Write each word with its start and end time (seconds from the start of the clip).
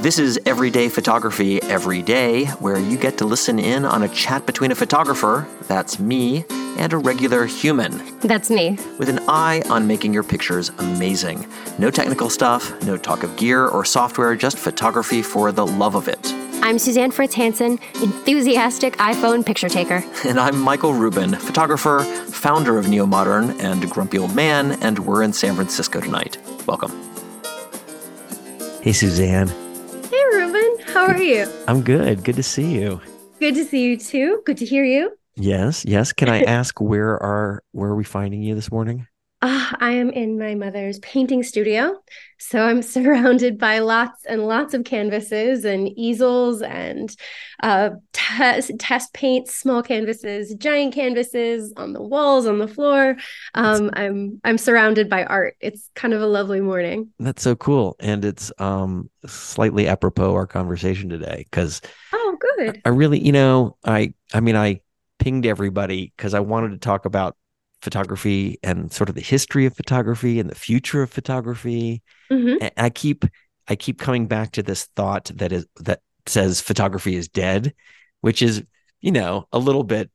This 0.00 0.20
is 0.20 0.38
Everyday 0.46 0.88
Photography 0.88 1.60
Every 1.64 2.02
Day, 2.02 2.44
where 2.60 2.78
you 2.78 2.96
get 2.96 3.18
to 3.18 3.24
listen 3.24 3.58
in 3.58 3.84
on 3.84 4.04
a 4.04 4.08
chat 4.08 4.46
between 4.46 4.70
a 4.70 4.76
photographer, 4.76 5.44
that's 5.66 5.98
me, 5.98 6.44
and 6.78 6.92
a 6.92 6.96
regular 6.96 7.46
human, 7.46 8.00
That's 8.20 8.48
me. 8.48 8.78
with 9.00 9.08
an 9.08 9.18
eye 9.28 9.60
on 9.68 9.88
making 9.88 10.14
your 10.14 10.22
pictures 10.22 10.70
amazing. 10.78 11.48
No 11.80 11.90
technical 11.90 12.30
stuff, 12.30 12.80
no 12.84 12.96
talk 12.96 13.24
of 13.24 13.36
gear 13.36 13.66
or 13.66 13.84
software, 13.84 14.36
just 14.36 14.56
photography 14.56 15.20
for 15.20 15.50
the 15.50 15.66
love 15.66 15.96
of 15.96 16.06
it. 16.06 16.32
I'm 16.62 16.78
Suzanne 16.78 17.10
Fritz 17.10 17.34
Hansen, 17.34 17.80
enthusiastic 18.00 18.96
iPhone 18.98 19.44
picture 19.44 19.68
taker. 19.68 20.04
And 20.24 20.38
I'm 20.38 20.60
Michael 20.60 20.94
Rubin, 20.94 21.34
photographer, 21.34 22.04
founder 22.30 22.78
of 22.78 22.88
Neo 22.88 23.04
Modern, 23.04 23.50
and 23.60 23.90
Grumpy 23.90 24.18
Old 24.18 24.36
Man, 24.36 24.80
and 24.80 25.00
we're 25.00 25.24
in 25.24 25.32
San 25.32 25.56
Francisco 25.56 26.00
tonight. 26.00 26.38
Welcome. 26.66 26.92
Hey, 28.80 28.92
Suzanne. 28.92 29.50
How 30.92 31.06
are 31.06 31.20
you? 31.20 31.46
I'm 31.68 31.82
good. 31.82 32.24
Good 32.24 32.36
to 32.36 32.42
see 32.42 32.74
you. 32.74 33.00
Good 33.40 33.54
to 33.54 33.64
see 33.64 33.84
you 33.84 33.96
too. 33.96 34.42
Good 34.46 34.56
to 34.58 34.64
hear 34.64 34.84
you. 34.84 35.12
Yes, 35.36 35.84
yes. 35.84 36.12
Can 36.12 36.28
I 36.28 36.42
ask 36.58 36.80
where 36.80 37.22
are 37.22 37.62
where 37.72 37.90
are 37.90 37.96
we 37.96 38.04
finding 38.04 38.42
you 38.42 38.54
this 38.54 38.72
morning? 38.72 39.06
Ah, 39.40 39.76
I 39.78 39.92
am 39.92 40.10
in 40.10 40.36
my 40.36 40.56
mother's 40.56 40.98
painting 40.98 41.44
studio. 41.44 41.94
So 42.38 42.60
I'm 42.60 42.82
surrounded 42.94 43.56
by 43.56 43.78
lots 43.78 44.24
and 44.24 44.46
lots 44.46 44.74
of 44.74 44.84
canvases 44.84 45.64
and 45.64 45.88
easels 45.96 46.60
and 46.60 47.14
uh, 47.62 47.90
test, 48.12 48.72
test 48.80 49.12
paints, 49.12 49.54
small 49.54 49.82
canvases, 49.82 50.54
giant 50.54 50.92
canvases 50.92 51.72
on 51.76 51.92
the 51.92 52.02
walls, 52.02 52.46
on 52.46 52.58
the 52.58 52.66
floor. 52.66 53.16
Um, 53.54 53.90
I'm 53.92 54.40
I'm 54.42 54.58
surrounded 54.58 55.08
by 55.08 55.24
art. 55.24 55.56
It's 55.60 55.88
kind 55.94 56.14
of 56.14 56.20
a 56.20 56.26
lovely 56.26 56.60
morning. 56.60 57.10
That's 57.20 57.42
so 57.42 57.54
cool, 57.54 57.96
and 58.00 58.24
it's 58.24 58.50
um 58.58 59.08
slightly 59.26 59.86
apropos 59.86 60.34
our 60.34 60.46
conversation 60.46 61.08
today 61.08 61.46
because 61.50 61.80
Oh, 62.12 62.36
good. 62.56 62.80
I 62.84 62.88
really, 62.88 63.20
you 63.20 63.32
know, 63.32 63.76
I 63.84 64.14
I 64.34 64.40
mean, 64.40 64.56
I 64.56 64.80
pinged 65.20 65.46
everybody 65.46 66.12
because 66.16 66.34
I 66.34 66.40
wanted 66.40 66.70
to 66.70 66.78
talk 66.78 67.04
about 67.04 67.36
photography 67.82 68.58
and 68.62 68.92
sort 68.92 69.08
of 69.08 69.14
the 69.14 69.20
history 69.20 69.66
of 69.66 69.76
photography 69.76 70.40
and 70.40 70.50
the 70.50 70.54
future 70.54 71.02
of 71.02 71.10
photography. 71.10 72.02
hmm 72.30 72.56
And 72.60 72.72
I 72.76 72.90
keep 72.90 73.24
I 73.68 73.76
keep 73.76 73.98
coming 74.00 74.26
back 74.26 74.52
to 74.52 74.62
this 74.62 74.86
thought 74.96 75.30
that 75.36 75.52
is 75.52 75.66
that 75.80 76.00
says 76.26 76.60
photography 76.60 77.14
is 77.16 77.28
dead, 77.28 77.74
which 78.20 78.42
is, 78.42 78.62
you 79.00 79.12
know, 79.12 79.46
a 79.52 79.58
little 79.58 79.84
bit 79.84 80.10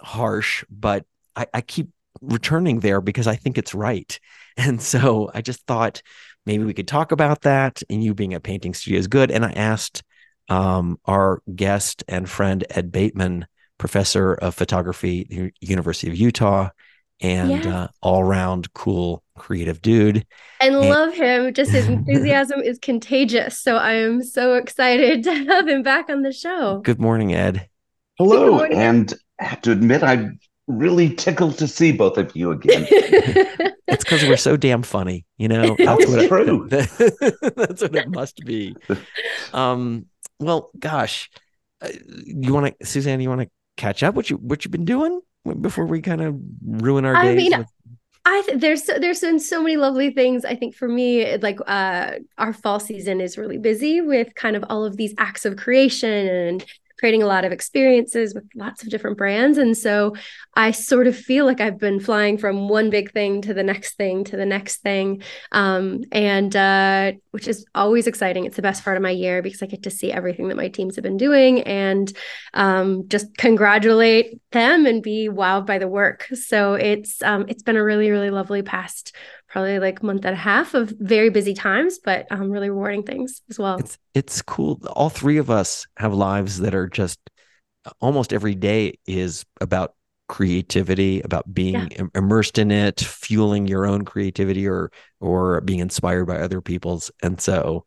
harsh, 0.00 0.64
but 0.70 1.04
I, 1.36 1.46
I 1.54 1.60
keep 1.60 1.88
returning 2.20 2.80
there 2.80 3.00
because 3.00 3.26
I 3.26 3.36
think 3.36 3.58
it's 3.58 3.74
right. 3.74 4.18
And 4.60 4.82
so 4.82 5.30
I 5.32 5.40
just 5.40 5.64
thought 5.68 6.02
maybe 6.44 6.64
we 6.64 6.74
could 6.74 6.88
talk 6.88 7.12
about 7.12 7.42
that. 7.42 7.80
And 7.88 8.02
you 8.02 8.12
being 8.12 8.34
a 8.34 8.40
painting 8.40 8.74
studio 8.74 8.98
is 8.98 9.06
good. 9.06 9.30
And 9.30 9.44
I 9.44 9.52
asked 9.52 10.02
um, 10.48 10.98
our 11.04 11.42
guest 11.54 12.02
and 12.08 12.28
friend 12.28 12.64
Ed 12.70 12.90
Bateman, 12.90 13.46
professor 13.78 14.34
of 14.34 14.56
photography 14.56 15.20
at 15.20 15.28
the 15.28 15.52
University 15.60 16.08
of 16.08 16.16
Utah, 16.16 16.70
and 17.20 17.50
Yeah. 17.50 17.76
uh, 17.82 17.88
all 18.02 18.20
around 18.22 18.72
cool, 18.74 19.22
creative 19.36 19.80
dude. 19.82 20.24
and 20.60 20.74
And- 20.76 20.88
love 20.88 21.14
him. 21.14 21.52
Just 21.54 21.70
his 21.72 21.86
enthusiasm 21.96 22.60
is 22.60 22.78
contagious. 22.78 23.58
So 23.60 23.76
I 23.76 23.92
am 23.94 24.22
so 24.22 24.54
excited 24.54 25.24
to 25.24 25.34
have 25.34 25.68
him 25.68 25.82
back 25.82 26.08
on 26.10 26.22
the 26.22 26.32
show. 26.32 26.80
Good 26.80 27.00
morning, 27.00 27.34
Ed. 27.34 27.68
Hello, 28.18 28.52
morning. 28.56 28.78
and 28.78 29.14
I 29.40 29.44
have 29.44 29.60
to 29.62 29.72
admit, 29.72 30.02
I'm 30.02 30.38
really 30.66 31.14
tickled 31.14 31.56
to 31.58 31.68
see 31.68 31.92
both 31.92 32.18
of 32.18 32.34
you 32.36 32.50
again. 32.52 32.86
It's 33.90 34.04
because 34.04 34.22
we're 34.24 34.36
so 34.36 34.54
damn 34.58 34.82
funny, 34.82 35.24
you 35.38 35.48
know. 35.48 35.74
That's 35.78 36.06
what 36.06 36.28
true. 36.28 36.68
It, 36.70 37.56
that's 37.56 37.80
what 37.80 37.94
it 37.94 38.10
must 38.10 38.36
be. 38.44 38.76
Um. 39.54 40.04
Well, 40.38 40.70
gosh, 40.78 41.30
uh, 41.80 41.88
you 42.26 42.52
want 42.52 42.78
to, 42.78 42.86
Suzanne? 42.86 43.20
You 43.22 43.30
want 43.30 43.40
to 43.40 43.50
catch 43.78 44.02
up? 44.02 44.14
What 44.14 44.28
you 44.28 44.36
what 44.36 44.62
you've 44.62 44.72
been 44.72 44.84
doing 44.84 45.22
before 45.54 45.86
we 45.86 46.00
kind 46.00 46.20
of 46.22 46.36
ruin 46.64 47.04
our 47.04 47.16
I 47.16 47.34
days? 47.34 47.36
mean, 47.36 47.58
with- 47.58 47.68
I 48.24 48.42
th- 48.46 48.60
there's 48.60 48.84
so, 48.84 48.98
there's 48.98 49.20
been 49.20 49.38
so 49.40 49.62
many 49.62 49.76
lovely 49.78 50.10
things. 50.10 50.44
I 50.44 50.54
think 50.54 50.74
for 50.74 50.86
me, 50.86 51.36
like 51.38 51.58
uh, 51.66 52.12
our 52.36 52.52
fall 52.52 52.78
season 52.78 53.20
is 53.22 53.38
really 53.38 53.56
busy 53.58 54.00
with 54.02 54.34
kind 54.34 54.54
of 54.54 54.64
all 54.68 54.84
of 54.84 54.96
these 54.98 55.14
acts 55.16 55.46
of 55.46 55.56
creation 55.56 56.28
and 56.28 56.64
creating 56.98 57.22
a 57.22 57.26
lot 57.26 57.44
of 57.44 57.52
experiences 57.52 58.34
with 58.34 58.44
lots 58.54 58.82
of 58.82 58.90
different 58.90 59.16
brands. 59.16 59.58
And 59.58 59.76
so 59.76 60.14
I 60.54 60.72
sort 60.72 61.06
of 61.06 61.16
feel 61.16 61.44
like 61.44 61.60
I've 61.60 61.78
been 61.78 62.00
flying 62.00 62.38
from 62.38 62.68
one 62.68 62.90
big 62.90 63.12
thing 63.12 63.42
to 63.42 63.54
the 63.54 63.62
next 63.62 63.96
thing 63.96 64.24
to 64.24 64.36
the 64.36 64.46
next 64.46 64.78
thing, 64.78 65.22
um, 65.52 66.02
and 66.12 66.54
uh, 66.54 67.12
which 67.30 67.48
is 67.48 67.64
always 67.74 68.06
exciting. 68.06 68.44
It's 68.44 68.56
the 68.56 68.62
best 68.62 68.84
part 68.84 68.96
of 68.96 69.02
my 69.02 69.10
year 69.10 69.42
because 69.42 69.62
I 69.62 69.66
get 69.66 69.84
to 69.84 69.90
see 69.90 70.12
everything 70.12 70.48
that 70.48 70.56
my 70.56 70.68
teams 70.68 70.96
have 70.96 71.02
been 71.04 71.16
doing 71.16 71.62
and 71.62 72.12
um, 72.54 73.08
just 73.08 73.36
congratulate 73.36 74.40
them 74.52 74.86
and 74.86 75.02
be 75.02 75.28
wowed 75.28 75.66
by 75.66 75.78
the 75.78 75.88
work. 75.88 76.26
So 76.34 76.74
it's 76.74 77.22
um, 77.22 77.46
it's 77.48 77.62
been 77.62 77.76
a 77.76 77.84
really 77.84 78.10
really 78.10 78.30
lovely 78.30 78.62
past 78.62 79.14
probably 79.48 79.78
like 79.78 80.02
month 80.02 80.24
and 80.24 80.34
a 80.34 80.38
half 80.38 80.74
of 80.74 80.92
very 80.98 81.30
busy 81.30 81.54
times, 81.54 81.98
but 82.04 82.26
um, 82.30 82.50
really 82.50 82.70
rewarding 82.70 83.02
things 83.02 83.42
as 83.50 83.58
well. 83.58 83.78
it's 83.78 83.98
it's 84.14 84.42
cool. 84.42 84.80
All 84.92 85.08
three 85.10 85.38
of 85.38 85.50
us 85.50 85.86
have 85.96 86.12
lives 86.14 86.58
that 86.60 86.74
are 86.74 86.88
just 86.88 87.18
almost 88.00 88.32
every 88.32 88.54
day 88.54 88.98
is 89.06 89.44
about 89.60 89.94
creativity, 90.28 91.20
about 91.22 91.52
being 91.54 91.88
Yeah. 91.90 92.04
immersed 92.14 92.58
in 92.58 92.70
it, 92.70 93.00
fueling 93.00 93.66
your 93.66 93.86
own 93.86 94.04
creativity, 94.04 94.68
or 94.68 94.90
or 95.20 95.60
being 95.62 95.80
inspired 95.80 96.26
by 96.26 96.38
other 96.38 96.60
people's. 96.60 97.10
And 97.22 97.40
so, 97.40 97.84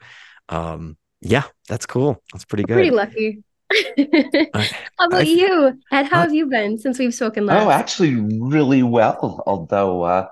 um, 0.49 0.97
yeah, 1.21 1.43
that's 1.69 1.85
cool. 1.85 2.21
That's 2.33 2.45
pretty 2.45 2.63
good. 2.63 2.73
Pretty 2.73 2.89
lucky. 2.91 3.43
I- 3.71 4.69
how 4.97 5.05
about 5.07 5.21
I- 5.21 5.25
you, 5.25 5.79
Ed? 5.91 6.07
How 6.07 6.19
I- 6.19 6.21
have 6.23 6.33
you 6.33 6.47
been 6.47 6.77
since 6.79 6.97
we've 6.99 7.13
spoken 7.13 7.45
last? 7.45 7.63
Oh, 7.65 7.69
actually, 7.69 8.15
really 8.15 8.83
well. 8.83 9.43
Although 9.45 10.01
uh, 10.03 10.27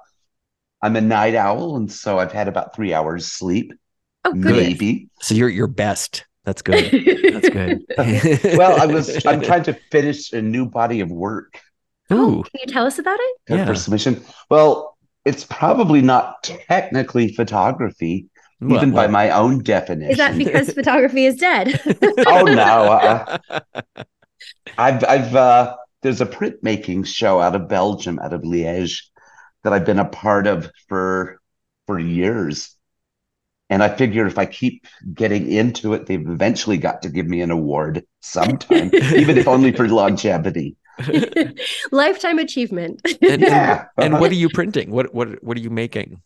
I'm 0.82 0.96
a 0.96 1.02
night 1.02 1.36
owl, 1.36 1.76
and 1.76 1.92
so 1.92 2.20
I've 2.20 2.32
had 2.32 2.48
about 2.48 2.76
three 2.76 2.94
hours 2.94 3.28
sleep, 3.28 3.74
oh, 4.26 4.32
goodness. 4.34 4.52
maybe. 4.52 5.10
So 5.22 5.36
you're 5.36 5.50
your 5.50 5.68
best. 5.68 6.26
That's 6.46 6.62
good. 6.62 6.86
That's 7.34 7.50
good. 7.50 7.86
Well, 8.58 8.82
I 8.82 8.86
was. 8.86 9.26
I'm 9.26 9.42
trying 9.42 9.64
to 9.64 9.78
finish 9.92 10.32
a 10.34 10.42
new 10.42 10.66
body 10.66 11.02
of 11.02 11.12
work 11.12 11.60
Ooh, 12.12 12.44
Can 12.44 12.62
you 12.62 12.66
tell 12.68 12.86
us 12.86 12.98
about 12.98 13.20
it? 13.20 13.52
uh, 13.52 13.56
Yeah. 13.56 13.66
for 13.66 13.76
submission. 13.76 14.24
Well, 14.50 14.98
it's 15.26 15.44
probably 15.44 16.02
not 16.02 16.42
technically 16.44 17.34
photography, 17.36 18.28
well, 18.62 18.78
even 18.78 18.92
by 18.92 19.08
my 19.08 19.30
own 19.30 19.62
definition. 19.62 20.12
Is 20.12 20.18
that 20.18 20.38
because 20.38 20.72
photography 20.74 21.26
is 21.26 21.36
dead? 21.36 21.80
Oh 22.26 22.44
no! 22.46 22.58
Uh, 22.94 23.38
I've 24.78 25.04
I've 25.04 25.36
uh, 25.36 25.76
there's 26.02 26.22
a 26.22 26.26
printmaking 26.26 27.06
show 27.06 27.40
out 27.42 27.56
of 27.56 27.68
Belgium, 27.68 28.18
out 28.20 28.34
of 28.34 28.42
Liège, 28.42 29.04
that 29.64 29.74
I've 29.74 29.86
been 29.86 30.00
a 30.00 30.06
part 30.06 30.48
of 30.48 30.72
for 30.88 31.40
for 31.88 32.00
years, 32.00 32.76
and 33.70 33.84
I 33.84 33.90
figure 33.96 34.26
if 34.28 34.38
I 34.38 34.46
keep 34.46 34.86
getting 35.14 35.52
into 35.52 35.94
it, 35.94 36.06
they've 36.06 36.28
eventually 36.28 36.78
got 36.78 37.02
to 37.04 37.10
give 37.10 37.28
me 37.28 37.42
an 37.42 37.52
award 37.52 38.06
sometime, 38.22 38.92
even 39.16 39.38
if 39.38 39.48
only 39.48 39.72
for 39.72 39.88
longevity. 39.88 40.76
Lifetime 41.92 42.40
achievement. 42.40 43.02
and, 43.22 43.42
Yeah. 43.42 43.86
and, 43.98 44.14
and 44.14 44.20
what 44.20 44.32
are 44.32 44.36
you 44.36 44.50
printing? 44.50 44.92
What 44.92 45.14
what 45.14 45.42
what 45.44 45.58
are 45.58 45.62
you 45.62 45.70
making? 45.70 46.22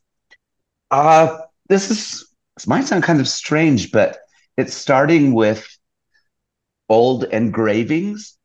Uh, 0.92 1.38
this 1.70 1.90
is 1.92 2.28
this 2.56 2.68
might 2.68 2.86
sound 2.86 3.04
kind 3.04 3.20
of 3.20 3.28
strange, 3.28 3.92
but 3.92 4.18
it's 4.58 4.74
starting 4.74 5.34
with 5.34 5.68
old 6.90 7.24
engravings. 7.26 8.38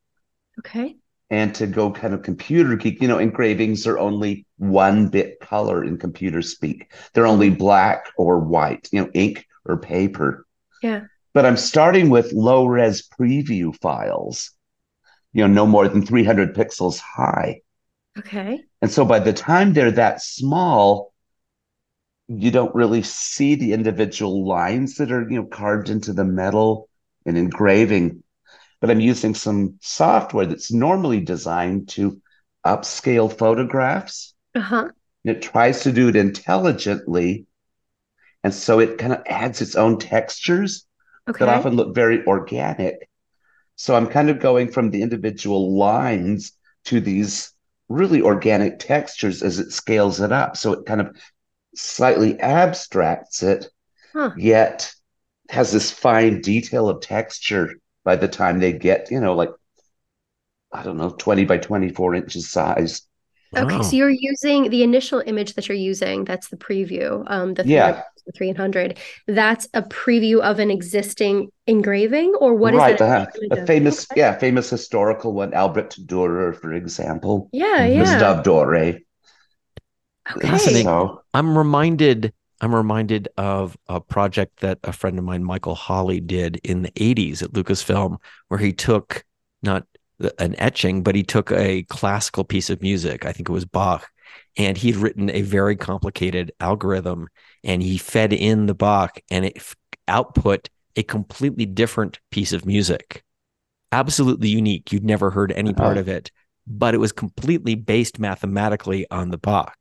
okay. 0.59 0.98
And 1.29 1.53
to 1.55 1.67
go 1.67 1.91
kind 1.91 2.13
of 2.13 2.23
computer 2.23 2.75
geek, 2.75 3.01
you 3.01 3.07
know, 3.07 3.19
engravings 3.19 3.85
are 3.85 3.99
only 3.99 4.45
one 4.57 5.09
bit 5.09 5.39
color 5.39 5.83
in 5.83 5.97
computer 5.97 6.41
speak. 6.41 6.91
They're 7.13 7.27
only 7.27 7.49
black 7.49 8.11
or 8.17 8.39
white, 8.39 8.89
you 8.91 9.01
know, 9.01 9.11
ink 9.13 9.45
or 9.65 9.77
paper. 9.77 10.45
Yeah. 10.81 11.01
But 11.33 11.45
I'm 11.45 11.57
starting 11.57 12.09
with 12.09 12.33
low 12.33 12.65
res 12.65 13.07
preview 13.07 13.75
files, 13.79 14.51
you 15.33 15.47
know, 15.47 15.53
no 15.53 15.67
more 15.67 15.87
than 15.87 16.05
300 16.05 16.55
pixels 16.55 16.99
high. 16.99 17.61
Okay. 18.17 18.63
And 18.81 18.89
so 18.89 19.05
by 19.05 19.19
the 19.19 19.33
time 19.33 19.73
they're 19.73 19.91
that 19.91 20.21
small, 20.23 21.13
you 22.27 22.51
don't 22.51 22.73
really 22.75 23.03
see 23.03 23.55
the 23.55 23.73
individual 23.73 24.47
lines 24.47 24.95
that 24.95 25.11
are, 25.11 25.29
you 25.29 25.41
know, 25.41 25.45
carved 25.45 25.89
into 25.89 26.13
the 26.13 26.25
metal 26.25 26.89
and 27.25 27.37
engraving. 27.37 28.23
But 28.81 28.91
I'm 28.91 28.99
using 28.99 29.33
some 29.35 29.75
software 29.81 30.45
that's 30.45 30.71
normally 30.71 31.21
designed 31.21 31.89
to 31.89 32.21
upscale 32.65 33.31
photographs. 33.31 34.33
Uh 34.55 34.59
huh. 34.61 34.89
And 35.25 35.35
it 35.35 35.41
tries 35.41 35.81
to 35.83 35.91
do 35.91 36.09
it 36.09 36.15
intelligently. 36.15 37.45
And 38.43 38.53
so 38.53 38.79
it 38.79 38.97
kind 38.97 39.13
of 39.13 39.23
adds 39.27 39.61
its 39.61 39.75
own 39.75 39.97
textures 39.99 40.85
Okay. 41.27 41.45
that 41.45 41.49
often 41.49 41.75
look 41.75 41.93
very 41.95 42.25
organic. 42.25 43.09
So 43.75 43.95
I'm 43.95 44.07
kind 44.07 44.29
of 44.29 44.39
going 44.39 44.71
from 44.71 44.91
the 44.91 45.01
individual 45.01 45.77
lines 45.77 46.53
to 46.85 46.99
these 47.01 47.53
really 47.89 48.21
organic 48.21 48.79
textures 48.79 49.43
as 49.43 49.59
it 49.59 49.71
scales 49.71 50.21
it 50.21 50.31
up. 50.31 50.57
So 50.57 50.73
it 50.73 50.85
kind 50.85 51.01
of 51.01 51.15
slightly 51.75 52.39
abstracts 52.39 53.43
it, 53.43 53.67
Huh. 54.13 54.31
yet 54.37 54.93
has 55.49 55.71
this 55.71 55.91
fine 55.91 56.41
detail 56.41 56.89
of 56.89 57.01
texture 57.01 57.75
by 58.09 58.15
the 58.15 58.27
time 58.27 58.57
they 58.57 58.73
get, 58.73 59.11
you 59.11 59.19
know, 59.21 59.35
like 59.35 59.51
I 60.71 60.81
don't 60.83 60.97
know, 60.97 61.11
20 61.11 61.45
by 61.45 61.57
24 61.57 62.15
inches 62.15 62.49
size. 62.49 63.01
Okay, 63.55 63.75
Wow. 63.75 63.81
so 63.83 63.95
you're 63.95 64.09
using 64.33 64.69
the 64.69 64.83
initial 64.83 65.21
image 65.25 65.53
that 65.53 65.67
you're 65.67 65.77
using. 65.77 66.25
That's 66.25 66.49
the 66.49 66.57
preview. 66.57 67.23
Um, 67.27 67.53
the 67.53 67.63
Yeah. 67.63 68.03
300. 68.37 68.97
That's 69.27 69.67
a 69.73 69.81
preview 69.83 70.39
of 70.41 70.59
an 70.59 70.69
existing 70.71 71.49
engraving, 71.67 72.35
or 72.39 72.53
what 72.53 72.73
is 72.75 72.81
right, 72.81 72.97
that? 72.97 73.35
uh, 73.51 73.55
a 73.55 73.57
famous, 73.65 74.05
Okay. 74.11 74.21
yeah, 74.21 74.37
famous 74.37 74.69
historical 74.69 75.33
one, 75.33 75.53
Albert 75.53 75.95
Dürer, 76.05 76.55
for 76.55 76.73
example, 76.73 77.51
Yeah, 77.51 77.85
Mhm. 77.85 77.93
yeah. 77.93 77.99
Gustave 77.99 78.43
Doré. 78.43 78.99
Okay. 80.35 80.47
Fascinating. 80.49 80.85
So, 80.85 81.21
I'm 81.33 81.57
reminded 81.57 82.33
I'm 82.61 82.75
reminded 82.75 83.29
of 83.37 83.77
a 83.87 84.01
project 84.01 84.59
that 84.59 84.79
a 84.83 84.91
friend 84.91 85.17
of 85.17 85.23
mine, 85.25 85.43
Michael 85.43 85.75
Hawley, 85.75 86.19
did 86.19 86.57
in 86.63 86.81
the 86.81 86.91
80s 86.91 87.41
at 87.41 87.53
Lucasfilm, 87.53 88.17
where 88.49 88.59
he 88.59 88.73
took 88.73 89.23
not 89.63 89.85
an 90.37 90.55
etching, 90.59 91.01
but 91.01 91.15
he 91.15 91.23
took 91.23 91.51
a 91.51 91.83
classical 91.83 92.43
piece 92.43 92.69
of 92.69 92.81
music. 92.81 93.25
I 93.25 93.31
think 93.31 93.47
it 93.47 93.53
was 93.53 93.65
Bach, 93.65 94.09
and 94.57 94.77
he'd 94.77 94.97
written 94.97 95.29
a 95.29 95.41
very 95.41 95.77
complicated 95.77 96.51
algorithm, 96.59 97.29
and 97.63 97.81
he 97.81 97.97
fed 97.97 98.33
in 98.33 98.65
the 98.65 98.75
Bach, 98.75 99.19
and 99.31 99.45
it 99.45 99.63
output 100.07 100.69
a 100.97 101.03
completely 101.03 101.65
different 101.65 102.19
piece 102.31 102.51
of 102.51 102.65
music, 102.65 103.23
absolutely 103.93 104.49
unique. 104.49 104.91
You'd 104.91 105.05
never 105.05 105.29
heard 105.29 105.53
any 105.53 105.73
part 105.73 105.97
Oh. 105.97 106.01
of 106.01 106.09
it, 106.09 106.31
but 106.67 106.93
it 106.93 106.97
was 106.99 107.13
completely 107.13 107.75
based 107.75 108.19
mathematically 108.19 109.05
on 109.09 109.29
the 109.29 109.37
Bach. 109.37 109.77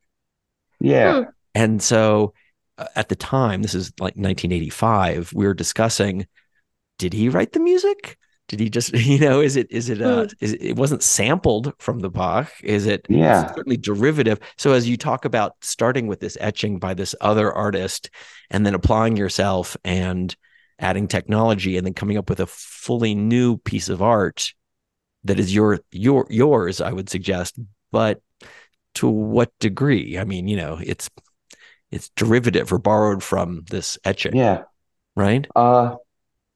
yeah, 0.81 1.17
Hmm. 1.25 1.31
And 1.55 1.83
so 1.83 2.35
at 2.95 3.09
the 3.09 3.17
time, 3.17 3.63
this 3.63 3.75
is 3.75 3.93
like 4.01 4.17
1985, 4.17 5.33
we 5.35 5.47
were 5.47 5.55
discussing 5.55 6.27
did 6.99 7.13
he 7.13 7.29
write 7.29 7.53
the 7.53 7.61
music? 7.61 8.19
Did 8.49 8.61
he 8.61 8.71
just, 8.71 8.93
you 8.95 9.19
know, 9.21 9.41
is 9.41 9.57
it, 9.57 9.71
is 9.71 9.89
it, 9.89 10.03
uh, 10.03 10.27
is 10.41 10.53
it, 10.53 10.63
it 10.63 10.77
wasn't 10.77 11.03
sampled 11.03 11.73
from 11.79 12.01
the 12.01 12.11
Bach? 12.11 12.53
Is 12.63 12.87
it 12.87 13.07
Yeah. 13.09 13.47
certainly 13.49 13.77
derivative? 13.77 14.41
So 14.57 14.73
as 14.73 14.89
you 14.89 14.97
talk 14.97 15.25
about 15.25 15.55
starting 15.61 16.07
with 16.07 16.21
this 16.21 16.37
etching 16.41 16.79
by 16.79 16.95
this 16.95 17.15
other 17.21 17.53
artist 17.53 18.11
and 18.51 18.67
then 18.67 18.75
applying 18.75 19.17
yourself 19.17 19.77
and 19.85 20.35
adding 20.81 21.09
technology 21.09 21.77
and 21.77 21.87
then 21.87 21.95
coming 21.95 22.17
up 22.17 22.29
with 22.29 22.41
a 22.41 22.47
fully 22.47 23.15
new 23.15 23.59
piece 23.59 23.89
of 23.89 24.03
art 24.03 24.53
that 25.25 25.39
is 25.39 25.55
your, 25.55 25.81
your, 25.91 26.27
yours, 26.31 26.81
I 26.81 26.93
would 26.93 27.09
suggest, 27.11 27.59
but 27.91 28.21
to 28.95 29.09
what 29.09 29.53
degree? 29.61 30.19
I 30.19 30.25
mean, 30.25 30.49
you 30.49 30.57
know, 30.57 30.79
it's 30.83 31.11
it's 31.91 32.11
derivative 32.11 32.73
or 32.73 32.79
borrowed 32.79 33.23
from 33.23 33.65
this 33.71 33.99
etching, 34.05 34.37
yeah. 34.37 34.63
right? 35.17 35.47
Uh, 35.57 35.97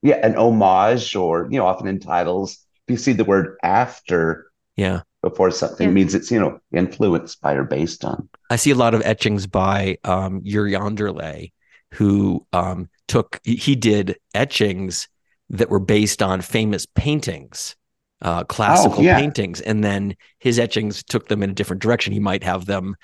yeah, 0.03 0.25
an 0.27 0.37
homage, 0.37 1.15
or 1.17 1.49
you 1.51 1.59
know, 1.59 1.67
often 1.67 1.87
in 1.87 2.01
titles, 2.01 2.59
if 2.87 2.93
you 2.93 2.97
see 2.97 3.13
the 3.13 3.25
word 3.25 3.57
after 3.63 4.47
Yeah. 4.77 5.03
before 5.23 5.51
something, 5.51 5.87
Yeah. 5.87 5.91
it 5.93 5.95
means 5.95 6.15
it's 6.15 6.31
you 6.31 6.41
know 6.41 6.59
influenced 6.73 7.41
by 7.41 7.55
or 7.55 7.65
based 7.65 8.05
on. 8.05 8.29
I 8.51 8.57
see 8.57 8.71
a 8.71 8.75
lot 8.77 8.95
of 8.95 9.03
etchings 9.05 9.47
by 9.47 9.99
um, 10.05 10.41
Yuri 10.45 10.73
Anderle, 10.73 11.53
who 11.95 12.47
um, 12.53 12.89
took 13.09 13.41
he- 13.45 13.57
he 13.57 13.77
did 13.77 14.17
etchings 14.35 15.09
that 15.51 15.71
were 15.71 15.79
based 15.81 16.23
on 16.23 16.41
famous 16.41 16.87
paintings, 16.87 17.77
uh, 18.23 18.45
classical 18.45 19.03
yeah. 19.03 19.19
paintings, 19.19 19.61
and 19.61 19.85
then 19.85 20.17
his 20.39 20.59
etchings 20.59 21.03
took 21.05 21.29
them 21.29 21.43
in 21.43 21.51
a 21.51 21.55
different 21.55 21.83
direction. 21.83 22.13
He 22.13 22.21
might 22.21 22.43
have 22.43 22.67
them 22.67 22.97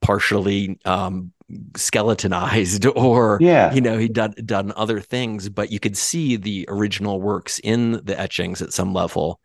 partially 0.00 0.78
um, 0.84 1.32
skeletonized, 1.76 2.86
or 2.96 3.38
Yeah, 3.40 3.72
you 3.72 3.80
know 3.80 3.98
he'd 3.98 4.12
done 4.12 4.34
done 4.44 4.72
other 4.76 5.00
things, 5.00 5.48
but 5.48 5.70
you 5.72 5.80
could 5.80 5.96
see 5.96 6.36
the 6.36 6.66
original 6.68 7.20
works 7.20 7.58
in 7.62 7.92
the 8.04 8.18
etchings 8.18 8.62
at 8.62 8.72
some 8.72 8.92
level. 8.92 9.40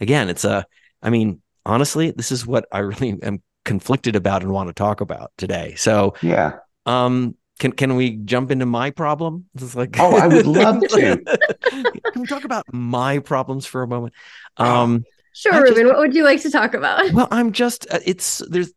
Again, 0.00 0.28
it's 0.28 0.44
a, 0.44 0.66
I 1.02 1.10
mean, 1.10 1.40
honestly, 1.64 2.10
this 2.10 2.32
is 2.32 2.46
what 2.46 2.66
I 2.72 2.78
really 2.90 3.18
am 3.22 3.42
conflicted 3.64 4.16
about 4.16 4.42
and 4.42 4.50
want 4.52 4.68
to 4.68 4.74
talk 4.74 5.00
about 5.00 5.30
today. 5.38 5.74
So, 5.76 6.14
yeah. 6.22 6.58
um, 6.86 7.36
can 7.60 7.72
can 7.72 7.94
we 7.96 8.10
jump 8.16 8.50
into 8.50 8.66
my 8.66 8.90
problem? 8.90 9.46
This 9.54 9.64
is 9.70 9.76
like, 9.76 9.96
Oh, 10.00 10.16
I 10.16 10.26
would 10.26 10.46
love 10.46 10.80
to. 10.80 11.22
can 11.70 12.22
we 12.22 12.26
talk 12.26 12.44
about 12.44 12.64
my 12.72 13.18
problems 13.20 13.66
for 13.66 13.82
a 13.82 13.86
moment? 13.88 14.14
Um, 14.56 15.04
Sure, 15.34 15.54
I 15.54 15.60
just- 15.60 15.70
Rubin. 15.70 15.86
What 15.86 15.98
would 15.98 16.14
you 16.14 16.24
like 16.24 16.42
to 16.42 16.50
talk 16.50 16.74
about? 16.74 17.10
well, 17.12 17.28
I'm 17.30 17.52
just 17.52 17.86
uh, 17.90 18.00
it's 18.04 18.42
there's 18.50 18.70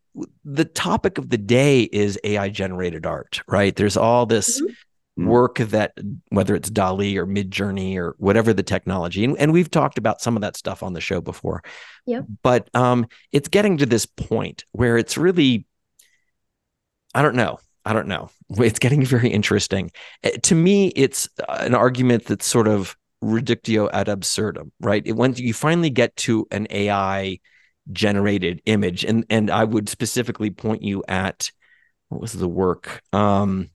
the 0.44 0.66
topic 0.66 1.18
of 1.18 1.30
the 1.30 1.38
day 1.38 1.84
is 1.84 2.20
AI 2.24 2.50
generated 2.50 3.06
art, 3.06 3.42
right? 3.48 3.76
There's 3.76 3.98
all 3.98 4.26
this 4.26 4.62
Mhm. 4.62 5.28
work 5.28 5.58
that 5.60 5.94
whether 6.30 6.56
it's 6.56 6.70
DALL-E 6.70 7.18
or 7.18 7.26
Midjourney 7.26 7.96
or 7.98 8.16
whatever 8.18 8.54
the 8.54 8.64
technology, 8.64 9.24
and, 9.24 9.38
and 9.38 9.54
we've 9.54 9.72
talked 9.72 9.98
about 9.98 10.22
some 10.22 10.36
of 10.36 10.42
that 10.42 10.58
stuff 10.58 10.84
on 10.84 10.94
the 10.94 11.02
show 11.02 11.22
before. 11.22 11.64
Yeah. 12.06 12.22
But 12.44 12.70
um, 12.76 13.08
it's 13.32 13.48
getting 13.48 13.78
to 13.78 13.86
this 13.86 14.06
point 14.06 14.66
where 14.72 14.98
it's 14.98 15.18
really, 15.18 15.66
I 17.14 17.22
don't 17.22 17.36
know. 17.36 17.60
I 17.86 17.94
don't 17.94 18.08
know. 18.08 18.30
It's 18.58 18.80
getting 18.80 19.06
very 19.06 19.30
interesting. 19.30 19.92
Uh, 20.24 20.32
To 20.44 20.56
me, 20.56 20.88
it's 20.90 21.30
uh, 21.48 21.58
an 21.60 21.76
argument 21.76 22.26
that's 22.26 22.46
sort 22.46 22.68
of 22.68 22.96
reductio 23.22 23.90
ad 23.92 24.08
absurdum, 24.10 24.72
right? 24.82 25.02
It, 25.06 25.14
when 25.14 25.34
you 25.36 25.54
finally 25.54 25.90
get 25.90 26.16
to 26.18 26.46
an 26.52 26.68
AI 26.70 27.40
generated 27.92 28.62
image, 28.66 29.04
and 29.04 29.26
and 29.30 29.50
I 29.50 29.64
would 29.64 29.90
specifically 29.90 30.50
point 30.50 30.82
you 30.82 31.04
at 31.08 31.52
what 32.10 32.22
was 32.22 32.34
the 32.34 32.48
work? 32.48 33.02
Um, 33.14 33.70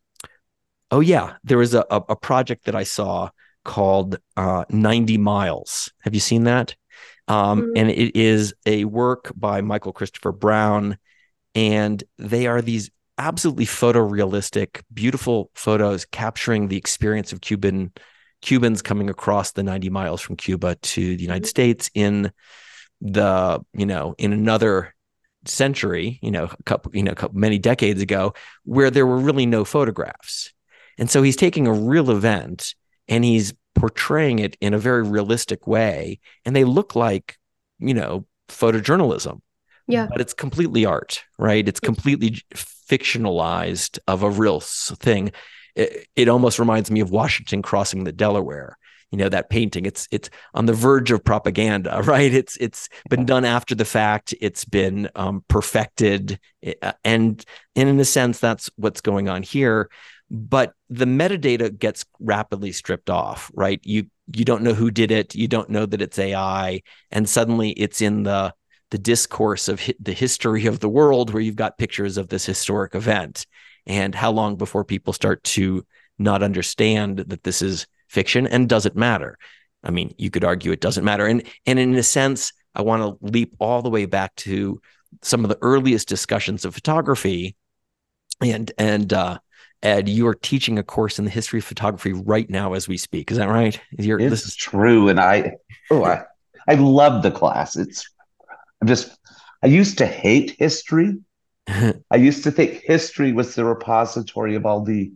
oh 0.91 1.01
yeah, 1.01 1.35
there 1.45 1.59
was 1.59 1.75
a, 1.75 1.85
a 1.91 2.17
project 2.17 2.65
that 2.65 2.75
I 2.75 2.85
saw 2.85 3.31
called 3.65 4.19
uh, 4.37 4.65
90 4.71 5.19
Miles. 5.19 5.93
Have 6.01 6.15
you 6.15 6.21
seen 6.21 6.45
that? 6.45 6.75
Um, 7.29 7.63
Mm. 7.63 7.73
And 7.77 7.91
it 7.91 8.17
is 8.17 8.55
a 8.67 8.85
work 8.85 9.33
by 9.37 9.61
Michael 9.61 9.93
Christopher 9.93 10.33
Brown, 10.33 10.99
and 11.55 12.03
they 12.19 12.47
are 12.47 12.63
these 12.63 12.91
absolutely 13.19 13.67
photorealistic, 13.67 14.83
beautiful 14.93 15.51
photos 15.55 16.07
capturing 16.07 16.69
the 16.69 16.77
experience 16.77 17.33
of 17.33 17.41
Cuban 17.41 17.93
Cubans 18.43 18.81
coming 18.81 19.11
across 19.11 19.53
the 19.53 19.63
90 19.63 19.91
miles 19.91 20.23
from 20.23 20.37
Cuba 20.37 20.75
to 20.77 21.17
the 21.17 21.23
United 21.23 21.47
States 21.47 21.91
in 21.95 22.33
the, 23.01 23.61
you 23.73 23.87
know, 23.87 24.15
in 24.19 24.33
another 24.33 24.95
century, 25.47 26.19
you 26.23 26.31
know, 26.31 26.45
a 26.45 26.63
couple, 26.65 26.95
you 26.95 27.03
know, 27.03 27.13
a 27.13 27.15
couple, 27.15 27.39
many 27.39 27.59
decades 27.59 28.03
ago, 28.03 28.35
where 28.65 28.91
there 28.91 29.07
were 29.07 29.19
really 29.19 29.47
no 29.47 29.65
photographs. 29.65 30.53
And 30.99 31.11
so 31.11 31.23
he's 31.23 31.37
taking 31.37 31.67
a 31.67 31.73
real 31.73 32.11
event 32.11 32.75
and 33.09 33.25
he's 33.25 33.55
portraying 33.75 34.39
it 34.39 34.57
in 34.61 34.75
a 34.75 34.79
very 34.79 35.03
realistic 35.03 35.67
way. 35.67 36.21
And 36.45 36.55
they 36.55 36.65
look 36.65 36.95
like, 36.95 37.39
you 37.79 37.95
know, 37.95 38.27
photojournalism 38.49 39.41
Yeah. 39.87 40.09
but 40.11 40.21
it's 40.21 40.35
completely 40.35 40.85
art, 40.85 41.25
right? 41.39 41.67
It's 41.67 41.81
completely 41.81 42.43
fictionalized 42.55 43.99
of 44.07 44.23
a 44.23 44.31
real 44.31 44.61
thing. 44.61 45.33
It, 45.81 46.09
it 46.15 46.29
almost 46.29 46.59
reminds 46.59 46.91
me 46.91 47.01
of 47.01 47.11
Washington 47.11 47.63
crossing 47.63 48.05
the 48.05 48.13
Delaware. 48.13 48.77
You 49.11 49.19
know 49.19 49.29
that 49.29 49.51
painting. 49.51 49.87
It's 49.87 50.07
it's 50.13 50.31
on 50.55 50.67
the 50.67 50.73
verge 50.73 51.11
of 51.11 51.25
propaganda, 51.25 52.03
right? 52.05 52.33
It's 52.33 52.57
it's 52.59 52.89
been 53.09 53.25
done 53.25 53.45
after 53.45 53.75
the 53.75 53.85
fact. 53.85 54.35
It's 54.41 54.65
been 54.65 55.09
um, 55.17 55.45
perfected, 55.49 56.39
eh, 56.63 56.75
and 57.05 57.45
and 57.75 57.89
in 57.89 57.99
a 57.99 58.05
sense, 58.05 58.39
that's 58.39 58.71
what's 58.77 59.01
going 59.01 59.29
on 59.29 59.43
here. 59.43 59.91
But 60.31 60.75
the 60.89 61.07
metadata 61.07 61.77
gets 61.77 62.05
rapidly 62.21 62.71
stripped 62.71 63.11
off, 63.11 63.51
right? 63.55 63.81
You 63.83 64.07
you 64.33 64.45
don't 64.45 64.63
know 64.63 64.75
who 64.75 64.93
did 64.93 65.11
it. 65.11 65.35
You 65.35 65.49
don't 65.49 65.71
know 65.71 65.87
that 65.87 66.03
it's 66.03 66.19
AI, 66.19 66.83
and 67.11 67.29
suddenly 67.29 67.71
it's 67.71 68.01
in 68.01 68.23
the 68.23 68.55
the 68.91 68.99
discourse 68.99 69.69
of 69.69 69.81
hi- 69.81 69.95
the 69.99 70.13
history 70.13 70.67
of 70.67 70.81
the 70.81 70.89
world 70.89 71.33
where 71.33 71.43
you've 71.43 71.57
got 71.57 71.79
pictures 71.79 72.17
of 72.17 72.29
this 72.29 72.47
historic 72.47 72.95
event 72.95 73.47
and 73.91 74.15
how 74.15 74.31
long 74.31 74.57
before 74.57 74.85
people 74.85 75.13
start 75.13 75.43
to 75.43 75.85
not 76.19 76.43
understand 76.43 77.19
that 77.19 77.43
this 77.43 77.61
is 77.61 77.87
fiction 78.09 78.47
and 78.47 78.69
does 78.69 78.87
it 78.87 78.97
matter 78.97 79.37
i 79.83 79.91
mean 79.91 80.15
you 80.17 80.31
could 80.31 80.45
argue 80.45 80.73
it 80.73 80.81
doesn't 80.81 81.05
matter 81.05 81.27
and 81.27 81.43
and 81.67 81.79
in 81.79 81.95
a 81.97 82.03
sense 82.03 82.53
i 82.75 82.83
want 82.83 83.03
to 83.03 83.33
leap 83.33 83.55
all 83.59 83.83
the 83.83 83.91
way 83.91 84.07
back 84.07 84.35
to 84.37 84.81
some 85.23 85.45
of 85.45 85.49
the 85.49 85.59
earliest 85.61 86.09
discussions 86.09 86.65
of 86.65 86.73
photography 86.73 87.57
and 88.41 88.73
and 88.79 89.13
uh 89.13 89.37
ed 89.83 90.09
you 90.09 90.27
are 90.27 90.35
teaching 90.35 90.79
a 90.79 90.83
course 90.83 91.19
in 91.19 91.25
the 91.25 91.31
history 91.31 91.59
of 91.59 91.65
photography 91.65 92.13
right 92.13 92.49
now 92.49 92.75
as 92.75 92.87
we 92.87 92.97
speak 92.97 93.31
is 93.31 93.39
that 93.39 93.49
right 93.49 93.81
You're, 93.91 94.21
It's 94.21 94.31
this 94.31 94.47
is 94.47 94.55
true, 94.55 95.09
and 95.09 95.19
I 95.19 95.55
oh 95.91 96.05
I 96.05 96.25
I 96.69 96.75
love 96.75 97.23
the 97.23 97.31
class. 97.31 97.77
It's 97.77 98.09
I'm 98.81 98.89
just 98.89 99.19
I 99.63 99.67
used 99.67 99.99
to 99.99 100.07
hate 100.07 100.57
history. 100.59 101.19
I 102.11 102.17
used 102.17 102.45
to 102.45 102.51
think 102.51 102.83
history 102.85 103.33
was 103.33 103.55
the 103.55 103.65
repository 103.65 104.55
of 104.55 104.67
all 104.67 104.83
the 104.83 105.13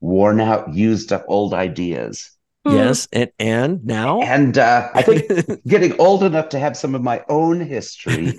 worn 0.00 0.40
out, 0.40 0.72
used 0.74 1.12
up 1.12 1.24
old 1.28 1.54
ideas. 1.54 2.30
Hmm. 2.66 2.74
yes 2.74 3.08
and 3.10 3.30
and 3.38 3.86
now 3.86 4.20
And 4.20 4.58
uh, 4.58 4.90
I 4.92 5.00
think 5.00 5.62
getting 5.66 5.98
old 5.98 6.22
enough 6.22 6.50
to 6.50 6.58
have 6.58 6.76
some 6.76 6.94
of 6.94 7.02
my 7.02 7.24
own 7.30 7.58
history, 7.60 8.38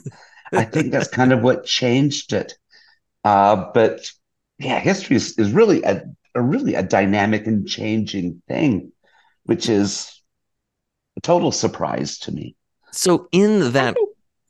I 0.52 0.64
think 0.64 0.92
that's 0.92 1.08
kind 1.20 1.34
of 1.34 1.42
what 1.42 1.66
changed 1.66 2.32
it. 2.32 2.54
Uh, 3.24 3.72
but 3.74 4.12
yeah, 4.60 4.80
history 4.80 5.16
is, 5.16 5.38
is 5.40 5.52
really 5.52 5.82
a, 5.82 6.04
a 6.36 6.42
really 6.42 6.76
a 6.76 6.84
dynamic 6.84 7.48
and 7.48 7.68
changing 7.68 8.44
thing, 8.48 8.92
which 9.46 9.68
is 9.68 10.22
a 11.18 11.22
total 11.22 11.52
surprise 11.52 12.20
to 12.20 12.32
me. 12.32 12.56
So 12.92 13.28
in 13.32 13.72
that 13.72 13.98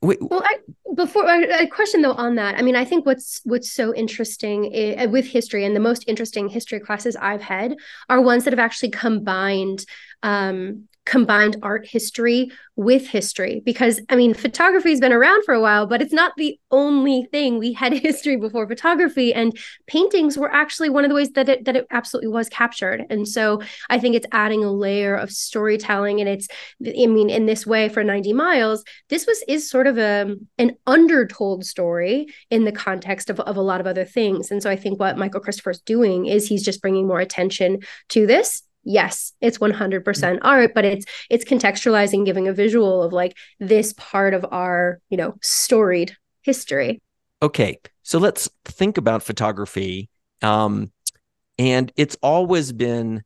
Wait, 0.02 0.18
well, 0.20 0.42
I, 0.44 0.58
before 0.94 1.24
a 1.28 1.66
question 1.66 2.02
though 2.02 2.12
on 2.12 2.34
that, 2.36 2.56
I 2.56 2.62
mean, 2.62 2.76
I 2.76 2.84
think 2.84 3.06
what's 3.06 3.40
what's 3.44 3.70
so 3.70 3.94
interesting 3.94 4.66
is, 4.66 5.08
with 5.08 5.26
history 5.26 5.64
and 5.64 5.74
the 5.74 5.80
most 5.80 6.04
interesting 6.06 6.48
history 6.48 6.80
classes 6.80 7.16
I've 7.16 7.42
had 7.42 7.76
are 8.08 8.20
ones 8.20 8.44
that 8.44 8.52
have 8.52 8.58
actually 8.58 8.90
combined 8.90 9.84
um, 10.22 10.88
combined 11.04 11.56
art 11.62 11.86
history 11.86 12.50
with 12.76 13.06
history. 13.08 13.60
Because 13.64 14.00
i 14.08 14.16
mean 14.16 14.34
photography's 14.34 15.00
been 15.00 15.12
around 15.12 15.44
for 15.44 15.54
a 15.54 15.60
while 15.60 15.86
but 15.86 16.00
it's 16.00 16.12
not 16.12 16.32
the 16.36 16.58
only 16.70 17.28
thing. 17.30 17.58
We 17.58 17.72
had 17.72 17.92
history 18.08 18.36
before 18.36 18.66
photography 18.66 19.34
and 19.34 19.56
paintings 19.86 20.38
were 20.38 20.52
actually 20.52 20.90
one 20.90 21.04
of 21.04 21.08
the 21.08 21.14
ways 21.14 21.30
that 21.32 21.48
it 21.48 21.64
that 21.64 21.76
it 21.76 21.86
absolutely 21.90 22.28
was 22.28 22.48
captured. 22.48 23.04
And 23.10 23.26
so 23.28 23.60
i 23.90 23.98
think 23.98 24.14
it's 24.14 24.26
adding 24.32 24.64
a 24.64 24.72
layer 24.72 25.14
of 25.14 25.30
storytelling 25.30 26.20
and 26.20 26.28
it's 26.28 26.48
i 26.86 27.06
mean 27.06 27.30
in 27.30 27.46
this 27.46 27.66
way 27.66 27.88
for 27.88 28.04
90 28.04 28.32
miles 28.32 28.84
this 29.08 29.26
was 29.26 29.42
is 29.48 29.68
sort 29.68 29.86
of 29.86 29.98
a 29.98 30.36
an 30.58 30.76
undertold 30.86 31.64
story 31.64 32.26
in 32.50 32.64
the 32.64 32.72
context 32.72 33.30
of, 33.30 33.40
of 33.40 33.56
a 33.56 33.62
lot 33.62 33.80
of 33.80 33.86
other 33.86 34.04
things. 34.04 34.50
And 34.50 34.62
so 34.62 34.70
i 34.70 34.76
think 34.76 34.98
what 34.98 35.18
michael 35.18 35.40
christopher's 35.40 35.80
doing 35.80 36.26
is 36.26 36.46
he's 36.46 36.64
just 36.64 36.80
bringing 36.80 37.06
more 37.06 37.20
attention 37.20 37.80
to 38.10 38.26
this 38.26 38.62
yes 38.84 39.32
it's 39.40 39.58
100% 39.58 40.02
mm. 40.02 40.38
art 40.42 40.72
but 40.74 40.84
it's 40.84 41.06
it's 41.30 41.44
contextualizing 41.44 42.24
giving 42.24 42.48
a 42.48 42.52
visual 42.52 43.02
of 43.02 43.12
like 43.12 43.36
this 43.60 43.92
part 43.94 44.34
of 44.34 44.44
our 44.50 45.00
you 45.08 45.16
know 45.16 45.34
storied 45.42 46.16
history 46.42 47.00
okay 47.42 47.78
so 48.02 48.18
let's 48.18 48.48
think 48.64 48.98
about 48.98 49.22
photography 49.22 50.08
um 50.42 50.90
and 51.58 51.92
it's 51.96 52.16
always 52.22 52.72
been 52.72 53.22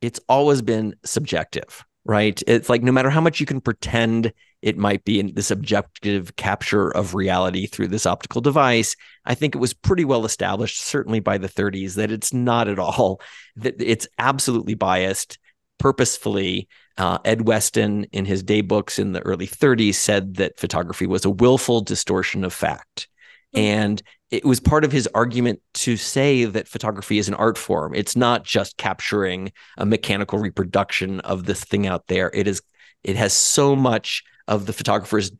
it's 0.00 0.20
always 0.28 0.62
been 0.62 0.94
subjective 1.04 1.84
right 2.04 2.42
it's 2.46 2.68
like 2.68 2.82
no 2.82 2.92
matter 2.92 3.10
how 3.10 3.20
much 3.20 3.40
you 3.40 3.46
can 3.46 3.60
pretend 3.60 4.32
it 4.66 4.76
might 4.76 5.04
be 5.04 5.20
in 5.20 5.32
this 5.32 5.52
objective 5.52 6.34
capture 6.34 6.90
of 6.90 7.14
reality 7.14 7.68
through 7.68 7.86
this 7.86 8.04
optical 8.04 8.40
device. 8.40 8.96
I 9.24 9.36
think 9.36 9.54
it 9.54 9.58
was 9.58 9.72
pretty 9.72 10.04
well 10.04 10.24
established, 10.24 10.80
certainly 10.80 11.20
by 11.20 11.38
the 11.38 11.48
30s, 11.48 11.94
that 11.94 12.10
it's 12.10 12.32
not 12.32 12.66
at 12.66 12.80
all, 12.80 13.20
that 13.54 13.80
it's 13.80 14.08
absolutely 14.18 14.74
biased 14.74 15.38
purposefully. 15.78 16.66
Uh, 16.98 17.18
Ed 17.24 17.46
Weston, 17.46 18.08
in 18.10 18.24
his 18.24 18.42
day 18.42 18.60
books 18.60 18.98
in 18.98 19.12
the 19.12 19.20
early 19.20 19.46
30s, 19.46 19.94
said 19.94 20.34
that 20.34 20.58
photography 20.58 21.06
was 21.06 21.24
a 21.24 21.30
willful 21.30 21.80
distortion 21.80 22.42
of 22.42 22.52
fact. 22.52 23.06
Mm-hmm. 23.54 23.64
And 23.64 24.02
it 24.32 24.44
was 24.44 24.58
part 24.58 24.82
of 24.82 24.90
his 24.90 25.08
argument 25.14 25.60
to 25.74 25.96
say 25.96 26.44
that 26.44 26.66
photography 26.66 27.18
is 27.18 27.28
an 27.28 27.34
art 27.34 27.56
form. 27.56 27.94
It's 27.94 28.16
not 28.16 28.42
just 28.42 28.78
capturing 28.78 29.52
a 29.78 29.86
mechanical 29.86 30.40
reproduction 30.40 31.20
of 31.20 31.44
this 31.44 31.62
thing 31.62 31.86
out 31.86 32.08
there. 32.08 32.32
It 32.34 32.48
is 32.48 32.62
it 33.04 33.14
has 33.14 33.32
so 33.32 33.76
much 33.76 34.24
of 34.48 34.66
the 34.66 34.72
photographer's 34.72 35.32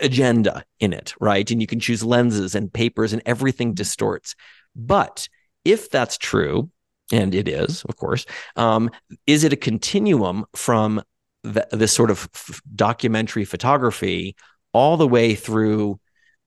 agenda 0.00 0.64
in 0.80 0.92
it, 0.92 1.14
right? 1.20 1.50
And 1.50 1.60
you 1.60 1.66
can 1.66 1.80
choose 1.80 2.04
lenses 2.04 2.54
and 2.54 2.72
papers 2.72 3.12
and 3.12 3.22
everything 3.26 3.74
distorts. 3.74 4.34
But 4.74 5.28
if 5.64 5.90
that's 5.90 6.18
true, 6.18 6.70
and 7.12 7.34
it 7.34 7.48
is, 7.48 7.84
of 7.84 7.96
course, 7.96 8.26
um, 8.56 8.90
is 9.26 9.44
it 9.44 9.52
a 9.52 9.56
continuum 9.56 10.44
from 10.54 11.02
the, 11.42 11.66
this 11.70 11.92
sort 11.92 12.10
of 12.10 12.28
f- 12.34 12.60
documentary 12.74 13.44
photography 13.44 14.36
all 14.72 14.96
the 14.96 15.08
way 15.08 15.34
through, 15.34 16.00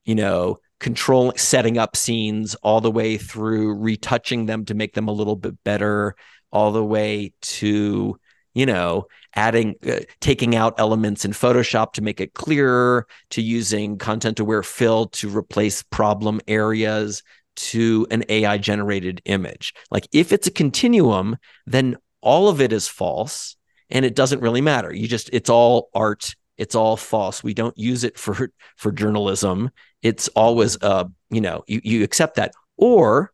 you 0.04 0.14
know, 0.14 0.58
control 0.78 1.32
setting 1.36 1.78
up 1.78 1.96
scenes 1.96 2.54
all 2.56 2.80
the 2.80 2.90
way 2.90 3.16
through 3.16 3.74
retouching 3.74 4.46
them 4.46 4.64
to 4.64 4.74
make 4.74 4.94
them 4.94 5.08
a 5.08 5.12
little 5.12 5.36
bit 5.36 5.54
better 5.64 6.14
all 6.52 6.72
the 6.72 6.84
way 6.84 7.32
to 7.42 8.18
you 8.54 8.66
know 8.66 9.06
adding 9.34 9.74
uh, 9.86 10.00
taking 10.20 10.56
out 10.56 10.74
elements 10.78 11.24
in 11.24 11.32
photoshop 11.32 11.92
to 11.92 12.02
make 12.02 12.20
it 12.20 12.34
clearer 12.34 13.06
to 13.30 13.42
using 13.42 13.96
content 13.98 14.40
aware 14.40 14.62
fill 14.62 15.06
to 15.06 15.28
replace 15.28 15.82
problem 15.82 16.40
areas 16.48 17.22
to 17.56 18.06
an 18.10 18.24
ai 18.28 18.58
generated 18.58 19.20
image. 19.24 19.74
Like 19.90 20.08
if 20.12 20.32
it's 20.32 20.46
a 20.46 20.52
continuum 20.52 21.36
then 21.66 21.96
all 22.20 22.48
of 22.48 22.60
it 22.60 22.72
is 22.72 22.88
false 22.88 23.56
and 23.90 24.04
it 24.04 24.14
doesn't 24.14 24.40
really 24.40 24.60
matter. 24.60 24.92
You 24.92 25.08
just 25.08 25.30
it's 25.32 25.50
all 25.50 25.90
art 25.94 26.34
it's 26.58 26.74
all 26.74 26.98
false. 26.98 27.42
We 27.42 27.54
don't 27.54 27.76
use 27.78 28.04
it 28.04 28.18
for 28.18 28.50
for 28.76 28.92
journalism. 28.92 29.70
It's 30.02 30.28
always 30.28 30.80
uh 30.82 31.04
you 31.30 31.40
know 31.40 31.64
you, 31.66 31.80
you 31.84 32.04
accept 32.04 32.36
that. 32.36 32.52
Or 32.76 33.32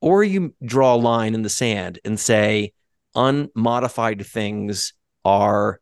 or 0.00 0.22
you 0.22 0.54
draw 0.64 0.94
a 0.94 0.96
line 0.96 1.34
in 1.34 1.42
the 1.42 1.48
sand 1.48 1.98
and 2.04 2.18
say 2.18 2.72
unmodified 3.14 4.24
things 4.26 4.92
are 5.24 5.80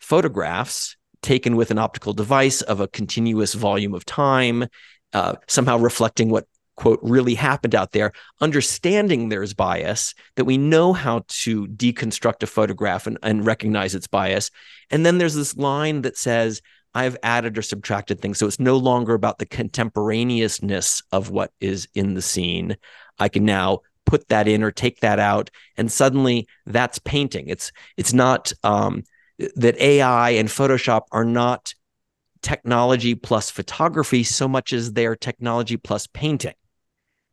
photographs 0.00 0.96
taken 1.22 1.56
with 1.56 1.70
an 1.70 1.78
optical 1.78 2.12
device 2.12 2.62
of 2.62 2.80
a 2.80 2.88
continuous 2.88 3.54
volume 3.54 3.94
of 3.94 4.04
time, 4.04 4.66
uh, 5.12 5.34
somehow 5.46 5.78
reflecting 5.78 6.30
what 6.30 6.46
quote 6.76 6.98
really 7.02 7.34
happened 7.34 7.74
out 7.74 7.92
there 7.92 8.12
understanding 8.40 9.28
there's 9.28 9.52
bias 9.52 10.14
that 10.36 10.46
we 10.46 10.56
know 10.56 10.92
how 10.92 11.22
to 11.28 11.66
deconstruct 11.68 12.42
a 12.42 12.46
photograph 12.46 13.06
and, 13.06 13.18
and 13.22 13.46
recognize 13.46 13.94
its 13.94 14.06
bias. 14.06 14.50
And 14.90 15.04
then 15.04 15.18
there's 15.18 15.34
this 15.34 15.56
line 15.56 16.02
that 16.02 16.16
says 16.16 16.62
i've 16.94 17.16
added 17.22 17.56
or 17.56 17.62
subtracted 17.62 18.20
things. 18.20 18.38
So 18.38 18.46
it's 18.46 18.60
no 18.60 18.76
longer 18.76 19.14
about 19.14 19.38
the 19.38 19.46
contemporaneousness 19.46 21.02
of 21.12 21.30
what 21.30 21.52
is 21.60 21.88
in 21.94 22.14
the 22.14 22.22
scene. 22.22 22.76
I 23.18 23.28
can 23.28 23.44
now 23.44 23.80
put 24.06 24.28
that 24.28 24.48
in 24.48 24.62
or 24.62 24.70
take 24.70 25.00
that 25.00 25.18
out 25.18 25.50
and 25.76 25.90
suddenly 25.90 26.46
that's 26.66 26.98
painting 26.98 27.48
it's 27.48 27.72
it's 27.96 28.12
not 28.12 28.52
um, 28.62 29.02
that 29.56 29.78
ai 29.80 30.30
and 30.30 30.48
photoshop 30.48 31.02
are 31.12 31.24
not 31.24 31.74
technology 32.42 33.14
plus 33.14 33.50
photography 33.50 34.24
so 34.24 34.48
much 34.48 34.72
as 34.72 34.92
they're 34.92 35.16
technology 35.16 35.76
plus 35.76 36.06
painting 36.08 36.54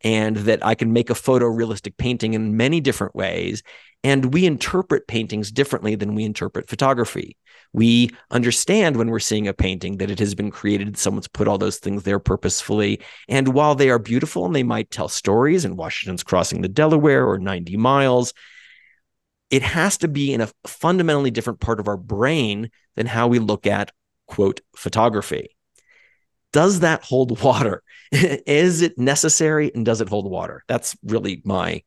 and 0.02 0.38
that 0.38 0.66
I 0.66 0.76
can 0.76 0.94
make 0.94 1.10
a 1.10 1.14
photorealistic 1.14 1.98
painting 1.98 2.34
in 2.34 2.56
many 2.56 2.80
different 2.80 3.16
ways. 3.16 3.64
And 4.04 4.34
we 4.34 4.46
interpret 4.46 5.08
paintings 5.08 5.52
differently 5.52 5.96
than 5.96 6.16
we 6.16 6.24
interpret 6.24 6.70
photography. 6.70 7.36
We 7.72 8.12
understand 8.32 8.98
when 8.98 9.10
we're 9.10 9.20
seeing 9.20 9.48
a 9.48 9.54
painting 9.54 9.98
that 9.98 10.10
it 10.10 10.20
has 10.20 10.34
been 10.34 10.50
created, 10.50 10.98
someone's 10.98 11.28
put 11.28 11.48
all 11.48 11.58
those 11.58 11.78
things 11.78 12.04
there 12.04 12.20
purposefully. 12.20 13.00
And 13.28 13.50
while 13.50 13.76
they 13.76 13.90
are 13.90 14.00
beautiful 14.00 14.46
and 14.46 14.56
they 14.56 14.64
might 14.64 14.90
tell 14.90 15.08
stories, 15.08 15.66
and 15.66 15.78
Washington's 15.78 16.24
crossing 16.24 16.62
the 16.62 16.68
Delaware 16.68 17.28
or 17.28 17.38
90 17.38 17.78
miles, 17.78 18.34
it 19.50 19.62
has 19.62 19.98
to 20.00 20.08
be 20.08 20.34
in 20.34 20.42
a 20.42 20.50
fundamentally 20.66 21.32
different 21.32 21.60
part 21.60 21.80
of 21.80 21.88
our 21.88 21.98
brain 21.98 22.72
than 22.96 23.08
how 23.08 23.28
we 23.28 23.40
look 23.40 23.68
at, 23.68 23.92
quote, 24.28 24.62
photography. 24.76 25.56
Does 26.52 26.80
that 26.80 27.04
hold 27.04 27.42
water? 27.42 27.84
Is 28.12 28.82
it 28.82 28.98
necessary 28.98 29.72
and 29.74 29.86
does 29.86 30.02
it 30.02 30.10
hold 30.10 30.30
water? 30.30 30.64
That's 30.68 30.98
really 31.04 31.42
my 31.46 31.84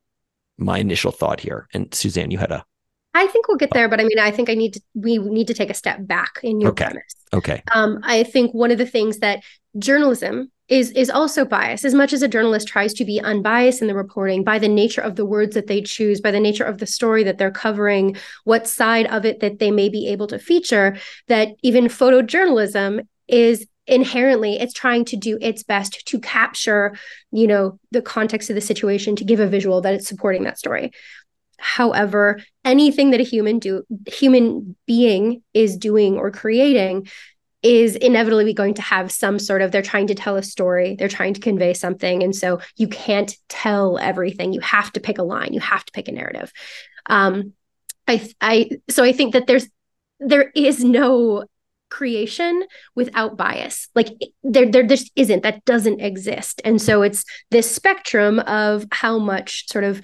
my 0.58 0.78
initial 0.78 1.10
thought 1.10 1.40
here. 1.40 1.66
And 1.74 1.92
Suzanne, 1.92 2.30
you 2.30 2.38
had 2.38 2.52
a 2.52 2.64
I 3.14 3.26
think 3.26 3.46
we'll 3.46 3.58
get 3.58 3.70
there, 3.72 3.88
but 3.88 4.00
I 4.00 4.04
mean, 4.04 4.18
I 4.18 4.30
think 4.30 4.48
I 4.48 4.54
need 4.54 4.74
to. 4.74 4.80
We 4.94 5.18
need 5.18 5.46
to 5.48 5.54
take 5.54 5.70
a 5.70 5.74
step 5.74 5.98
back 6.06 6.40
in 6.42 6.60
your 6.60 6.70
okay. 6.70 6.84
premise. 6.84 7.14
Okay. 7.32 7.62
Um, 7.74 8.00
I 8.02 8.22
think 8.22 8.52
one 8.54 8.70
of 8.70 8.78
the 8.78 8.86
things 8.86 9.18
that 9.18 9.42
journalism 9.78 10.50
is 10.68 10.90
is 10.92 11.10
also 11.10 11.44
biased. 11.44 11.84
As 11.84 11.94
much 11.94 12.14
as 12.14 12.22
a 12.22 12.28
journalist 12.28 12.68
tries 12.68 12.94
to 12.94 13.04
be 13.04 13.20
unbiased 13.20 13.82
in 13.82 13.88
the 13.88 13.94
reporting, 13.94 14.44
by 14.44 14.58
the 14.58 14.68
nature 14.68 15.02
of 15.02 15.16
the 15.16 15.26
words 15.26 15.54
that 15.54 15.66
they 15.66 15.82
choose, 15.82 16.20
by 16.20 16.30
the 16.30 16.40
nature 16.40 16.64
of 16.64 16.78
the 16.78 16.86
story 16.86 17.22
that 17.24 17.36
they're 17.36 17.50
covering, 17.50 18.16
what 18.44 18.66
side 18.66 19.06
of 19.06 19.26
it 19.26 19.40
that 19.40 19.58
they 19.58 19.70
may 19.70 19.90
be 19.90 20.08
able 20.08 20.26
to 20.28 20.38
feature, 20.38 20.96
that 21.28 21.48
even 21.62 21.84
photojournalism 21.84 23.06
is 23.28 23.66
inherently 23.88 24.58
it's 24.60 24.72
trying 24.72 25.04
to 25.04 25.16
do 25.16 25.36
its 25.40 25.64
best 25.64 26.06
to 26.06 26.20
capture 26.20 26.96
you 27.32 27.48
know 27.48 27.80
the 27.90 28.00
context 28.00 28.48
of 28.48 28.54
the 28.54 28.60
situation 28.60 29.16
to 29.16 29.24
give 29.24 29.40
a 29.40 29.46
visual 29.46 29.80
that 29.80 29.92
it's 29.92 30.06
supporting 30.06 30.44
that 30.44 30.56
story 30.56 30.92
However, 31.58 32.40
anything 32.64 33.10
that 33.10 33.20
a 33.20 33.24
human 33.24 33.58
do 33.58 33.84
human 34.06 34.76
being 34.86 35.42
is 35.54 35.76
doing 35.76 36.16
or 36.16 36.30
creating 36.30 37.08
is 37.62 37.94
inevitably 37.94 38.52
going 38.52 38.74
to 38.74 38.82
have 38.82 39.12
some 39.12 39.38
sort 39.38 39.62
of 39.62 39.70
they're 39.70 39.82
trying 39.82 40.08
to 40.08 40.16
tell 40.16 40.36
a 40.36 40.42
story 40.42 40.96
they're 40.98 41.06
trying 41.06 41.32
to 41.32 41.40
convey 41.40 41.72
something 41.72 42.20
and 42.20 42.34
so 42.34 42.60
you 42.76 42.88
can't 42.88 43.36
tell 43.48 43.98
everything. 43.98 44.52
You 44.52 44.60
have 44.60 44.92
to 44.92 45.00
pick 45.00 45.18
a 45.18 45.22
line 45.22 45.52
you 45.52 45.60
have 45.60 45.84
to 45.84 45.92
pick 45.92 46.08
a 46.08 46.12
narrative. 46.12 46.52
Um 47.06 47.52
i 48.08 48.28
i 48.40 48.70
so 48.90 49.04
i 49.04 49.12
think 49.12 49.34
that 49.34 49.46
there's 49.46 49.68
there 50.18 50.50
is 50.54 50.82
no 50.82 51.44
creation 51.92 52.64
without 52.94 53.36
bias. 53.36 53.88
Like 53.94 54.08
there 54.42 54.68
there 54.70 54.82
just 54.82 55.12
isn't 55.14 55.42
that 55.42 55.64
doesn't 55.66 56.00
exist. 56.00 56.62
And 56.64 56.80
so 56.80 57.02
it's 57.02 57.24
this 57.50 57.72
spectrum 57.72 58.38
of 58.40 58.86
how 58.90 59.18
much 59.18 59.68
sort 59.70 59.84
of 59.84 60.00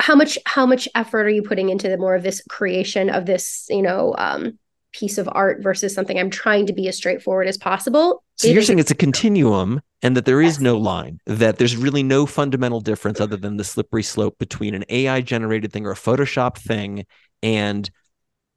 how 0.00 0.14
much 0.14 0.38
how 0.46 0.66
much 0.66 0.88
effort 0.94 1.26
are 1.26 1.30
you 1.30 1.42
putting 1.42 1.68
into 1.68 1.88
the 1.88 1.98
more 1.98 2.14
of 2.14 2.22
this 2.22 2.42
creation 2.48 3.10
of 3.10 3.26
this 3.26 3.66
you 3.70 3.82
know 3.82 4.14
um, 4.18 4.58
piece 4.92 5.18
of 5.18 5.28
art 5.32 5.62
versus 5.62 5.94
something 5.94 6.18
I'm 6.18 6.30
trying 6.30 6.66
to 6.66 6.72
be 6.72 6.88
as 6.88 6.96
straightforward 6.96 7.46
as 7.46 7.56
possible. 7.56 8.22
So 8.36 8.48
you're 8.48 8.62
saying 8.62 8.78
it's 8.78 8.90
a 8.90 8.96
continuum 8.96 9.80
and 10.02 10.16
that 10.16 10.24
there 10.24 10.40
is 10.40 10.54
yes. 10.54 10.60
no 10.60 10.76
line, 10.76 11.20
that 11.26 11.58
there's 11.58 11.76
really 11.76 12.02
no 12.02 12.24
fundamental 12.24 12.80
difference 12.80 13.20
other 13.20 13.36
than 13.36 13.56
the 13.56 13.64
slippery 13.64 14.02
slope 14.02 14.38
between 14.38 14.74
an 14.74 14.84
AI 14.88 15.20
generated 15.20 15.72
thing 15.72 15.86
or 15.86 15.90
a 15.90 15.96
Photoshop 15.96 16.56
thing 16.56 17.04
and 17.42 17.90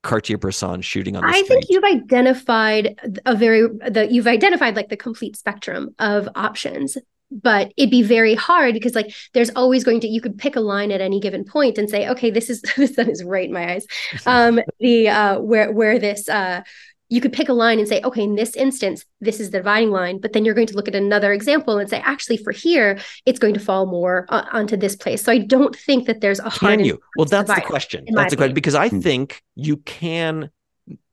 Cartier-Bresson 0.04 0.82
shooting 0.82 1.16
on 1.16 1.24
the 1.24 1.28
I 1.28 1.44
street. 1.44 1.48
think 1.48 1.66
you've 1.70 1.84
identified 1.84 3.00
a 3.26 3.36
very 3.36 3.68
that 3.90 4.12
you've 4.12 4.28
identified 4.28 4.76
like 4.76 4.90
the 4.90 4.98
complete 4.98 5.36
spectrum 5.36 5.94
of 6.00 6.28
options 6.36 6.98
but 7.32 7.72
it'd 7.78 7.90
be 7.90 8.04
very 8.04 8.36
hard 8.36 8.74
because 8.74 8.96
like 8.96 9.14
there's 9.34 9.50
always 9.52 9.84
going 9.84 10.00
to 10.02 10.08
you 10.08 10.22
could 10.22 10.38
pick 10.38 10.56
a 10.56 10.60
line 10.60 10.92
at 10.92 11.02
any 11.02 11.20
given 11.20 11.44
point 11.44 11.78
and 11.78 11.90
say 11.90 12.08
okay 12.10 12.30
this 12.30 12.50
is 12.50 12.62
the 12.78 12.88
sun 12.88 13.10
is 13.10 13.24
right 13.24 13.48
in 13.48 13.54
my 13.54 13.74
eyes. 13.74 13.86
Um 14.26 14.60
the 14.80 15.10
uh 15.10 15.40
where 15.40 15.72
where 15.72 15.98
this 16.00 16.28
uh 16.30 16.62
you 17.10 17.20
could 17.20 17.34
pick 17.34 17.50
a 17.50 17.54
line 17.54 17.80
and 17.80 17.88
say 17.88 18.02
okay 18.04 18.24
in 18.24 18.36
this 18.36 18.56
instance 18.56 19.06
this 19.20 19.40
is 19.40 19.52
the 19.52 19.58
dividing 19.58 19.92
line 19.92 20.20
but 20.20 20.34
then 20.34 20.46
you're 20.46 20.54
going 20.54 20.68
to 20.68 20.76
look 20.76 20.88
at 20.88 20.96
another 20.96 21.34
example 21.34 21.78
and 21.78 21.90
say 21.90 22.00
actually 22.06 22.38
for 22.38 22.52
here 22.52 23.00
it's 23.26 23.40
going 23.40 23.54
to 23.54 23.60
fall 23.60 23.86
more 23.86 24.26
uh, 24.30 24.46
onto 24.52 24.78
this 24.78 24.96
place. 24.96 25.24
So 25.24 25.32
i 25.32 25.38
don't 25.38 25.76
think 25.76 26.08
that 26.08 26.22
there's 26.22 26.40
a 26.40 26.50
hard 26.50 26.80
can 26.80 26.86
you? 26.86 27.00
Well 27.18 27.26
that's 27.26 27.54
the 27.54 27.62
question. 27.62 28.06
that's 28.14 28.32
the 28.32 28.38
question 28.38 28.54
because 28.54 28.76
i 28.76 28.90
think 28.90 29.42
you 29.56 29.78
can 29.78 30.50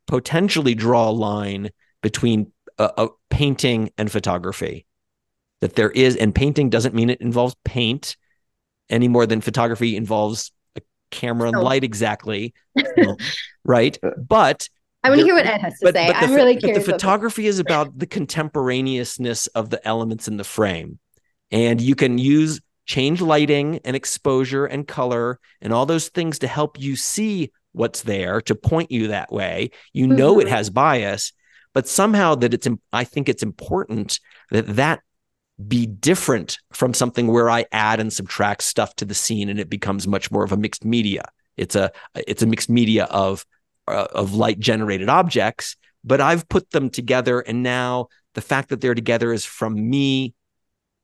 potentially 0.07 0.75
draw 0.75 1.11
a 1.11 1.13
line 1.13 1.71
between 2.03 2.53
a, 2.79 2.91
a 2.97 3.09
painting 3.31 3.91
and 3.99 4.11
photography 4.11 4.87
that 5.61 5.75
there 5.75 5.91
is, 5.91 6.17
and 6.17 6.35
painting 6.35 6.71
doesn't 6.71 6.95
mean 6.95 7.11
it 7.11 7.21
involves 7.21 7.55
paint 7.65 8.17
any 8.91 9.09
more 9.09 9.27
than 9.27 9.41
photography 9.41 9.97
involves 9.97 10.53
a 10.77 10.81
camera 11.11 11.49
and 11.49 11.57
oh. 11.57 11.63
light 11.63 11.85
exactly. 11.85 12.55
right. 13.65 13.99
But 14.17 14.69
I 15.05 15.11
want 15.11 15.21
to 15.21 15.27
hear 15.27 15.35
what 15.35 15.47
Ed 15.47 15.61
has 15.61 15.79
to 15.79 15.87
but, 15.87 15.95
say. 15.95 16.07
But 16.07 16.17
I'm 16.17 16.31
the, 16.31 16.37
really 16.37 16.57
curious. 16.57 16.79
But 16.79 16.85
the 16.87 16.93
photography 16.93 17.47
is 17.47 17.59
about 17.59 17.99
the 17.99 18.07
contemporaneousness 18.07 19.47
of 19.49 19.71
the 19.71 19.87
elements 19.87 20.29
in 20.29 20.37
the 20.37 20.45
frame. 20.45 20.99
And 21.51 21.81
you 21.81 21.95
can 21.95 22.19
use 22.19 22.61
change 22.87 23.21
lighting 23.21 23.81
and 23.85 23.95
exposure 23.95 24.67
and 24.67 24.89
color 24.89 25.39
and 25.61 25.73
all 25.73 25.87
those 25.87 26.09
things 26.09 26.41
to 26.41 26.49
help 26.49 26.81
you 26.81 26.97
see 26.97 27.53
what's 27.73 28.03
there 28.03 28.41
to 28.43 28.55
point 28.55 28.91
you 28.91 29.09
that 29.09 29.31
way. 29.31 29.71
You 29.93 30.07
know 30.07 30.33
mm-hmm. 30.33 30.47
it 30.47 30.51
has 30.51 30.71
bias, 30.71 31.33
but 31.75 31.87
somehow 31.87 32.35
that 32.37 32.55
it's 32.55 32.67
I 32.93 33.05
think 33.05 33.29
it's 33.29 33.43
important 33.43 34.21
that 34.51 34.77
that 34.77 35.01
be 35.67 35.87
different 35.87 36.59
from 36.73 36.95
something 36.95 37.27
where 37.27 37.51
I 37.51 37.67
add 37.73 37.99
and 37.99 38.13
subtract 38.13 38.63
stuff 38.63 38.95
to 38.97 39.05
the 39.05 39.15
scene 39.15 39.49
and 39.49 39.59
it 39.59 39.69
becomes 39.69 40.07
much 40.07 40.31
more 40.31 40.45
of 40.45 40.53
a 40.53 40.57
mixed 40.57 40.85
media. 40.85 41.25
It's 41.57 41.75
a 41.75 41.91
it's 42.15 42.43
a 42.43 42.47
mixed 42.47 42.71
media 42.71 43.05
of 43.05 43.45
uh, 43.89 44.07
of 44.13 44.35
light 44.35 44.61
generated 44.61 45.09
objects, 45.09 45.77
but 46.05 46.21
I've 46.21 46.49
put 46.49 46.71
them 46.71 46.91
together 46.91 47.41
and 47.41 47.63
now 47.63 48.09
the 48.35 48.41
fact 48.41 48.69
that 48.69 48.81
they're 48.81 48.95
together 48.95 49.33
is 49.33 49.45
from 49.45 49.91
me 49.91 50.35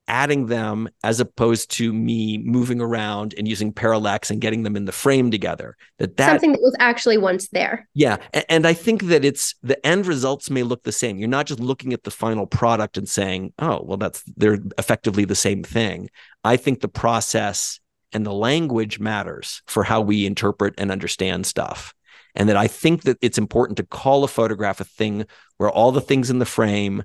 adding 0.08 0.46
them 0.46 0.88
as 1.02 1.20
opposed 1.20 1.70
to 1.70 1.92
me 1.92 2.38
moving 2.38 2.80
around 2.80 3.34
and 3.38 3.49
using 3.49 3.73
parallax 3.73 4.30
and 4.30 4.40
getting 4.40 4.62
them 4.62 4.76
in 4.76 4.84
the 4.84 4.92
frame 4.92 5.30
together 5.30 5.76
that 5.99 6.16
that 6.16 6.30
something 6.30 6.52
that 6.52 6.61
was 6.61 6.76
actually 6.78 7.16
once 7.16 7.49
there. 7.49 7.88
Yeah 7.94 8.18
and, 8.32 8.44
and, 8.49 8.66
i 8.66 8.73
think 8.73 9.04
that 9.04 9.25
it's 9.25 9.54
the 9.62 9.84
end 9.87 10.06
results 10.06 10.50
may 10.50 10.62
look 10.62 10.82
the 10.82 10.92
same. 10.92 11.18
You're 11.18 11.28
not 11.28 11.46
just 11.46 11.61
looking 11.61 11.92
at 11.92 12.04
the 12.04 12.11
final 12.11 12.46
product 12.46 12.99
and 12.99 13.08
saying 13.08 13.52
oh 13.58 13.82
well 13.84 13.96
that's 13.96 14.23
they're 14.37 14.58
effectively 14.78 15.25
the 15.25 15.34
same 15.34 15.62
thing. 15.62 16.11
I 16.42 16.56
think 16.56 16.80
the 16.80 16.88
process 16.88 17.80
and 18.12 18.25
the 18.26 18.32
language 18.32 19.00
matters 19.00 19.62
for 19.66 19.84
how 19.84 20.00
we 20.00 20.26
interpret 20.26 20.75
and 20.78 20.90
understand 20.90 21.46
stuff. 21.46 21.94
And 22.37 22.49
that 22.49 22.56
i 22.56 22.66
think 22.66 23.02
that 23.02 23.16
it's 23.23 23.38
important 23.38 23.76
to 23.78 23.84
call 23.84 24.25
a 24.25 24.28
photograph 24.28 24.80
a 24.80 24.84
thing 24.84 25.25
where 25.56 25.70
all 25.70 25.92
the 25.92 26.00
things 26.00 26.30
in 26.30 26.40
the 26.40 26.46
frame 26.46 27.04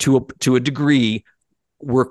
to 0.00 0.16
a 0.16 0.20
to 0.40 0.56
a 0.56 0.60
degree 0.60 1.24
we're 1.80 2.06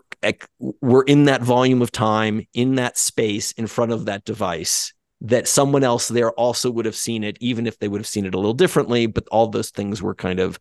we're 0.82 1.04
in 1.04 1.26
that 1.26 1.42
volume 1.42 1.82
of 1.82 1.92
time 1.92 2.46
in 2.54 2.76
that 2.76 2.98
space 2.98 3.52
in 3.54 3.68
front 3.68 3.92
of 3.92 4.06
that 4.06 4.24
device 4.24 4.94
that 5.22 5.48
someone 5.48 5.84
else 5.84 6.08
there 6.08 6.32
also 6.32 6.70
would 6.70 6.86
have 6.86 6.96
seen 6.96 7.24
it 7.24 7.38
even 7.40 7.66
if 7.66 7.80
they 7.80 7.88
would 7.88 8.00
have 8.00 8.08
seen 8.08 8.26
it 8.26 8.36
a 8.36 8.38
little 8.38 8.54
differently 8.54 9.06
but 9.06 9.28
all 9.32 9.48
those 9.48 9.70
things 9.72 10.02
were 10.02 10.16
kind 10.16 10.40
of 10.40 10.60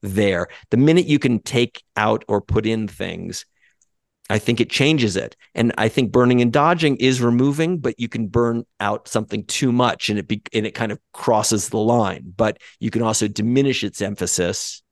there. 0.00 0.46
The 0.70 0.76
minute 0.76 1.06
you 1.06 1.18
can 1.18 1.40
take 1.40 1.82
out 1.96 2.24
or 2.28 2.40
put 2.40 2.66
in 2.66 2.88
things 2.88 3.44
i 4.30 4.38
think 4.38 4.60
it 4.60 4.70
changes 4.70 5.16
it. 5.16 5.36
And 5.54 5.72
i 5.78 5.88
think 5.88 6.12
burning 6.12 6.42
and 6.42 6.52
dodging 6.52 6.96
is 6.96 7.22
removing 7.22 7.78
but 7.78 7.98
you 7.98 8.08
can 8.08 8.28
burn 8.28 8.64
out 8.80 9.08
something 9.08 9.44
too 9.44 9.72
much 9.72 10.08
and 10.10 10.18
it 10.18 10.28
be, 10.28 10.42
and 10.52 10.66
it 10.66 10.74
kind 10.74 10.92
of 10.92 10.98
crosses 11.12 11.68
the 11.68 11.78
line. 11.78 12.32
But 12.36 12.58
you 12.80 12.90
can 12.90 13.02
also 13.02 13.28
diminish 13.28 13.84
its 13.84 14.02
emphasis 14.02 14.82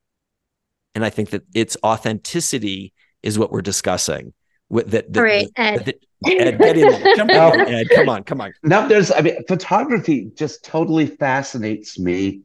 and 0.96 1.04
I 1.04 1.10
think 1.10 1.30
that 1.30 1.42
its 1.54 1.76
authenticity 1.84 2.94
is 3.22 3.38
what 3.38 3.52
we're 3.52 3.60
discussing. 3.60 4.32
With 4.70 4.90
that, 4.92 5.12
that, 5.12 5.20
All 5.20 5.26
right, 5.26 5.48
Ed. 5.54 5.84
That, 5.84 5.96
Ed, 6.26 6.58
get 6.58 6.78
in 6.78 6.88
there. 6.90 7.16
Jump 7.16 7.30
in, 7.30 7.36
Ed. 7.36 7.88
Come 7.94 8.08
on, 8.08 8.24
come 8.24 8.40
on. 8.40 8.54
Now, 8.64 8.88
there's, 8.88 9.12
I 9.12 9.20
mean, 9.20 9.44
photography 9.46 10.30
just 10.34 10.64
totally 10.64 11.06
fascinates 11.06 11.98
me. 11.98 12.40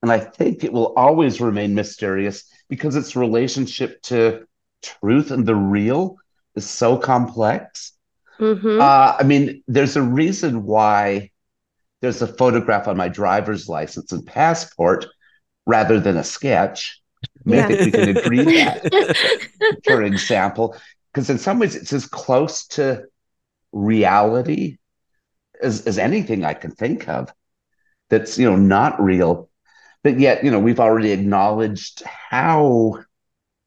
And 0.00 0.12
I 0.12 0.20
think 0.20 0.62
it 0.62 0.72
will 0.72 0.94
always 0.94 1.40
remain 1.40 1.74
mysterious 1.74 2.44
because 2.68 2.94
its 2.94 3.16
relationship 3.16 4.00
to 4.02 4.46
truth 4.82 5.32
and 5.32 5.44
the 5.44 5.56
real 5.56 6.16
is 6.54 6.70
so 6.70 6.96
complex. 6.96 7.92
Mm-hmm. 8.38 8.80
Uh, 8.80 9.16
I 9.18 9.24
mean, 9.24 9.64
there's 9.66 9.96
a 9.96 10.02
reason 10.02 10.62
why 10.62 11.32
there's 12.00 12.22
a 12.22 12.28
photograph 12.28 12.86
on 12.86 12.96
my 12.96 13.08
driver's 13.08 13.68
license 13.68 14.12
and 14.12 14.24
passport 14.24 15.06
rather 15.66 15.98
than 15.98 16.16
a 16.16 16.24
sketch. 16.24 17.02
Yeah. 17.44 17.72
We 17.80 17.90
can 17.92 18.08
agree 18.08 18.44
that, 18.54 18.84
for 19.86 20.02
example, 20.02 20.76
because 21.12 21.30
in 21.30 21.38
some 21.38 21.58
ways 21.58 21.74
it's 21.74 21.92
as 21.92 22.06
close 22.06 22.66
to 22.68 23.04
reality 23.72 24.78
as, 25.62 25.86
as 25.86 25.98
anything 25.98 26.44
I 26.44 26.54
can 26.54 26.72
think 26.72 27.08
of 27.08 27.32
that's, 28.10 28.38
you 28.38 28.50
know, 28.50 28.56
not 28.56 29.02
real. 29.02 29.50
But 30.04 30.20
yet, 30.20 30.44
you 30.44 30.50
know, 30.50 30.60
we've 30.60 30.80
already 30.80 31.12
acknowledged 31.12 32.02
how 32.04 33.00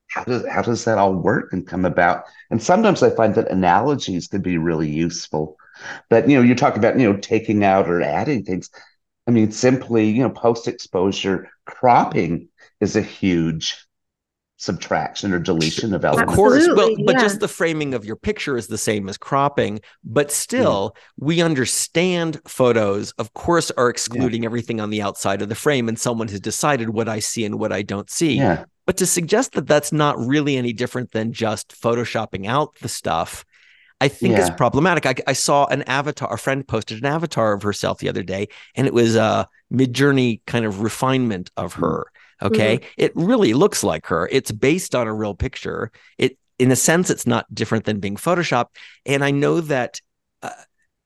how 0.09 0.23
does 0.23 0.45
how 0.47 0.61
does 0.61 0.85
that 0.85 0.97
all 0.97 1.13
work 1.13 1.53
and 1.53 1.65
come 1.67 1.85
about? 1.85 2.23
And 2.51 2.61
sometimes 2.61 3.01
I 3.03 3.09
find 3.09 3.35
that 3.35 3.49
analogies 3.51 4.27
can 4.27 4.41
be 4.41 4.57
really 4.57 4.89
useful. 4.89 5.57
But 6.09 6.29
you 6.29 6.37
know, 6.37 6.43
you 6.43 6.55
talk 6.55 6.75
about 6.77 6.99
you 6.99 7.11
know 7.11 7.19
taking 7.19 7.63
out 7.63 7.89
or 7.89 8.01
adding 8.01 8.43
things. 8.43 8.69
I 9.27 9.31
mean, 9.31 9.51
simply 9.51 10.09
you 10.09 10.23
know 10.23 10.29
post 10.29 10.67
exposure 10.67 11.49
cropping 11.65 12.49
is 12.83 12.95
a 12.95 13.01
huge 13.01 13.77
subtraction 14.57 15.33
or 15.33 15.39
deletion 15.39 15.93
of 15.93 16.05
elements. 16.05 16.31
Of 16.31 16.35
course. 16.35 16.67
Well, 16.73 16.95
but 17.05 17.19
just 17.19 17.39
the 17.39 17.47
framing 17.47 17.93
of 17.93 18.05
your 18.05 18.15
picture 18.15 18.55
is 18.55 18.67
the 18.67 18.77
same 18.77 19.09
as 19.09 19.17
cropping, 19.17 19.81
but 20.03 20.31
still 20.31 20.93
yeah. 20.95 21.01
we 21.17 21.41
understand 21.41 22.39
photos, 22.47 23.11
of 23.13 23.33
course, 23.33 23.71
are 23.71 23.89
excluding 23.89 24.43
yeah. 24.43 24.47
everything 24.47 24.79
on 24.79 24.89
the 24.89 25.01
outside 25.01 25.41
of 25.41 25.49
the 25.49 25.55
frame, 25.55 25.89
and 25.89 25.99
someone 25.99 26.27
has 26.29 26.39
decided 26.39 26.89
what 26.89 27.09
I 27.09 27.19
see 27.19 27.43
and 27.45 27.59
what 27.59 27.73
I 27.73 27.81
don't 27.81 28.09
see. 28.09 28.37
Yeah. 28.37 28.65
But 28.85 28.97
to 28.97 29.05
suggest 29.05 29.53
that 29.53 29.67
that's 29.67 29.91
not 29.91 30.17
really 30.19 30.57
any 30.57 30.73
different 30.73 31.11
than 31.11 31.33
just 31.33 31.69
photoshopping 31.81 32.47
out 32.47 32.75
the 32.81 32.89
stuff, 32.89 33.45
I 34.01 34.09
think 34.09 34.37
is 34.37 34.49
problematic. 34.49 35.05
I, 35.05 35.15
I, 35.27 35.33
saw 35.33 35.65
an 35.67 35.83
avatar, 35.83 36.33
a 36.33 36.37
friend 36.37 36.67
posted 36.67 36.97
an 36.97 37.05
avatar 37.05 37.53
of 37.53 37.61
herself 37.61 37.99
the 37.99 38.09
other 38.09 38.23
day, 38.23 38.49
and 38.75 38.85
it 38.85 38.93
was 38.93 39.15
a 39.15 39.47
Midjourney 39.71 40.41
kind 40.45 40.65
of 40.65 40.81
refinement 40.81 41.51
of 41.55 41.75
mm. 41.75 41.79
her. 41.79 42.07
Okay. 42.43 42.77
Mm-hmm. 42.77 42.89
It 42.97 43.11
really 43.15 43.53
looks 43.53 43.83
like 43.83 44.05
her. 44.07 44.27
It's 44.31 44.51
based 44.51 44.93
on 44.93 45.07
a 45.07 45.13
real 45.13 45.33
picture. 45.33 45.91
It, 46.17 46.37
in 46.59 46.71
a 46.71 46.75
sense, 46.75 47.09
it's 47.09 47.25
not 47.25 47.53
different 47.53 47.85
than 47.85 47.99
being 47.99 48.17
Photoshopped. 48.17 48.75
And 49.05 49.23
I 49.23 49.31
know 49.31 49.61
that. 49.61 50.01
Uh, 50.41 50.51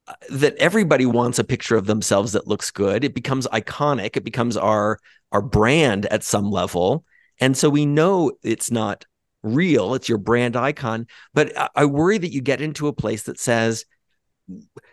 uh, 0.10 0.14
that 0.30 0.56
everybody 0.56 1.06
wants 1.06 1.38
a 1.38 1.44
picture 1.44 1.76
of 1.76 1.86
themselves 1.86 2.32
that 2.32 2.48
looks 2.48 2.72
good. 2.72 3.04
It 3.04 3.14
becomes 3.14 3.46
iconic. 3.48 4.16
It 4.16 4.24
becomes 4.24 4.56
our 4.56 5.00
our 5.34 5.42
brand 5.42 6.06
at 6.06 6.24
some 6.24 6.50
level, 6.50 7.04
and 7.42 7.58
so 7.58 7.70
we 7.70 7.86
know 7.86 8.32
it's 8.42 8.72
not 8.72 9.04
real. 9.44 9.96
It's 9.96 10.08
your 10.08 10.18
brand 10.18 10.56
icon. 10.56 11.08
But 11.34 11.52
I 11.76 11.86
worry 11.86 12.18
that 12.18 12.32
you 12.32 12.40
get 12.40 12.62
into 12.62 12.88
a 12.88 12.94
place 12.94 13.24
that 13.24 13.38
says, 13.38 13.84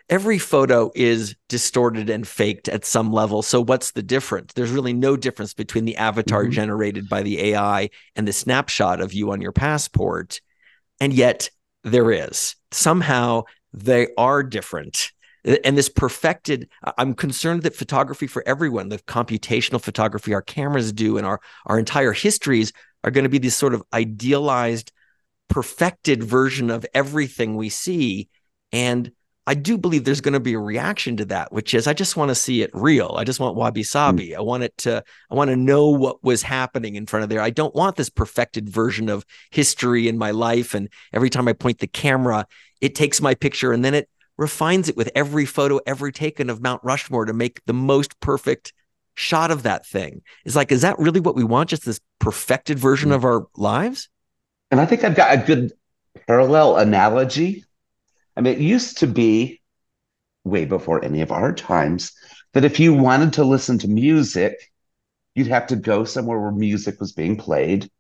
every 0.09 0.39
photo 0.39 0.91
is 0.95 1.37
distorted 1.49 2.11
and 2.11 2.27
faked 2.27 2.69
at 2.69 2.85
some 2.85 3.13
level. 3.13 3.43
So 3.43 3.61
what's 3.61 3.93
the 3.93 4.03
difference? 4.03 4.53
There's 4.53 4.71
really 4.71 4.93
no 4.93 5.17
difference 5.17 5.55
between 5.55 5.85
the 5.85 5.97
avatar 5.97 6.43
mm-hmm. 6.43 6.53
generated 6.53 7.09
by 7.09 7.23
the 7.23 7.41
AI 7.53 7.91
and 8.17 8.27
the 8.27 8.33
snapshot 8.33 9.01
of 9.01 9.13
you 9.13 9.33
on 9.33 9.41
your 9.41 9.53
passport. 9.53 10.41
And 11.01 11.13
yet 11.13 11.51
there 11.83 12.11
is. 12.11 12.57
Somehow 12.71 13.45
they 13.73 14.09
are 14.17 14.43
different. 14.43 15.11
And 15.65 15.77
this 15.77 15.91
perfected, 15.91 16.69
I'm 16.97 17.15
concerned 17.15 17.65
that 17.65 17.77
photography 17.77 18.27
for 18.27 18.43
everyone, 18.47 18.89
the 18.89 18.99
computational 18.99 19.81
photography 19.81 20.33
our 20.33 20.41
cameras 20.41 20.93
do 20.93 21.19
and 21.19 21.27
our, 21.27 21.41
our 21.67 21.79
entire 21.79 22.13
histories 22.13 22.73
are 23.03 23.11
going 23.11 23.25
to 23.25 23.31
be 23.31 23.39
this 23.39 23.55
sort 23.55 23.75
of 23.75 23.83
idealized, 23.93 24.91
perfected 25.49 26.25
version 26.25 26.71
of 26.71 26.87
everything 26.95 27.57
we 27.57 27.69
see. 27.69 28.31
And 28.73 29.13
I 29.47 29.55
do 29.55 29.77
believe 29.77 30.05
there's 30.05 30.23
going 30.23 30.35
to 30.35 30.41
be 30.41 30.55
a 30.55 30.59
reaction 30.59 31.19
to 31.19 31.25
that, 31.27 31.53
which 31.53 31.75
is 31.75 31.87
I 31.87 31.93
just 31.93 32.17
want 32.17 32.31
to 32.31 32.35
see 32.35 32.63
it 32.63 32.71
real. 32.73 33.15
I 33.19 33.25
just 33.25 33.41
want 33.41 33.57
wabi 33.57 33.83
sabi. 33.83 34.31
Mm. 34.31 34.37
I 34.37 34.41
want 34.41 34.63
it 34.63 34.77
to, 34.79 35.05
I 35.31 35.35
want 35.35 35.51
to 35.51 35.57
know 35.57 35.89
what 35.89 36.25
was 36.25 36.43
happening 36.43 36.95
in 36.95 37.05
front 37.07 37.25
of 37.25 37.29
there. 37.29 37.41
I 37.41 37.51
don't 37.51 37.75
want 37.75 37.97
this 37.97 38.09
perfected 38.09 38.69
version 38.69 39.11
of 39.11 39.27
history 39.51 40.09
in 40.09 40.17
my 40.17 40.31
life. 40.31 40.73
And 40.73 40.89
every 41.13 41.29
time 41.29 41.47
I 41.47 41.53
point 41.53 41.81
the 41.81 41.87
camera, 41.87 42.47
it 42.81 42.95
takes 42.95 43.21
my 43.21 43.35
picture 43.35 43.73
and 43.73 43.85
then 43.85 43.93
it 43.95 44.09
refines 44.39 44.89
it 44.89 44.97
with 44.97 45.11
every 45.15 45.45
photo 45.45 45.79
ever 45.87 46.11
taken 46.11 46.49
of 46.49 46.63
Mount 46.63 46.83
Rushmore 46.83 47.27
to 47.27 47.35
make 47.35 47.65
the 47.67 47.75
most 47.75 48.19
perfect 48.21 48.73
shot 49.15 49.51
of 49.51 49.63
that 49.63 49.87
thing. 49.87 50.23
Is 50.47 50.57
like, 50.57 50.73
is 50.73 50.81
that 50.83 50.99
really 50.99 51.21
what 51.21 51.37
we 51.37 51.45
want? 51.45 51.69
Just 51.69 51.85
this 51.85 52.01
perfected 52.19 52.79
version 52.79 53.11
mm. 53.11 53.15
of 53.15 53.25
our 53.25 53.47
lives? 53.57 54.09
And 54.71 54.81
I 54.81 54.87
think 54.87 55.05
I've 55.05 55.15
got 55.15 55.35
a 55.35 55.47
good 55.47 55.73
parallel 56.27 56.79
analogy 56.79 57.65
I 58.37 58.41
mean, 58.41 58.55
it 58.55 58.61
used 58.61 58.99
to 58.99 59.07
be 59.07 59.61
way 60.45 60.65
before 60.65 61.05
any 61.05 61.21
of 61.23 61.33
our 61.33 61.53
times 61.53 62.13
that 62.53 62.65
if 62.65 62.79
you 62.79 62.95
wanted 62.95 63.35
to 63.35 63.45
listen 63.45 63.79
to 63.79 63.89
music, 63.89 64.73
you'd 65.35 65.49
have 65.49 65.67
to 65.69 65.77
go 65.77 66.05
somewhere 66.05 66.39
where 66.39 66.53
music 66.53 67.01
was 67.01 67.13
being 67.13 67.37
played 67.37 67.91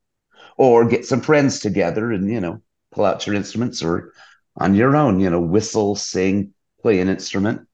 or 0.56 0.84
get 0.84 1.06
some 1.06 1.20
friends 1.20 1.58
together 1.60 2.12
and, 2.12 2.30
you 2.30 2.40
know, 2.40 2.62
pull 2.92 3.04
out 3.04 3.26
your 3.26 3.34
instruments 3.34 3.82
or 3.82 4.12
on 4.56 4.74
your 4.74 4.94
own, 4.96 5.18
you 5.20 5.30
know, 5.30 5.40
whistle, 5.40 5.96
sing, 5.96 6.54
play 6.80 7.00
an 7.00 7.08
instrument. 7.08 7.66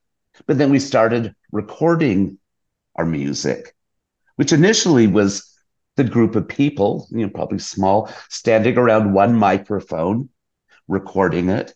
But 0.46 0.57
then 0.57 0.70
we 0.70 0.79
started 0.79 1.35
recording 1.53 2.38
our 2.96 3.05
music, 3.05 3.75
which 4.37 4.53
initially 4.53 5.07
was 5.07 5.46
the 5.96 6.05
group 6.05 6.37
of 6.37 6.49
people, 6.49 7.07
you 7.11 7.27
know, 7.27 7.29
probably 7.29 7.59
small, 7.59 8.11
standing 8.31 8.79
around 8.79 9.12
one 9.12 9.35
microphone, 9.35 10.31
recording 10.88 11.51
it. 11.51 11.75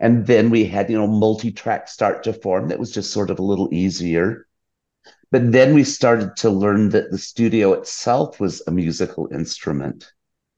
And 0.00 0.26
then 0.26 0.50
we 0.50 0.64
had, 0.64 0.90
you 0.90 0.96
know, 0.96 1.06
multi-track 1.06 1.88
start 1.88 2.22
to 2.24 2.32
form 2.32 2.68
that 2.68 2.78
was 2.78 2.92
just 2.92 3.12
sort 3.12 3.30
of 3.30 3.38
a 3.38 3.44
little 3.44 3.68
easier. 3.72 4.46
But 5.30 5.52
then 5.52 5.74
we 5.74 5.84
started 5.84 6.36
to 6.36 6.50
learn 6.50 6.90
that 6.90 7.10
the 7.10 7.18
studio 7.18 7.72
itself 7.72 8.40
was 8.40 8.62
a 8.66 8.70
musical 8.70 9.28
instrument 9.32 10.12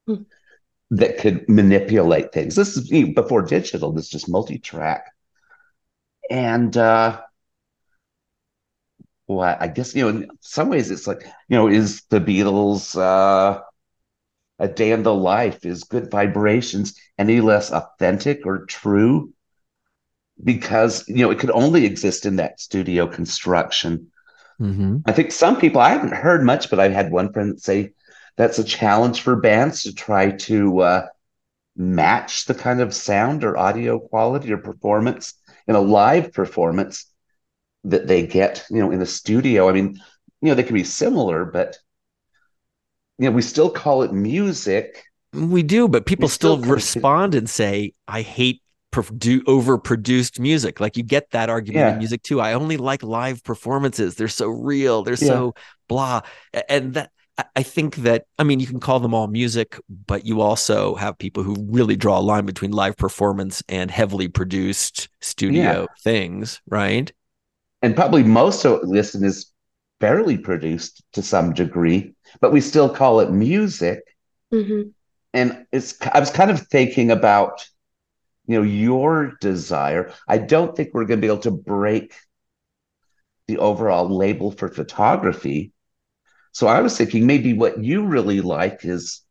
hmm. 0.07 0.22
that 0.90 1.18
could 1.18 1.48
manipulate 1.48 2.33
things. 2.33 2.55
This 2.55 2.76
is 2.76 2.88
before 3.14 3.42
digital, 3.42 3.92
this 3.92 4.05
is 4.05 4.11
just 4.11 4.29
multi-track. 4.29 5.07
And 6.31 6.76
uh 6.76 7.20
well, 9.26 9.57
I 9.61 9.68
guess, 9.68 9.94
you 9.94 10.03
know, 10.03 10.09
in 10.09 10.29
some 10.40 10.68
ways 10.68 10.90
it's 10.90 11.07
like, 11.07 11.22
you 11.48 11.57
know, 11.57 11.68
is 11.68 12.03
the 12.11 12.20
Beatles 12.20 12.96
uh 13.00 13.61
a 14.60 14.68
day 14.68 14.92
in 14.92 15.02
the 15.02 15.14
life 15.14 15.66
is 15.66 15.84
good 15.84 16.10
vibrations 16.10 16.94
any 17.18 17.40
less 17.40 17.72
authentic 17.72 18.46
or 18.46 18.66
true? 18.66 19.32
Because 20.42 21.08
you 21.08 21.24
know 21.24 21.30
it 21.32 21.40
could 21.40 21.50
only 21.50 21.84
exist 21.84 22.26
in 22.26 22.36
that 22.36 22.60
studio 22.60 23.06
construction. 23.06 24.12
Mm-hmm. 24.60 24.98
i 25.06 25.12
think 25.12 25.32
some 25.32 25.58
people 25.58 25.80
i 25.80 25.88
haven't 25.88 26.12
heard 26.12 26.44
much 26.44 26.68
but 26.68 26.78
i've 26.78 26.92
had 26.92 27.10
one 27.10 27.32
friend 27.32 27.58
say 27.58 27.92
that's 28.36 28.58
a 28.58 28.64
challenge 28.64 29.22
for 29.22 29.36
bands 29.36 29.84
to 29.84 29.94
try 29.94 30.32
to 30.32 30.80
uh, 30.80 31.06
match 31.76 32.44
the 32.46 32.54
kind 32.54 32.80
of 32.80 32.94
sound 32.94 33.44
or 33.44 33.56
audio 33.56 33.98
quality 33.98 34.52
or 34.52 34.58
performance 34.58 35.34
in 35.66 35.74
a 35.74 35.80
live 35.80 36.32
performance 36.32 37.06
that 37.84 38.06
they 38.06 38.26
get 38.26 38.64
you 38.70 38.80
know 38.80 38.90
in 38.90 38.98
the 38.98 39.06
studio. 39.06 39.68
I 39.68 39.72
mean 39.72 40.00
you 40.40 40.48
know 40.48 40.54
they 40.54 40.62
can 40.62 40.74
be 40.74 40.84
similar 40.84 41.44
but 41.44 41.78
you 43.20 43.28
know, 43.28 43.33
we 43.37 43.42
still 43.42 43.68
call 43.68 44.02
it 44.02 44.14
music. 44.14 45.04
We 45.35 45.62
do, 45.62 45.88
but 45.88 46.06
people 46.06 46.26
still, 46.26 46.56
still 46.56 46.72
respond 46.72 47.35
and 47.35 47.48
say, 47.48 47.92
I 48.09 48.22
hate 48.22 48.62
do 49.18 49.42
overproduced 49.42 50.40
music. 50.40 50.80
Like 50.80 50.96
you 50.96 51.02
get 51.02 51.30
that 51.30 51.50
argument 51.50 51.80
yeah. 51.80 51.92
in 51.92 51.98
music 51.98 52.22
too. 52.22 52.40
I 52.40 52.54
only 52.54 52.76
like 52.76 53.02
live 53.02 53.44
performances. 53.44 54.16
They're 54.16 54.26
so 54.26 54.48
real. 54.48 55.02
They're 55.02 55.14
yeah. 55.14 55.28
so 55.28 55.54
blah. 55.87 56.22
And 56.68 56.94
that 56.94 57.11
I 57.54 57.62
think 57.62 57.96
that 57.96 58.24
I 58.38 58.42
mean 58.42 58.59
you 58.59 58.66
can 58.66 58.80
call 58.80 58.98
them 58.98 59.14
all 59.14 59.28
music, 59.28 59.78
but 60.06 60.24
you 60.26 60.40
also 60.40 60.94
have 60.96 61.18
people 61.18 61.42
who 61.42 61.54
really 61.68 61.96
draw 61.96 62.18
a 62.18 62.20
line 62.20 62.46
between 62.46 62.72
live 62.72 62.96
performance 62.96 63.62
and 63.68 63.90
heavily 63.90 64.28
produced 64.28 65.09
studio 65.20 65.62
yeah. 65.62 65.87
things, 66.02 66.61
right? 66.68 67.12
And 67.83 67.94
probably 67.94 68.24
most 68.24 68.64
of 68.64 68.80
listen 68.83 69.22
is 69.24 69.49
fairly 70.00 70.38
produced 70.38 71.02
to 71.12 71.22
some 71.22 71.52
degree, 71.52 72.14
but 72.40 72.52
we 72.52 72.60
still 72.60 72.88
call 72.88 73.20
it 73.20 73.30
music. 73.30 74.02
Mm-hmm. 74.52 74.90
And 75.32 75.66
it's 75.70 75.94
I 76.02 76.18
was 76.18 76.30
kind 76.30 76.50
of 76.50 76.66
thinking 76.68 77.10
about, 77.10 77.68
you 78.46 78.56
know, 78.56 78.62
your 78.62 79.34
desire. 79.40 80.12
I 80.26 80.38
don't 80.38 80.74
think 80.76 80.90
we're 80.92 81.04
going 81.04 81.20
to 81.20 81.26
be 81.26 81.32
able 81.32 81.42
to 81.42 81.50
break 81.52 82.14
the 83.46 83.58
overall 83.58 84.08
label 84.08 84.50
for 84.50 84.68
photography. 84.68 85.72
So 86.52 86.66
I 86.66 86.80
was 86.80 86.96
thinking 86.96 87.26
maybe 87.26 87.52
what 87.52 87.82
you 87.82 88.06
really 88.06 88.40
like 88.40 88.84
is, 88.84 89.22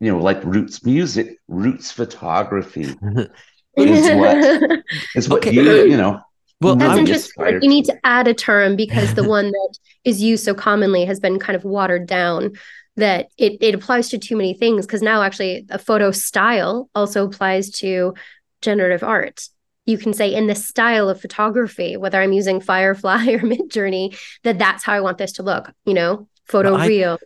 you 0.00 0.12
know, 0.12 0.18
like 0.18 0.44
roots 0.44 0.84
music, 0.84 1.38
roots 1.48 1.90
photography 1.90 2.94
is 3.76 4.10
what 4.10 4.82
is 5.14 5.28
what 5.28 5.38
okay. 5.46 5.52
you 5.52 5.62
you 5.84 5.96
know 5.96 6.20
well, 6.60 6.76
that's 6.76 6.98
interesting. 6.98 7.44
Like 7.44 7.62
you 7.62 7.68
need 7.68 7.84
to 7.86 7.98
add 8.04 8.28
a 8.28 8.34
term 8.34 8.76
because 8.76 9.14
the 9.14 9.28
one 9.28 9.50
that 9.50 9.78
is 10.04 10.22
used 10.22 10.44
so 10.44 10.54
commonly 10.54 11.04
has 11.04 11.20
been 11.20 11.38
kind 11.38 11.56
of 11.56 11.64
watered 11.64 12.06
down 12.06 12.52
that 12.96 13.28
it, 13.36 13.58
it 13.60 13.74
applies 13.74 14.08
to 14.10 14.18
too 14.18 14.36
many 14.36 14.54
things 14.54 14.86
because 14.86 15.02
now 15.02 15.22
actually 15.22 15.66
a 15.70 15.78
photo 15.78 16.10
style 16.10 16.88
also 16.94 17.26
applies 17.26 17.70
to 17.70 18.14
generative 18.62 19.02
art. 19.02 19.48
You 19.84 19.98
can 19.98 20.14
say 20.14 20.32
in 20.32 20.46
the 20.46 20.54
style 20.54 21.10
of 21.10 21.20
photography 21.20 21.98
whether 21.98 22.18
i'm 22.22 22.32
using 22.32 22.58
firefly 22.58 23.26
or 23.32 23.40
midjourney 23.40 24.18
that 24.42 24.58
that's 24.58 24.82
how 24.82 24.94
i 24.94 25.00
want 25.00 25.18
this 25.18 25.32
to 25.32 25.42
look 25.42 25.70
you 25.84 25.92
know 25.92 26.26
photo 26.46 26.72
well, 26.72 26.80
I, 26.80 26.86
real 26.86 27.18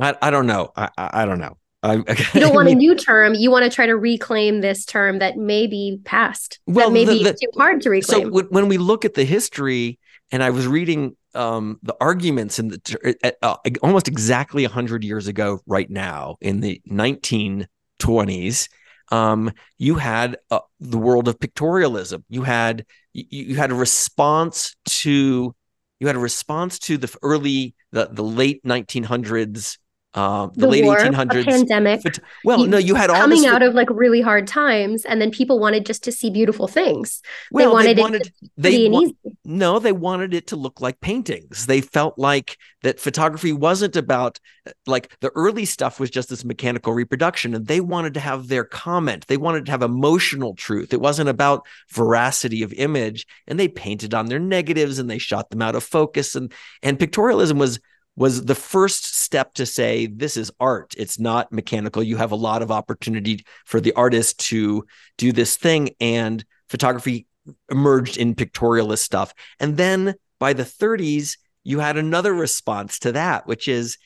I, 0.00 0.16
I 0.20 0.30
don't 0.30 0.46
know. 0.46 0.72
I, 0.74 0.90
I 0.98 1.24
don't 1.24 1.38
know 1.38 1.56
I, 1.82 1.94
you 1.94 2.40
don't 2.40 2.54
want 2.54 2.68
a 2.68 2.74
new 2.74 2.94
term. 2.94 3.34
You 3.34 3.50
want 3.50 3.64
to 3.64 3.70
try 3.70 3.86
to 3.86 3.96
reclaim 3.96 4.60
this 4.60 4.84
term 4.84 5.18
that 5.18 5.36
may 5.36 5.66
be 5.66 5.98
past. 6.04 6.60
Well, 6.66 6.88
that 6.88 6.92
may 6.92 7.04
the, 7.04 7.12
be 7.12 7.24
the, 7.24 7.32
too 7.32 7.50
hard 7.56 7.82
to 7.82 7.90
reclaim. 7.90 8.32
So 8.32 8.42
when 8.50 8.68
we 8.68 8.78
look 8.78 9.04
at 9.04 9.14
the 9.14 9.24
history, 9.24 9.98
and 10.30 10.42
I 10.42 10.50
was 10.50 10.66
reading 10.66 11.16
um, 11.34 11.78
the 11.82 11.96
arguments 12.00 12.58
in 12.58 12.68
the 12.68 13.36
uh, 13.42 13.56
almost 13.82 14.08
exactly 14.08 14.64
hundred 14.64 15.04
years 15.04 15.26
ago, 15.26 15.60
right 15.66 15.90
now 15.90 16.36
in 16.40 16.60
the 16.60 16.80
1920s, 16.88 18.68
um, 19.10 19.52
you 19.76 19.96
had 19.96 20.38
uh, 20.50 20.60
the 20.80 20.98
world 20.98 21.28
of 21.28 21.38
pictorialism. 21.38 22.24
You 22.28 22.42
had 22.42 22.86
you, 23.12 23.24
you 23.30 23.56
had 23.56 23.70
a 23.70 23.74
response 23.74 24.76
to 24.86 25.54
you 26.00 26.06
had 26.06 26.16
a 26.16 26.20
response 26.20 26.78
to 26.80 26.96
the 26.96 27.14
early 27.22 27.74
the 27.90 28.08
the 28.10 28.24
late 28.24 28.64
1900s 28.64 29.78
uh, 30.14 30.48
the, 30.48 30.60
the, 30.60 30.68
late 30.68 30.84
war, 30.84 30.98
1800s 30.98 31.44
pandemic 31.44 32.02
well 32.44 32.60
you, 32.60 32.68
no 32.68 32.76
you 32.76 32.94
had 32.94 33.08
all 33.08 33.16
coming 33.16 33.46
out 33.46 33.62
of 33.62 33.74
like 33.74 33.88
really 33.90 34.20
hard 34.20 34.46
times 34.46 35.04
and 35.06 35.20
then 35.20 35.30
people 35.30 35.58
wanted 35.58 35.86
just 35.86 36.02
to 36.04 36.12
see 36.12 36.30
beautiful 36.30 36.68
things. 36.68 37.22
Well, 37.50 37.76
they 37.76 37.94
wanted, 37.94 37.96
they 37.96 38.02
wanted 38.02 38.26
it 38.26 38.32
they 38.56 38.88
wa- 38.88 39.10
no 39.44 39.78
they 39.78 39.92
wanted 39.92 40.34
it 40.34 40.46
to 40.48 40.56
look 40.56 40.80
like 40.80 41.00
paintings. 41.00 41.66
They 41.66 41.80
felt 41.80 42.18
like 42.18 42.58
that 42.82 43.00
photography 43.00 43.52
wasn't 43.52 43.96
about 43.96 44.38
like 44.86 45.16
the 45.20 45.30
early 45.34 45.64
stuff 45.64 45.98
was 45.98 46.10
just 46.10 46.28
this 46.28 46.44
mechanical 46.44 46.92
reproduction 46.92 47.54
and 47.54 47.66
they 47.66 47.80
wanted 47.80 48.14
to 48.14 48.20
have 48.20 48.48
their 48.48 48.64
comment. 48.64 49.26
They 49.26 49.36
wanted 49.36 49.66
to 49.66 49.70
have 49.70 49.82
emotional 49.82 50.54
truth. 50.54 50.92
It 50.92 51.00
wasn't 51.00 51.28
about 51.28 51.66
veracity 51.90 52.62
of 52.62 52.72
image 52.74 53.26
and 53.46 53.58
they 53.58 53.68
painted 53.68 54.14
on 54.14 54.26
their 54.26 54.38
negatives 54.38 54.98
and 54.98 55.08
they 55.08 55.18
shot 55.18 55.50
them 55.50 55.62
out 55.62 55.74
of 55.74 55.84
focus 55.84 56.34
and 56.34 56.52
and 56.82 56.98
pictorialism 56.98 57.58
was 57.58 57.80
was 58.16 58.44
the 58.44 58.54
first 58.54 59.16
step 59.16 59.54
to 59.54 59.66
say 59.66 60.06
this 60.06 60.36
is 60.36 60.52
art. 60.60 60.94
It's 60.98 61.18
not 61.18 61.52
mechanical. 61.52 62.02
You 62.02 62.18
have 62.18 62.32
a 62.32 62.36
lot 62.36 62.62
of 62.62 62.70
opportunity 62.70 63.44
for 63.64 63.80
the 63.80 63.92
artist 63.94 64.40
to 64.48 64.84
do 65.16 65.32
this 65.32 65.56
thing. 65.56 65.90
And 66.00 66.44
photography 66.68 67.26
emerged 67.70 68.18
in 68.18 68.34
pictorialist 68.34 68.98
stuff. 68.98 69.32
And 69.58 69.76
then 69.76 70.14
by 70.38 70.52
the 70.52 70.64
30s 70.64 71.36
you 71.64 71.78
had 71.78 71.96
another 71.96 72.34
response 72.34 72.98
to 73.00 73.12
that 73.12 73.46
which 73.46 73.68
is 73.68 73.96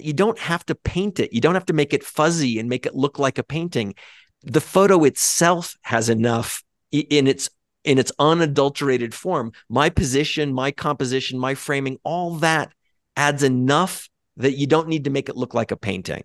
you 0.00 0.12
don't 0.12 0.38
have 0.38 0.64
to 0.66 0.74
paint 0.74 1.20
it. 1.20 1.32
You 1.32 1.40
don't 1.40 1.54
have 1.54 1.66
to 1.66 1.72
make 1.72 1.92
it 1.92 2.02
fuzzy 2.02 2.58
and 2.58 2.68
make 2.68 2.86
it 2.86 2.96
look 2.96 3.18
like 3.18 3.38
a 3.38 3.44
painting. 3.44 3.94
The 4.42 4.60
photo 4.60 5.04
itself 5.04 5.76
has 5.82 6.08
enough 6.08 6.64
in 6.90 7.26
its 7.26 7.48
in 7.84 7.98
its 7.98 8.10
unadulterated 8.18 9.14
form. 9.14 9.52
My 9.68 9.90
position 9.90 10.52
my 10.52 10.70
composition 10.70 11.38
my 11.38 11.54
framing 11.54 11.98
all 12.02 12.36
that 12.36 12.72
adds 13.16 13.42
enough 13.42 14.08
that 14.36 14.56
you 14.56 14.66
don't 14.66 14.88
need 14.88 15.04
to 15.04 15.10
make 15.10 15.28
it 15.28 15.36
look 15.36 15.54
like 15.54 15.70
a 15.70 15.76
painting. 15.76 16.24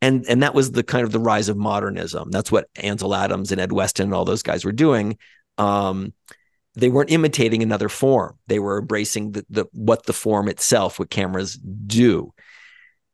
And, 0.00 0.24
and 0.28 0.42
that 0.42 0.54
was 0.54 0.72
the 0.72 0.82
kind 0.82 1.04
of 1.04 1.12
the 1.12 1.18
rise 1.18 1.48
of 1.48 1.56
modernism. 1.56 2.30
That's 2.30 2.52
what 2.52 2.68
Ansel 2.76 3.14
Adams 3.14 3.52
and 3.52 3.60
Ed 3.60 3.72
Weston 3.72 4.06
and 4.06 4.14
all 4.14 4.24
those 4.24 4.42
guys 4.42 4.64
were 4.64 4.72
doing. 4.72 5.18
Um, 5.56 6.12
they 6.74 6.88
weren't 6.88 7.10
imitating 7.10 7.62
another 7.62 7.88
form. 7.88 8.38
They 8.48 8.58
were 8.58 8.80
embracing 8.80 9.32
the, 9.32 9.46
the 9.48 9.64
what 9.72 10.06
the 10.06 10.12
form 10.12 10.48
itself, 10.48 10.98
what 10.98 11.10
cameras 11.10 11.56
do. 11.56 12.32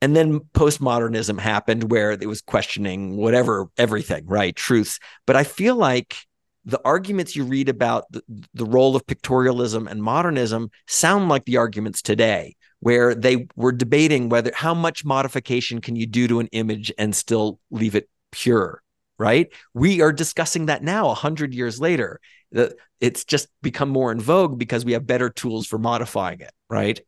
And 0.02 0.16
then 0.16 0.40
postmodernism 0.54 1.38
happened 1.38 1.90
where 1.90 2.12
it 2.12 2.26
was 2.26 2.40
questioning 2.40 3.16
whatever, 3.16 3.68
everything, 3.76 4.24
right? 4.26 4.56
Truths. 4.56 4.98
But 5.26 5.36
I 5.36 5.44
feel 5.44 5.76
like 5.76 6.16
the 6.64 6.80
arguments 6.84 7.36
you 7.36 7.44
read 7.44 7.68
about 7.68 8.04
the, 8.10 8.22
the 8.54 8.64
role 8.64 8.96
of 8.96 9.06
pictorialism 9.06 9.90
and 9.90 10.02
modernism 10.02 10.70
sound 10.86 11.28
like 11.28 11.44
the 11.44 11.58
arguments 11.58 12.00
today 12.00 12.56
where 12.80 13.14
they 13.14 13.46
were 13.56 13.72
debating 13.72 14.28
whether 14.28 14.50
how 14.54 14.74
much 14.74 15.04
modification 15.04 15.80
can 15.80 15.96
you 15.96 16.06
do 16.06 16.26
to 16.26 16.40
an 16.40 16.48
image 16.48 16.92
and 16.98 17.14
still 17.14 17.58
leave 17.70 17.94
it 17.94 18.08
pure 18.32 18.82
right? 19.18 19.52
We 19.74 20.00
are 20.00 20.12
discussing 20.12 20.66
that 20.66 20.82
now 20.82 21.08
100 21.08 21.52
years 21.54 21.78
later 21.78 22.20
it's 23.00 23.24
just 23.24 23.48
become 23.60 23.90
more 23.90 24.10
in 24.10 24.18
vogue 24.18 24.58
because 24.58 24.82
we 24.82 24.92
have 24.92 25.06
better 25.06 25.28
tools 25.28 25.66
for 25.66 25.78
modifying 25.78 26.40
it 26.40 26.52
right? 26.68 27.00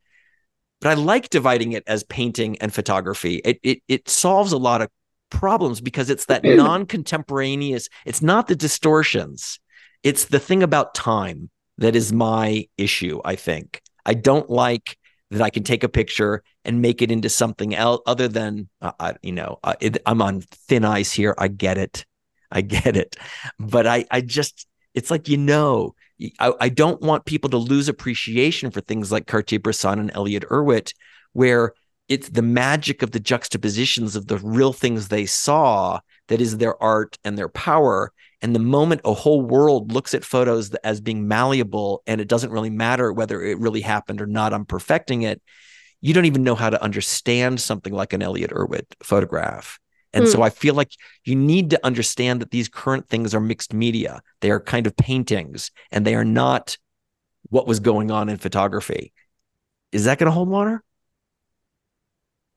But 0.80 0.90
i 0.90 0.94
like 0.94 1.30
dividing 1.30 1.72
it 1.72 1.84
as 1.86 2.04
painting 2.04 2.58
and 2.58 2.72
photography. 2.72 3.36
It 3.44 3.60
it, 3.62 3.82
it 3.88 4.08
solves 4.08 4.52
a 4.52 4.58
lot 4.58 4.82
of 4.82 4.90
problems 5.30 5.80
because 5.80 6.10
it's 6.10 6.26
that 6.26 6.44
non-contemporaneous 6.44 7.88
it's 8.04 8.20
not 8.20 8.46
the 8.48 8.54
distortions 8.54 9.58
it's 10.02 10.26
the 10.26 10.38
thing 10.38 10.62
about 10.62 10.94
time 10.94 11.48
that 11.78 11.96
is 11.96 12.12
my 12.12 12.68
issue 12.76 13.20
i 13.24 13.34
think. 13.34 13.80
I 14.04 14.14
don't 14.14 14.50
like 14.50 14.98
that 15.32 15.42
i 15.42 15.50
can 15.50 15.62
take 15.62 15.82
a 15.82 15.88
picture 15.88 16.42
and 16.64 16.82
make 16.82 17.02
it 17.02 17.10
into 17.10 17.28
something 17.28 17.74
else 17.74 18.00
other 18.06 18.28
than 18.28 18.68
uh, 18.80 18.92
I, 18.98 19.14
you 19.22 19.32
know 19.32 19.58
uh, 19.64 19.74
it, 19.80 19.98
i'm 20.06 20.22
on 20.22 20.40
thin 20.40 20.84
ice 20.84 21.12
here 21.12 21.34
i 21.38 21.48
get 21.48 21.78
it 21.78 22.04
i 22.50 22.60
get 22.60 22.96
it 22.96 23.16
but 23.58 23.86
i 23.86 24.04
i 24.10 24.20
just 24.20 24.66
it's 24.94 25.10
like 25.10 25.28
you 25.28 25.38
know 25.38 25.94
I, 26.38 26.52
I 26.60 26.68
don't 26.68 27.00
want 27.00 27.24
people 27.24 27.50
to 27.50 27.56
lose 27.56 27.88
appreciation 27.88 28.70
for 28.70 28.80
things 28.80 29.10
like 29.10 29.26
cartier-bresson 29.26 29.98
and 29.98 30.12
Elliott 30.14 30.44
erwitt 30.50 30.92
where 31.32 31.72
it's 32.08 32.28
the 32.28 32.42
magic 32.42 33.02
of 33.02 33.12
the 33.12 33.20
juxtapositions 33.20 34.16
of 34.16 34.26
the 34.26 34.38
real 34.38 34.72
things 34.72 35.08
they 35.08 35.26
saw 35.26 36.00
that 36.28 36.40
is 36.40 36.58
their 36.58 36.80
art 36.82 37.18
and 37.24 37.38
their 37.38 37.48
power. 37.48 38.12
And 38.42 38.54
the 38.54 38.60
moment 38.60 39.00
a 39.04 39.14
whole 39.14 39.40
world 39.40 39.92
looks 39.92 40.14
at 40.14 40.24
photos 40.24 40.74
as 40.74 41.00
being 41.00 41.28
malleable 41.28 42.02
and 42.06 42.20
it 42.20 42.28
doesn't 42.28 42.50
really 42.50 42.70
matter 42.70 43.12
whether 43.12 43.40
it 43.40 43.58
really 43.58 43.80
happened 43.80 44.20
or 44.20 44.26
not, 44.26 44.52
I'm 44.52 44.66
perfecting 44.66 45.22
it. 45.22 45.40
You 46.00 46.12
don't 46.12 46.24
even 46.24 46.42
know 46.42 46.56
how 46.56 46.68
to 46.68 46.82
understand 46.82 47.60
something 47.60 47.92
like 47.92 48.12
an 48.12 48.22
Elliott 48.22 48.50
Erwitt 48.50 48.86
photograph. 49.00 49.78
And 50.12 50.28
so 50.28 50.38
hmm. 50.38 50.42
I 50.42 50.50
feel 50.50 50.74
like 50.74 50.90
you 51.24 51.36
need 51.36 51.70
to 51.70 51.80
understand 51.86 52.42
that 52.42 52.50
these 52.50 52.68
current 52.68 53.08
things 53.08 53.34
are 53.34 53.40
mixed 53.40 53.72
media. 53.72 54.20
They 54.40 54.50
are 54.50 54.60
kind 54.60 54.86
of 54.86 54.96
paintings 54.96 55.70
and 55.90 56.04
they 56.04 56.14
are 56.14 56.24
not 56.24 56.76
what 57.48 57.66
was 57.66 57.80
going 57.80 58.10
on 58.10 58.28
in 58.28 58.36
photography. 58.36 59.12
Is 59.92 60.04
that 60.04 60.18
going 60.18 60.26
to 60.26 60.32
hold 60.32 60.48
water? 60.48 60.82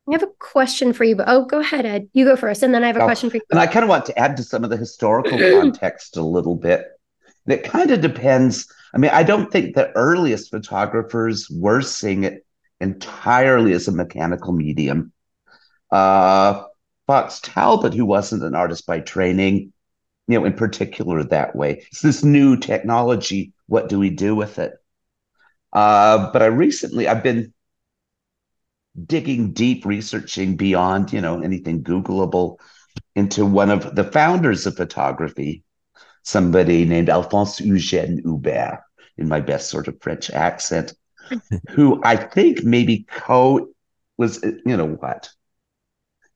I 0.08 0.12
have 0.12 0.24
a 0.24 0.28
question 0.38 0.94
for 0.94 1.04
you, 1.04 1.16
but 1.16 1.28
oh, 1.28 1.46
go 1.46 1.60
ahead, 1.60 1.86
Ed. 1.86 2.10
You 2.14 2.26
go 2.26 2.36
first, 2.36 2.62
and 2.62 2.74
then 2.74 2.84
I 2.84 2.88
have 2.88 2.98
a 2.98 3.02
oh, 3.02 3.06
question 3.06 3.30
for 3.30 3.38
you. 3.38 3.42
And 3.50 3.60
I 3.60 3.66
kind 3.66 3.84
of 3.84 3.90
want 3.90 4.06
to 4.06 4.20
add 4.20 4.38
to 4.38 4.44
some 4.44 4.64
of 4.64 4.70
the 4.70 4.78
historical 4.78 5.38
context 5.60 6.18
a 6.18 6.22
little 6.22 6.56
bit. 6.56 6.86
And 7.46 7.54
it 7.54 7.64
kind 7.64 7.90
of 7.90 8.02
depends. 8.02 8.72
I 8.94 9.00
mean, 9.00 9.12
I 9.12 9.24
don't 9.24 9.52
think 9.52 9.74
the 9.74 9.92
earliest 9.94 10.52
photographers 10.52 11.50
were 11.50 11.82
seeing 11.82 12.24
it 12.24 12.46
entirely 12.80 13.74
as 13.74 13.88
a 13.88 13.92
mechanical 13.92 14.54
medium. 14.54 15.12
Uh, 15.92 16.64
Fox 17.08 17.40
Talbot, 17.42 17.94
who 17.94 18.06
wasn't 18.06 18.44
an 18.44 18.56
artist 18.56 18.86
by 18.86 19.00
training, 19.00 19.74
you 20.28 20.40
know, 20.40 20.46
in 20.46 20.54
particular 20.54 21.24
that 21.24 21.56
way. 21.56 21.84
It's 21.92 22.02
this 22.02 22.24
new 22.24 22.58
technology. 22.58 23.54
What 23.68 23.90
do 23.90 23.98
we 24.00 24.12
do 24.12 24.36
with 24.36 24.60
it? 24.60 24.74
Uh, 25.74 26.32
but 26.32 26.42
I 26.42 26.46
recently, 26.46 27.08
I've 27.08 27.24
been 27.24 27.54
digging 29.06 29.52
deep, 29.52 29.86
researching 29.86 30.56
beyond, 30.56 31.12
you 31.12 31.22
know, 31.22 31.42
anything 31.42 31.84
Googleable 31.84 32.60
into 33.16 33.46
one 33.46 33.70
of 33.70 33.96
the 33.96 34.04
founders 34.04 34.66
of 34.66 34.76
photography, 34.76 35.64
somebody 36.24 36.86
named 36.86 37.10
Alphonse 37.10 37.60
Eugène 37.60 38.22
Hubert, 38.22 38.82
in 39.18 39.28
my 39.28 39.40
best 39.40 39.70
sort 39.70 39.88
of 39.88 40.02
French 40.02 40.30
accent, 40.30 40.94
who 41.70 42.02
I 42.04 42.16
think 42.16 42.64
maybe 42.64 43.06
co 43.10 43.70
was, 44.18 44.42
you 44.44 44.78
know 44.78 44.88
what, 44.88 45.30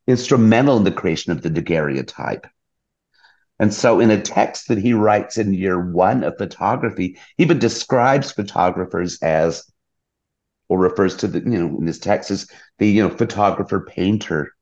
instrumental 0.07 0.77
in 0.77 0.83
the 0.83 0.91
creation 0.91 1.31
of 1.31 1.41
the 1.41 1.49
daguerreotype. 1.49 2.47
And 3.59 3.73
so, 3.73 3.99
in 3.99 4.09
a 4.09 4.21
text 4.21 4.69
that 4.69 4.77
he 4.77 4.93
writes 4.93 5.37
in 5.37 5.53
year 5.53 5.91
one 5.91 6.23
of 6.23 6.37
photography, 6.37 7.19
he 7.35 7.43
even 7.43 7.59
describes 7.59 8.31
photographers 8.31 9.19
as 9.21 9.69
or 10.69 10.79
refers 10.79 11.17
to 11.17 11.27
the, 11.27 11.39
you 11.39 11.59
know, 11.59 11.77
in 11.77 11.85
this 11.85 11.99
text 11.99 12.31
as 12.31 12.47
the, 12.77 12.87
you 12.87 13.05
know, 13.05 13.15
photographer 13.15 13.81
painter. 13.81 14.53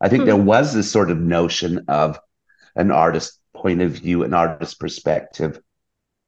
I 0.00 0.08
think 0.08 0.22
hmm. 0.22 0.26
there 0.26 0.36
was 0.36 0.74
this 0.74 0.90
sort 0.90 1.10
of 1.10 1.18
notion 1.18 1.84
of 1.88 2.18
an 2.76 2.90
artist 2.90 3.40
point 3.54 3.80
of 3.80 3.92
view, 3.92 4.24
an 4.24 4.34
artist 4.34 4.78
perspective. 4.78 5.60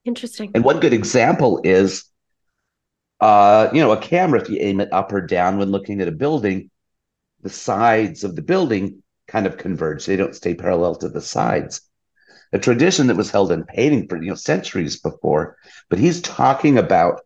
Interesting. 0.05 0.53
And 0.55 0.65
one 0.65 0.81
good 0.81 0.93
example 0.93 1.61
is, 1.63 2.05
uh, 3.21 3.69
you 3.73 3.81
know, 3.81 3.93
a 3.93 4.01
camera, 4.01 4.41
if 4.41 4.49
you 4.49 4.59
aim 4.61 4.81
it 4.81 4.93
up 4.93 5.13
or 5.13 5.21
down 5.21 5.59
when 5.59 5.71
looking 5.71 6.01
at 6.01 6.09
a 6.09 6.13
building, 6.13 6.71
the 7.43 7.51
sides 7.51 8.25
of 8.25 8.35
the 8.35 8.43
building 8.43 9.03
kind 9.29 9.47
of 9.47 9.57
converge. 9.57 10.07
They 10.07 10.17
don't 10.17 10.35
stay 10.35 10.55
parallel 10.55 10.97
to 10.97 11.09
the 11.09 11.21
sides. 11.21 11.83
A 12.53 12.59
tradition 12.59 13.07
that 13.07 13.17
was 13.17 13.31
held 13.31 13.53
in 13.53 13.65
painting 13.65 14.09
for 14.09 14.21
you 14.21 14.31
know 14.31 14.35
centuries 14.35 15.01
before, 15.01 15.57
but 15.89 16.01
he's 16.01 16.21
talking 16.21 16.79
about 16.79 17.21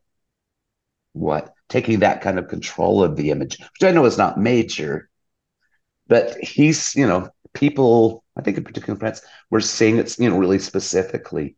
what 1.14 1.53
taking 1.74 1.98
that 1.98 2.20
kind 2.20 2.38
of 2.38 2.46
control 2.46 3.02
of 3.02 3.16
the 3.16 3.32
image, 3.32 3.58
which 3.58 3.82
I 3.82 3.90
know 3.90 4.04
is 4.04 4.16
not 4.16 4.38
major, 4.38 5.10
but 6.06 6.38
he's, 6.38 6.94
you 6.94 7.04
know, 7.04 7.30
people, 7.52 8.22
I 8.37 8.42
think 8.42 8.56
in 8.56 8.62
particular 8.62 8.96
France, 8.96 9.22
were 9.50 9.60
seeing 9.60 9.96
it, 9.98 10.16
you 10.20 10.30
know, 10.30 10.38
really 10.38 10.60
specifically. 10.60 11.56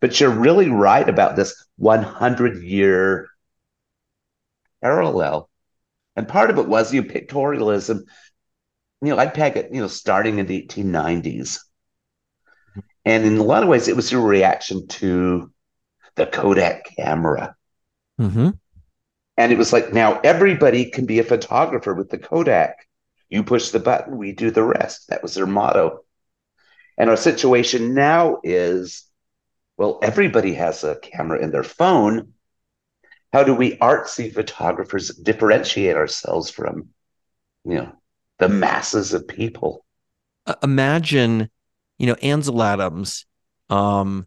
But 0.00 0.18
you're 0.18 0.30
really 0.30 0.70
right 0.70 1.06
about 1.06 1.36
this 1.36 1.66
100 1.76 2.62
year 2.62 3.28
parallel. 4.80 5.50
And 6.16 6.26
part 6.26 6.48
of 6.48 6.56
it 6.56 6.66
was, 6.66 6.94
you 6.94 7.02
know, 7.02 7.08
pictorialism, 7.08 8.04
you 9.02 9.08
know, 9.10 9.18
I'd 9.18 9.34
peg 9.34 9.58
it, 9.58 9.68
you 9.70 9.82
know, 9.82 9.86
starting 9.86 10.38
in 10.38 10.46
the 10.46 10.66
1890s. 10.66 11.58
And 13.04 13.26
in 13.26 13.36
a 13.36 13.42
lot 13.42 13.62
of 13.62 13.68
ways, 13.68 13.88
it 13.88 13.96
was 13.96 14.12
a 14.12 14.18
reaction 14.18 14.86
to 14.88 15.52
the 16.14 16.24
Kodak 16.24 16.96
camera. 16.96 17.54
Mm-hmm. 18.18 18.50
And 19.36 19.52
it 19.52 19.58
was 19.58 19.72
like, 19.72 19.92
now 19.92 20.20
everybody 20.20 20.90
can 20.90 21.06
be 21.06 21.18
a 21.18 21.24
photographer 21.24 21.94
with 21.94 22.10
the 22.10 22.18
Kodak. 22.18 22.86
You 23.28 23.42
push 23.42 23.70
the 23.70 23.80
button, 23.80 24.18
we 24.18 24.32
do 24.32 24.50
the 24.50 24.62
rest. 24.62 25.08
That 25.08 25.22
was 25.22 25.34
their 25.34 25.46
motto. 25.46 26.04
And 26.98 27.08
our 27.08 27.16
situation 27.16 27.94
now 27.94 28.38
is 28.42 29.06
well, 29.76 29.98
everybody 30.02 30.54
has 30.54 30.84
a 30.84 30.96
camera 30.96 31.42
in 31.42 31.50
their 31.50 31.64
phone. 31.64 32.34
How 33.32 33.42
do 33.42 33.54
we 33.54 33.76
artsy 33.78 34.32
photographers 34.32 35.08
differentiate 35.08 35.96
ourselves 35.96 36.50
from, 36.50 36.90
you 37.64 37.74
know, 37.74 37.92
the 38.38 38.48
masses 38.48 39.14
of 39.14 39.26
people? 39.26 39.84
Imagine, 40.62 41.50
you 41.98 42.06
know, 42.06 42.14
Ansel 42.22 42.62
Adams 42.62 43.24
um, 43.70 44.26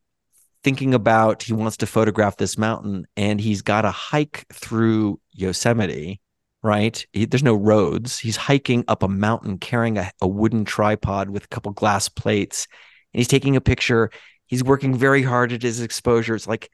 thinking 0.65 0.95
about 0.95 1.43
he 1.43 1.53
wants 1.53 1.77
to 1.77 1.85
photograph 1.85 2.37
this 2.37 2.57
mountain 2.57 3.05
and 3.15 3.39
he's 3.39 3.61
got 3.61 3.85
a 3.85 3.91
hike 3.91 4.47
through 4.51 5.19
Yosemite, 5.31 6.19
right? 6.63 7.05
He, 7.13 7.25
there's 7.25 7.43
no 7.43 7.53
roads. 7.53 8.17
He's 8.17 8.35
hiking 8.35 8.83
up 8.87 9.03
a 9.03 9.07
mountain 9.07 9.59
carrying 9.59 9.99
a, 9.99 10.11
a 10.21 10.27
wooden 10.27 10.65
tripod 10.65 11.29
with 11.29 11.43
a 11.43 11.47
couple 11.49 11.71
glass 11.71 12.09
plates 12.09 12.67
and 13.13 13.19
he's 13.19 13.27
taking 13.27 13.55
a 13.55 13.61
picture. 13.61 14.09
He's 14.47 14.63
working 14.63 14.97
very 14.97 15.21
hard 15.21 15.53
at 15.53 15.61
his 15.61 15.81
exposure. 15.81 16.33
It's 16.33 16.47
like 16.47 16.71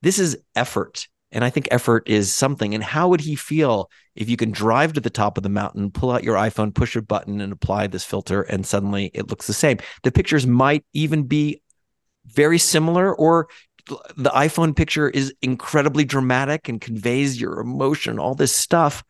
this 0.00 0.18
is 0.18 0.38
effort. 0.56 1.06
And 1.30 1.44
I 1.44 1.50
think 1.50 1.68
effort 1.70 2.08
is 2.08 2.32
something. 2.32 2.74
And 2.74 2.82
how 2.82 3.08
would 3.08 3.20
he 3.20 3.34
feel 3.34 3.90
if 4.14 4.30
you 4.30 4.38
can 4.38 4.52
drive 4.52 4.94
to 4.94 5.00
the 5.02 5.10
top 5.10 5.36
of 5.36 5.42
the 5.42 5.50
mountain, 5.50 5.90
pull 5.90 6.12
out 6.12 6.24
your 6.24 6.36
iPhone, 6.36 6.74
push 6.74 6.96
a 6.96 7.02
button, 7.02 7.42
and 7.42 7.52
apply 7.52 7.88
this 7.88 8.04
filter, 8.04 8.42
and 8.42 8.64
suddenly 8.64 9.10
it 9.12 9.28
looks 9.28 9.48
the 9.48 9.52
same? 9.52 9.78
The 10.02 10.12
pictures 10.12 10.46
might 10.46 10.86
even 10.94 11.24
be 11.24 11.60
very 12.26 12.58
similar 12.58 13.14
or 13.14 13.48
the 14.16 14.30
iPhone 14.30 14.74
picture 14.74 15.08
is 15.08 15.34
incredibly 15.42 16.04
dramatic 16.04 16.68
and 16.68 16.80
conveys 16.80 17.40
your 17.40 17.60
emotion, 17.60 18.18
all 18.18 18.34
this 18.34 18.54
stuff, 18.54 19.04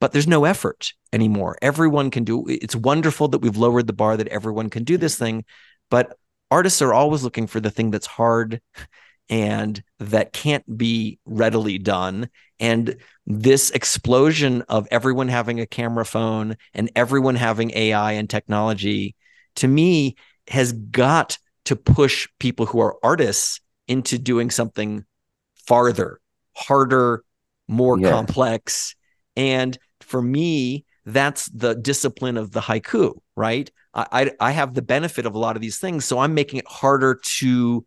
but 0.00 0.12
there's 0.12 0.26
no 0.26 0.44
effort 0.44 0.92
anymore. 1.12 1.56
Everyone 1.62 2.10
can 2.10 2.24
do 2.24 2.44
it's 2.48 2.76
wonderful 2.76 3.28
that 3.28 3.38
we've 3.38 3.56
lowered 3.56 3.86
the 3.86 3.92
bar 3.92 4.16
that 4.16 4.28
everyone 4.28 4.70
can 4.70 4.84
do 4.84 4.96
this 4.96 5.14
mm-hmm. 5.14 5.24
thing, 5.24 5.44
but 5.90 6.16
artists 6.50 6.82
are 6.82 6.94
always 6.94 7.22
looking 7.22 7.46
for 7.46 7.60
the 7.60 7.70
thing 7.70 7.90
that's 7.90 8.06
hard 8.06 8.60
and 9.28 9.82
that 9.98 10.32
can't 10.32 10.76
be 10.76 11.18
readily 11.24 11.78
done. 11.78 12.28
And 12.60 12.96
this 13.26 13.70
explosion 13.70 14.62
of 14.62 14.86
everyone 14.90 15.28
having 15.28 15.60
a 15.60 15.66
camera 15.66 16.04
phone 16.04 16.56
and 16.74 16.90
everyone 16.94 17.34
having 17.34 17.72
AI 17.72 18.12
and 18.12 18.30
technology 18.30 19.16
to 19.56 19.68
me 19.68 20.16
has 20.48 20.72
got 20.72 21.38
to 21.66 21.76
push 21.76 22.28
people 22.38 22.66
who 22.66 22.80
are 22.80 22.96
artists 23.02 23.60
into 23.86 24.18
doing 24.18 24.50
something 24.50 25.04
farther, 25.66 26.20
harder, 26.54 27.22
more 27.68 27.98
yeah. 27.98 28.10
complex. 28.10 28.94
And 29.36 29.78
for 30.00 30.22
me, 30.22 30.84
that's 31.04 31.46
the 31.46 31.74
discipline 31.74 32.36
of 32.36 32.50
the 32.50 32.60
haiku, 32.60 33.14
right? 33.36 33.70
I, 33.94 34.06
I, 34.12 34.30
I 34.40 34.50
have 34.52 34.74
the 34.74 34.82
benefit 34.82 35.26
of 35.26 35.34
a 35.34 35.38
lot 35.38 35.56
of 35.56 35.62
these 35.62 35.78
things, 35.78 36.04
so 36.04 36.18
I'm 36.18 36.34
making 36.34 36.58
it 36.58 36.68
harder 36.68 37.20
to 37.38 37.86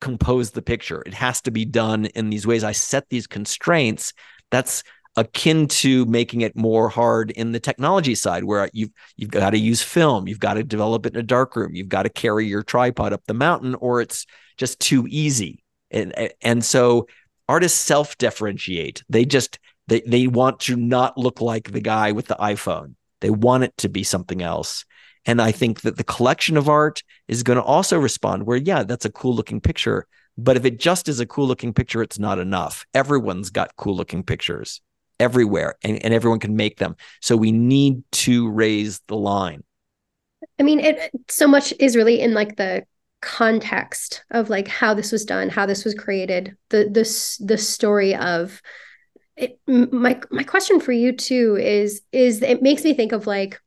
compose 0.00 0.52
the 0.52 0.62
picture. 0.62 1.02
It 1.04 1.14
has 1.14 1.40
to 1.42 1.50
be 1.50 1.64
done 1.64 2.06
in 2.06 2.30
these 2.30 2.46
ways. 2.46 2.64
I 2.64 2.72
set 2.72 3.08
these 3.08 3.26
constraints. 3.26 4.12
That's 4.50 4.82
akin 5.18 5.66
to 5.66 6.04
making 6.06 6.42
it 6.42 6.54
more 6.56 6.88
hard 6.88 7.30
in 7.32 7.52
the 7.52 7.60
technology 7.60 8.14
side 8.14 8.44
where 8.44 8.70
you've 8.72 8.90
you've 9.16 9.30
got 9.30 9.50
to 9.50 9.58
use 9.58 9.82
film 9.82 10.28
you've 10.28 10.38
got 10.38 10.54
to 10.54 10.62
develop 10.62 11.04
it 11.06 11.14
in 11.14 11.20
a 11.20 11.22
dark 11.22 11.56
room 11.56 11.74
you've 11.74 11.88
got 11.88 12.04
to 12.04 12.08
carry 12.08 12.46
your 12.46 12.62
tripod 12.62 13.12
up 13.12 13.22
the 13.26 13.34
mountain 13.34 13.74
or 13.76 14.00
it's 14.00 14.26
just 14.58 14.78
too 14.80 15.06
easy. 15.08 15.62
And 15.90 16.12
and 16.42 16.62
so 16.62 17.06
artists 17.48 17.78
self 17.78 18.18
differentiate 18.18 19.02
they 19.08 19.24
just 19.24 19.58
they 19.86 20.02
they 20.02 20.26
want 20.26 20.60
to 20.60 20.76
not 20.76 21.16
look 21.16 21.40
like 21.40 21.72
the 21.72 21.80
guy 21.80 22.12
with 22.12 22.26
the 22.26 22.36
iPhone. 22.36 22.94
They 23.20 23.30
want 23.30 23.64
it 23.64 23.76
to 23.78 23.88
be 23.88 24.02
something 24.02 24.42
else. 24.42 24.84
And 25.24 25.42
i 25.42 25.52
think 25.52 25.82
that 25.82 25.96
the 25.96 26.04
collection 26.04 26.56
of 26.56 26.68
art 26.68 27.02
is 27.26 27.42
going 27.42 27.58
to 27.58 27.62
also 27.62 27.98
respond 27.98 28.46
where 28.46 28.56
yeah 28.56 28.82
that's 28.82 29.04
a 29.04 29.10
cool 29.10 29.34
looking 29.34 29.60
picture 29.60 30.06
but 30.38 30.56
if 30.56 30.64
it 30.64 30.78
just 30.78 31.08
is 31.08 31.20
a 31.20 31.26
cool 31.26 31.46
looking 31.46 31.74
picture 31.74 32.02
it's 32.02 32.18
not 32.18 32.38
enough. 32.38 32.86
Everyone's 32.94 33.50
got 33.50 33.76
cool 33.76 33.96
looking 33.96 34.22
pictures 34.22 34.80
everywhere 35.20 35.74
and, 35.82 36.02
and 36.04 36.14
everyone 36.14 36.38
can 36.38 36.56
make 36.56 36.78
them. 36.78 36.96
So 37.20 37.36
we 37.36 37.52
need 37.52 38.02
to 38.12 38.50
raise 38.50 39.00
the 39.08 39.16
line. 39.16 39.62
I 40.58 40.62
mean, 40.62 40.80
it 40.80 41.10
so 41.28 41.46
much 41.46 41.72
is 41.78 41.96
really 41.96 42.20
in 42.20 42.34
like 42.34 42.56
the 42.56 42.84
context 43.20 44.24
of 44.30 44.50
like 44.50 44.68
how 44.68 44.94
this 44.94 45.12
was 45.12 45.24
done, 45.24 45.48
how 45.48 45.66
this 45.66 45.84
was 45.84 45.94
created, 45.94 46.56
the 46.70 46.88
this 46.90 47.36
the 47.38 47.58
story 47.58 48.14
of 48.14 48.60
it. 49.36 49.58
My 49.66 50.20
my 50.30 50.42
question 50.42 50.80
for 50.80 50.92
you 50.92 51.12
too 51.12 51.56
is 51.60 52.02
is 52.12 52.42
it 52.42 52.62
makes 52.62 52.84
me 52.84 52.94
think 52.94 53.12
of 53.12 53.26
like 53.26 53.60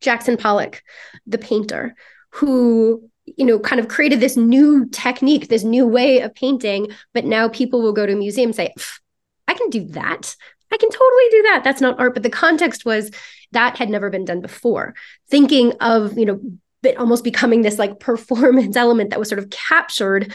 Jackson 0.00 0.36
Pollock, 0.36 0.82
the 1.26 1.38
painter, 1.38 1.94
who 2.30 3.08
you 3.24 3.44
know 3.44 3.58
kind 3.58 3.80
of 3.80 3.88
created 3.88 4.20
this 4.20 4.36
new 4.36 4.86
technique, 4.86 5.48
this 5.48 5.64
new 5.64 5.86
way 5.86 6.20
of 6.20 6.34
painting, 6.34 6.88
but 7.12 7.24
now 7.24 7.48
people 7.48 7.82
will 7.82 7.92
go 7.92 8.06
to 8.06 8.12
a 8.12 8.16
museum 8.16 8.48
and 8.48 8.56
say, 8.56 8.74
I 9.46 9.54
can 9.54 9.70
do 9.70 9.84
that. 9.88 10.36
I 10.72 10.76
can 10.76 10.90
totally 10.90 11.28
do 11.30 11.42
that. 11.42 11.62
That's 11.64 11.80
not 11.80 11.98
art. 11.98 12.14
But 12.14 12.22
the 12.22 12.30
context 12.30 12.84
was 12.84 13.10
that 13.52 13.78
had 13.78 13.90
never 13.90 14.10
been 14.10 14.24
done 14.24 14.40
before. 14.40 14.94
Thinking 15.28 15.72
of, 15.80 16.18
you 16.18 16.26
know, 16.26 16.40
almost 16.98 17.24
becoming 17.24 17.62
this 17.62 17.78
like 17.78 18.00
performance 18.00 18.76
element 18.76 19.10
that 19.10 19.18
was 19.18 19.28
sort 19.28 19.38
of 19.38 19.50
captured 19.50 20.32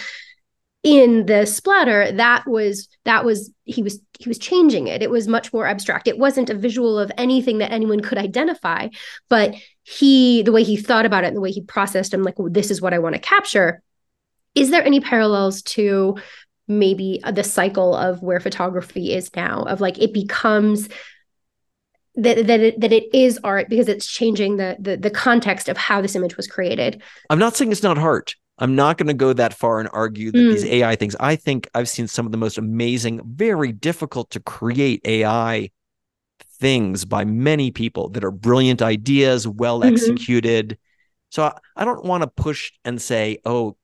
in 0.81 1.25
the 1.25 1.45
splatter 1.45 2.09
that 2.13 2.47
was 2.47 2.87
that 3.03 3.25
was 3.25 3.51
he 3.65 3.83
was 3.83 3.99
he 4.17 4.29
was 4.29 4.39
changing 4.39 4.87
it 4.87 5.01
it 5.01 5.09
was 5.09 5.27
much 5.27 5.51
more 5.51 5.67
abstract 5.67 6.07
it 6.07 6.17
wasn't 6.17 6.49
a 6.49 6.53
visual 6.53 6.97
of 6.97 7.11
anything 7.17 7.57
that 7.57 7.71
anyone 7.71 7.99
could 7.99 8.17
identify 8.17 8.87
but 9.27 9.53
he 9.83 10.41
the 10.43 10.53
way 10.53 10.63
he 10.63 10.77
thought 10.77 11.05
about 11.05 11.25
it 11.25 11.27
and 11.27 11.35
the 11.35 11.41
way 11.41 11.51
he 11.51 11.61
processed 11.61 12.13
and 12.13 12.23
like 12.23 12.39
well, 12.39 12.49
this 12.49 12.71
is 12.71 12.81
what 12.81 12.93
i 12.93 12.99
want 12.99 13.13
to 13.13 13.19
capture 13.19 13.81
is 14.55 14.69
there 14.71 14.83
any 14.83 15.01
parallels 15.01 15.61
to 15.63 16.15
maybe 16.69 17.21
the 17.33 17.43
cycle 17.43 17.95
of 17.95 18.21
where 18.21 18.39
photography 18.39 19.11
is 19.11 19.35
now 19.35 19.63
of 19.63 19.81
like 19.81 19.99
it 19.99 20.13
becomes 20.13 20.87
that 22.15 22.47
that 22.47 22.59
it, 22.59 22.79
that 22.79 22.93
it 22.93 23.13
is 23.13 23.39
art 23.43 23.69
because 23.69 23.87
it's 23.87 24.05
changing 24.05 24.57
the, 24.57 24.77
the 24.79 24.95
the 24.95 25.09
context 25.09 25.67
of 25.67 25.77
how 25.77 26.01
this 26.01 26.15
image 26.15 26.37
was 26.37 26.47
created. 26.47 27.01
I'm 27.29 27.39
not 27.39 27.55
saying 27.55 27.71
it's 27.71 27.83
not 27.83 27.97
art. 27.97 28.35
I'm 28.59 28.75
not 28.75 28.97
going 28.97 29.07
to 29.07 29.13
go 29.13 29.31
that 29.33 29.53
far 29.53 29.79
and 29.79 29.89
argue 29.93 30.31
that 30.31 30.37
mm. 30.37 30.51
these 30.51 30.65
AI 30.65 30.95
things. 30.97 31.15
I 31.19 31.37
think 31.37 31.69
I've 31.73 31.87
seen 31.87 32.07
some 32.07 32.25
of 32.25 32.33
the 32.33 32.37
most 32.37 32.57
amazing, 32.57 33.21
very 33.25 33.71
difficult 33.71 34.31
to 34.31 34.41
create 34.41 35.01
AI 35.05 35.71
things 36.59 37.05
by 37.05 37.23
many 37.23 37.71
people 37.71 38.09
that 38.09 38.23
are 38.25 38.31
brilliant 38.31 38.81
ideas, 38.81 39.47
well 39.47 39.79
mm-hmm. 39.79 39.93
executed. 39.93 40.77
So 41.29 41.43
I, 41.43 41.57
I 41.77 41.85
don't 41.85 42.03
want 42.03 42.23
to 42.23 42.27
push 42.27 42.71
and 42.83 43.01
say, 43.01 43.39
oh, 43.45 43.77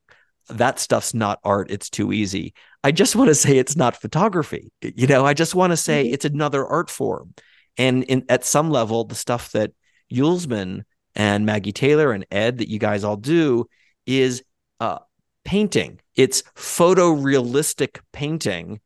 that 0.49 0.79
stuff's 0.79 1.13
not 1.13 1.39
art. 1.43 1.71
It's 1.71 1.89
too 1.89 2.11
easy. 2.11 2.53
I 2.85 2.91
just 2.91 3.15
want 3.15 3.29
to 3.29 3.35
say 3.35 3.57
it's 3.57 3.75
not 3.75 3.99
photography. 3.99 4.71
You 4.79 5.07
know, 5.07 5.25
I 5.25 5.33
just 5.33 5.55
want 5.55 5.71
to 5.71 5.77
say 5.77 6.05
mm-hmm. 6.05 6.13
it's 6.13 6.23
another 6.23 6.63
art 6.63 6.91
form. 6.91 7.33
And 7.79 8.03
in, 8.03 8.25
at 8.29 8.45
some 8.45 8.69
level, 8.69 9.05
the 9.05 9.15
stuff 9.15 9.51
that 9.53 9.71
Uelsmann 10.13 10.83
and 11.15 11.47
Maggie 11.47 11.71
Taylor 11.71 12.11
and 12.11 12.27
Ed 12.29 12.59
that 12.59 12.69
you 12.69 12.77
guys 12.77 13.03
all 13.03 13.17
do 13.17 13.67
is 14.05 14.43
uh, 14.79 14.99
painting. 15.43 15.99
It's 16.13 16.43
photorealistic 16.55 18.01
painting. 18.13 18.79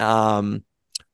Um, 0.00 0.64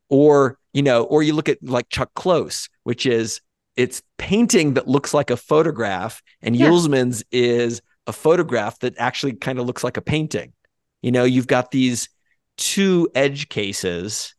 or, 0.09 0.59
you 0.73 0.81
know, 0.81 1.03
or 1.03 1.23
you 1.23 1.35
look 1.35 1.51
at 1.51 1.63
like 1.63 1.91
Chuck 1.91 2.15
Close, 2.15 2.71
which 2.85 3.05
is 3.05 3.43
it's 3.77 4.03
painting 4.17 4.73
that 4.75 4.89
looks 4.89 5.13
like 5.13 5.29
a 5.29 5.37
photograph, 5.37 6.23
and 6.41 6.57
yeah. 6.57 6.69
Uelsmann's 6.69 7.23
is 7.31 7.83
a 8.07 8.13
photograph 8.15 8.79
that 8.79 8.95
actually 8.97 9.35
kind 9.35 9.59
of 9.59 9.67
looks 9.67 9.85
like 9.85 9.99
a 9.99 10.03
painting. 10.03 10.55
You 11.03 11.13
know, 11.13 11.25
you've 11.25 11.47
got 11.47 11.73
these 11.73 12.09
two 12.57 13.09
edge 13.15 13.49
cases. 13.49 14.35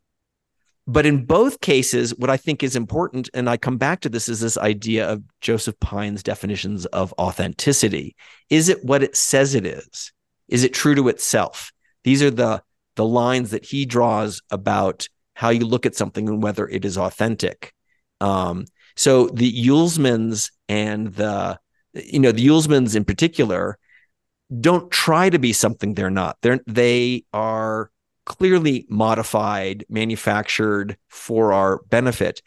But 0.86 1.06
in 1.06 1.24
both 1.24 1.60
cases, 1.60 2.14
what 2.16 2.28
I 2.28 2.36
think 2.36 2.62
is 2.62 2.76
important, 2.76 3.30
and 3.32 3.48
I 3.48 3.56
come 3.56 3.78
back 3.78 4.00
to 4.00 4.10
this, 4.10 4.28
is 4.28 4.40
this 4.40 4.58
idea 4.58 5.08
of 5.08 5.22
Joseph 5.40 5.80
Pine's 5.80 6.22
definitions 6.22 6.84
of 6.86 7.14
authenticity. 7.18 8.16
Is 8.50 8.68
it 8.68 8.84
what 8.84 9.02
it 9.02 9.16
says 9.16 9.54
it 9.54 9.64
is? 9.64 10.12
Is 10.48 10.62
it 10.62 10.74
true 10.74 10.94
to 10.94 11.08
itself? 11.08 11.72
These 12.02 12.22
are 12.22 12.30
the 12.30 12.62
the 12.96 13.04
lines 13.04 13.50
that 13.50 13.64
he 13.64 13.86
draws 13.86 14.40
about 14.50 15.08
how 15.34 15.48
you 15.48 15.66
look 15.66 15.84
at 15.84 15.96
something 15.96 16.28
and 16.28 16.42
whether 16.42 16.68
it 16.68 16.84
is 16.84 16.96
authentic. 16.96 17.72
Um, 18.20 18.66
so 18.94 19.26
the 19.28 19.66
Uelsmanns 19.66 20.50
and 20.68 21.12
the 21.14 21.58
you 21.94 22.20
know 22.20 22.32
the 22.32 22.46
Uelsmanns 22.46 22.94
in 22.94 23.04
particular 23.04 23.78
don't 24.60 24.90
try 24.90 25.30
to 25.30 25.38
be 25.38 25.52
something 25.52 25.94
they're 25.94 26.10
not. 26.10 26.36
They're 26.42 26.60
they 26.66 27.24
are 27.32 27.90
clearly 28.26 28.86
modified, 28.88 29.84
manufactured 29.88 30.96
for 31.08 31.52
our 31.52 31.82
benefit. 31.90 32.42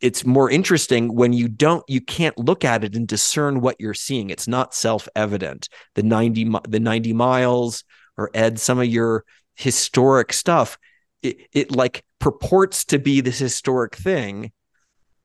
It's 0.00 0.26
more 0.26 0.50
interesting 0.50 1.14
when 1.14 1.32
you 1.32 1.48
don't, 1.48 1.84
you 1.88 2.00
can't 2.00 2.38
look 2.38 2.64
at 2.64 2.84
it 2.84 2.94
and 2.96 3.06
discern 3.08 3.60
what 3.60 3.76
you're 3.78 3.94
seeing. 3.94 4.30
It's 4.30 4.48
not 4.48 4.74
self-evident. 4.74 5.68
The 5.94 6.02
90, 6.02 6.52
the 6.68 6.80
90 6.80 7.12
miles 7.12 7.84
or 8.16 8.30
Ed, 8.34 8.58
some 8.60 8.78
of 8.78 8.86
your 8.86 9.24
historic 9.54 10.32
stuff, 10.32 10.78
it, 11.22 11.38
it 11.52 11.70
like 11.74 12.04
purports 12.18 12.84
to 12.86 12.98
be 12.98 13.20
this 13.20 13.38
historic 13.38 13.94
thing. 13.94 14.52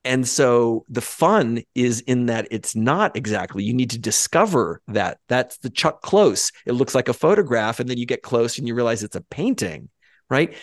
And 0.05 0.27
so 0.27 0.85
the 0.88 1.01
fun 1.01 1.62
is 1.75 1.99
in 2.01 2.27
that 2.27 2.47
it's 2.51 2.75
not 2.75 3.17
exactly. 3.17 3.63
You 3.63 3.73
need 3.73 3.89
to 3.91 3.99
discover 3.99 4.81
that. 4.88 5.19
That's 5.27 5.57
the 5.57 5.69
Chuck 5.69 6.01
Close. 6.01 6.51
It 6.65 6.71
looks 6.71 6.95
like 6.95 7.09
a 7.09 7.13
photograph, 7.13 7.79
and 7.79 7.89
then 7.89 7.97
you 7.97 8.05
get 8.05 8.23
close 8.23 8.57
and 8.57 8.67
you 8.67 8.75
realize 8.75 9.03
it's 9.03 9.17
a 9.17 9.21
painting, 9.21 9.89
right? 10.29 10.55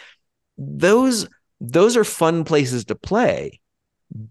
Those 0.56 1.28
those 1.60 1.96
are 1.96 2.04
fun 2.04 2.44
places 2.44 2.86
to 2.86 2.94
play. 2.94 3.60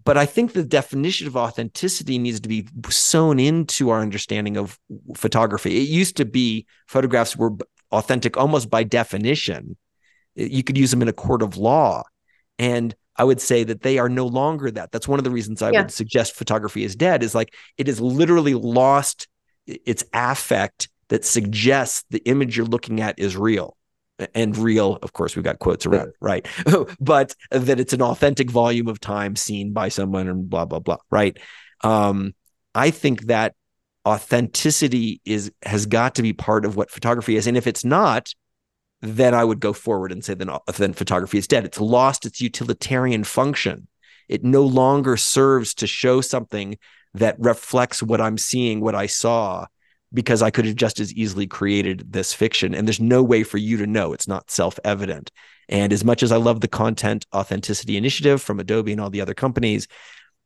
But 0.04 0.16
I 0.16 0.26
think 0.26 0.52
the 0.52 0.64
definition 0.64 1.26
of 1.26 1.36
authenticity 1.36 2.18
needs 2.18 2.40
to 2.40 2.48
be 2.48 2.66
sewn 2.88 3.38
into 3.38 3.90
our 3.90 4.00
understanding 4.00 4.56
of 4.56 4.78
photography. 5.14 5.76
It 5.76 5.88
used 5.88 6.16
to 6.16 6.24
be 6.24 6.66
photographs 6.86 7.36
were 7.36 7.52
authentic 7.92 8.36
almost 8.36 8.70
by 8.70 8.84
definition. 8.84 9.76
You 10.34 10.62
could 10.64 10.78
use 10.78 10.90
them 10.90 11.02
in 11.02 11.08
a 11.08 11.12
court 11.12 11.42
of 11.42 11.56
law. 11.56 12.04
And 12.58 12.94
I 13.18 13.24
would 13.24 13.40
say 13.40 13.64
that 13.64 13.82
they 13.82 13.98
are 13.98 14.08
no 14.08 14.26
longer 14.26 14.70
that. 14.70 14.92
That's 14.92 15.08
one 15.08 15.18
of 15.18 15.24
the 15.24 15.30
reasons 15.30 15.62
I 15.62 15.70
yeah. 15.70 15.82
would 15.82 15.90
suggest 15.90 16.34
photography 16.34 16.84
is 16.84 16.96
dead, 16.96 17.22
is 17.22 17.34
like 17.34 17.54
it 17.78 17.86
has 17.86 18.00
literally 18.00 18.54
lost 18.54 19.28
its 19.66 20.04
affect 20.12 20.88
that 21.08 21.24
suggests 21.24 22.04
the 22.10 22.22
image 22.26 22.56
you're 22.56 22.66
looking 22.66 23.00
at 23.00 23.18
is 23.18 23.36
real. 23.36 23.76
And 24.34 24.56
real, 24.56 24.98
of 25.02 25.12
course, 25.12 25.36
we've 25.36 25.44
got 25.44 25.58
quotes 25.58 25.84
around 25.84 26.08
it, 26.08 26.14
right? 26.20 26.46
but 27.00 27.34
that 27.50 27.78
it's 27.78 27.92
an 27.92 28.00
authentic 28.00 28.50
volume 28.50 28.88
of 28.88 28.98
time 28.98 29.36
seen 29.36 29.72
by 29.72 29.90
someone 29.90 30.26
and 30.26 30.48
blah, 30.48 30.64
blah, 30.64 30.78
blah, 30.78 30.96
right? 31.10 31.38
Um, 31.82 32.34
I 32.74 32.90
think 32.90 33.26
that 33.26 33.54
authenticity 34.06 35.20
is 35.24 35.50
has 35.64 35.84
got 35.84 36.14
to 36.14 36.22
be 36.22 36.32
part 36.32 36.64
of 36.64 36.76
what 36.76 36.90
photography 36.90 37.36
is. 37.36 37.46
And 37.46 37.56
if 37.56 37.66
it's 37.66 37.84
not, 37.84 38.32
then 39.02 39.34
I 39.34 39.44
would 39.44 39.60
go 39.60 39.72
forward 39.72 40.12
and 40.12 40.24
say 40.24 40.34
then, 40.34 40.48
uh, 40.48 40.58
then 40.76 40.92
photography 40.92 41.38
is 41.38 41.46
dead. 41.46 41.64
It's 41.64 41.80
lost 41.80 42.24
its 42.26 42.40
utilitarian 42.40 43.24
function. 43.24 43.88
It 44.28 44.44
no 44.44 44.62
longer 44.62 45.16
serves 45.16 45.74
to 45.74 45.86
show 45.86 46.20
something 46.20 46.78
that 47.14 47.36
reflects 47.38 48.02
what 48.02 48.20
I'm 48.20 48.38
seeing, 48.38 48.80
what 48.80 48.94
I 48.94 49.06
saw, 49.06 49.66
because 50.12 50.42
I 50.42 50.50
could 50.50 50.66
have 50.66 50.76
just 50.76 51.00
as 51.00 51.12
easily 51.14 51.46
created 51.46 52.12
this 52.12 52.32
fiction. 52.32 52.74
And 52.74 52.86
there's 52.86 53.00
no 53.00 53.22
way 53.22 53.42
for 53.42 53.58
you 53.58 53.76
to 53.78 53.86
know. 53.86 54.12
It's 54.12 54.28
not 54.28 54.50
self 54.50 54.78
evident. 54.84 55.30
And 55.68 55.92
as 55.92 56.04
much 56.04 56.22
as 56.22 56.32
I 56.32 56.36
love 56.36 56.60
the 56.60 56.68
content 56.68 57.26
authenticity 57.34 57.96
initiative 57.96 58.40
from 58.40 58.60
Adobe 58.60 58.92
and 58.92 59.00
all 59.00 59.10
the 59.10 59.20
other 59.20 59.34
companies, 59.34 59.88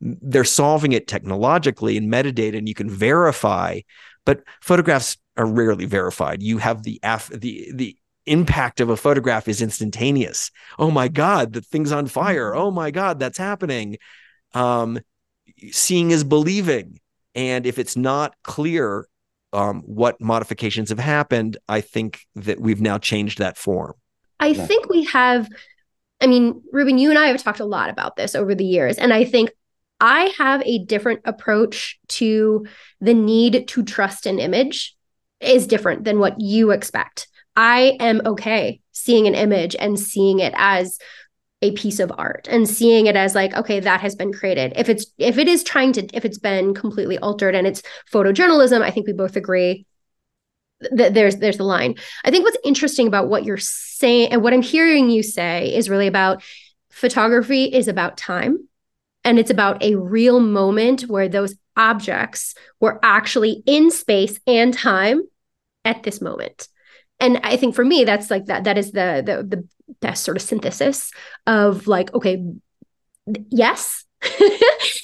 they're 0.01 0.45
solving 0.45 0.93
it 0.93 1.09
technologically 1.09 1.97
in 1.97 2.09
metadata 2.11 2.57
and 2.57 2.69
you 2.69 2.75
can 2.75 2.89
verify, 2.89 3.81
but 4.25 4.43
photographs 4.63 5.19
are 5.37 5.47
rarely 5.47 5.85
verified. 5.85 6.43
You 6.43 6.59
have 6.59 6.83
the 6.83 7.01
af- 7.03 7.31
the 7.35 7.71
the 7.75 7.97
impact 8.31 8.81
of 8.81 8.89
a 8.89 8.97
photograph 8.97 9.49
is 9.49 9.61
instantaneous. 9.61 10.51
Oh 10.79 10.91
my 10.91 11.09
God, 11.09 11.53
the 11.53 11.61
thing's 11.61 11.93
on 11.93 12.07
fire. 12.07 12.53
Mm-hmm. 12.53 12.61
Oh 12.61 12.71
my 12.71 12.91
God, 12.91 13.19
that's 13.19 13.39
happening. 13.39 13.99
Um, 14.55 15.01
seeing 15.71 16.11
is 16.11 16.25
believing. 16.25 17.01
And 17.35 17.67
if 17.67 17.79
it's 17.79 17.97
not 17.97 18.35
clear, 18.43 19.07
um, 19.53 19.83
what 19.83 20.21
modifications 20.21 20.91
have 20.91 20.99
happened, 20.99 21.57
I 21.69 21.81
think 21.81 22.21
that 22.37 22.61
we've 22.61 22.81
now 22.81 22.99
changed 22.99 23.39
that 23.39 23.59
form. 23.59 23.95
I 24.39 24.49
yeah. 24.49 24.67
think 24.67 24.89
we 24.89 25.05
have. 25.05 25.49
I 26.21 26.27
mean, 26.27 26.63
Rubin, 26.73 26.99
you 26.99 27.11
and 27.11 27.19
I 27.19 27.29
have 27.29 27.43
talked 27.43 27.61
a 27.61 27.65
lot 27.65 27.91
about 27.91 28.17
this 28.17 28.35
over 28.35 28.55
the 28.55 28.65
years, 28.65 28.99
and 28.99 29.13
I 29.13 29.25
think 29.25 29.51
I 30.01 30.33
have 30.39 30.63
a 30.65 30.85
different 30.85 31.21
approach 31.25 31.99
to 32.09 32.67
the 33.01 33.15
need 33.15 33.69
to 33.69 33.83
trust 33.83 34.27
an 34.27 34.39
image 34.39 34.97
is 35.41 35.67
different 35.67 36.05
than 36.05 36.19
what 36.19 36.41
you 36.41 36.71
expect. 36.71 37.29
I 37.57 37.97
am 38.01 38.23
okay 38.25 38.81
seeing 38.93 39.27
an 39.27 39.35
image 39.35 39.77
and 39.79 39.99
seeing 39.99 40.41
it 40.41 40.55
as 40.57 40.99
a 41.63 41.73
piece 41.73 42.01
of 42.01 42.13
art 42.17 42.49
and 42.51 42.69
seeing 42.69 43.07
it 43.07 43.17
as 43.17 43.35
like 43.35 43.55
okay 43.55 43.81
that 43.81 44.01
has 44.01 44.15
been 44.15 44.33
created. 44.33 44.73
If 44.77 44.89
it's 44.89 45.07
if 45.19 45.39
it 45.39 45.49
is 45.49 45.63
trying 45.63 45.93
to 45.93 46.07
if 46.15 46.25
it's 46.25 46.39
been 46.39 46.75
completely 46.75 47.19
altered 47.19 47.55
and 47.55 47.67
it's 47.67 47.83
photojournalism 48.13 48.81
i 48.83 48.91
think 48.91 49.07
we 49.07 49.13
both 49.13 49.37
agree 49.37 49.87
that 50.93 51.13
there's 51.15 51.37
there's 51.37 51.59
the 51.59 51.65
line. 51.65 51.97
I 52.25 52.31
think 52.31 52.45
what's 52.45 52.57
interesting 52.65 53.07
about 53.07 53.29
what 53.29 53.45
you're 53.45 53.59
saying 53.59 54.33
and 54.33 54.43
what 54.43 54.55
i'm 54.55 54.63
hearing 54.63 55.11
you 55.11 55.23
say 55.23 55.75
is 55.75 55.91
really 55.91 56.07
about 56.07 56.43
photography 56.91 57.65
is 57.65 57.89
about 57.89 58.17
time 58.17 58.67
and 59.25 59.39
it's 59.39 59.51
about 59.51 59.83
a 59.83 59.97
real 59.97 60.41
moment 60.41 61.03
where 61.03 61.29
those 61.29 61.55
objects 61.77 62.55
were 62.81 62.99
actually 63.03 63.63
in 63.67 63.91
space 63.91 64.41
and 64.47 64.75
time 64.75 65.21
at 65.85 66.03
this 66.03 66.21
moment 66.21 66.69
and 67.21 67.41
i 67.45 67.57
think 67.57 67.75
for 67.75 67.85
me 67.85 68.05
that's 68.05 68.31
like 68.31 68.47
that 68.47 68.65
that 68.65 68.79
is 68.79 68.93
the 68.93 69.23
the 69.25 69.57
the 69.57 69.69
best 70.01 70.25
sort 70.25 70.37
of 70.37 70.43
synthesis 70.43 71.13
of 71.47 71.87
like 71.87 72.13
okay 72.15 72.43
yes 73.51 74.05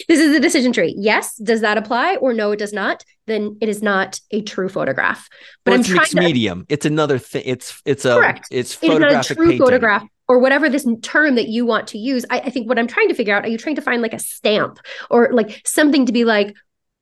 this 0.09 0.21
is 0.21 0.37
a 0.37 0.41
decision 0.41 0.73
tree. 0.73 0.95
Yes 0.97 1.37
does 1.37 1.63
that 1.63 1.79
apply 1.79 2.17
or 2.17 2.35
no 2.35 2.53
it 2.53 2.59
does 2.59 2.73
not? 2.73 3.03
Then 3.27 3.57
it 3.63 3.69
is 3.69 3.83
not 3.83 4.21
a 4.31 4.43
true 4.43 4.69
photograph. 4.69 5.29
But 5.65 5.71
well, 5.71 5.81
it's 5.81 5.89
i'm 5.89 5.95
mixed 5.97 6.13
to, 6.13 6.21
medium. 6.21 6.67
It's 6.69 6.85
another 6.85 7.19
thing 7.19 7.43
it's 7.47 7.81
it's 7.87 8.05
a 8.05 8.15
correct. 8.15 8.49
it's 8.51 8.75
photographic 8.75 9.31
it 9.31 9.35
true 9.35 9.47
painting. 9.47 9.59
photograph 9.59 10.05
or 10.29 10.39
whatever 10.39 10.69
this 10.69 10.87
term 11.03 11.37
that 11.37 11.49
you 11.49 11.65
want 11.65 11.89
to 11.89 11.99
use. 11.99 12.27
I, 12.29 12.41
I 12.41 12.51
think 12.51 12.69
what 12.69 12.79
i'm 12.79 12.87
trying 12.87 13.09
to 13.09 13.15
figure 13.15 13.35
out 13.35 13.45
are 13.45 13.49
you 13.49 13.57
trying 13.57 13.77
to 13.77 13.83
find 13.83 14.03
like 14.03 14.13
a 14.13 14.19
stamp 14.19 14.79
or 15.11 15.31
like 15.33 15.63
something 15.65 16.05
to 16.07 16.13
be 16.13 16.25
like 16.25 16.55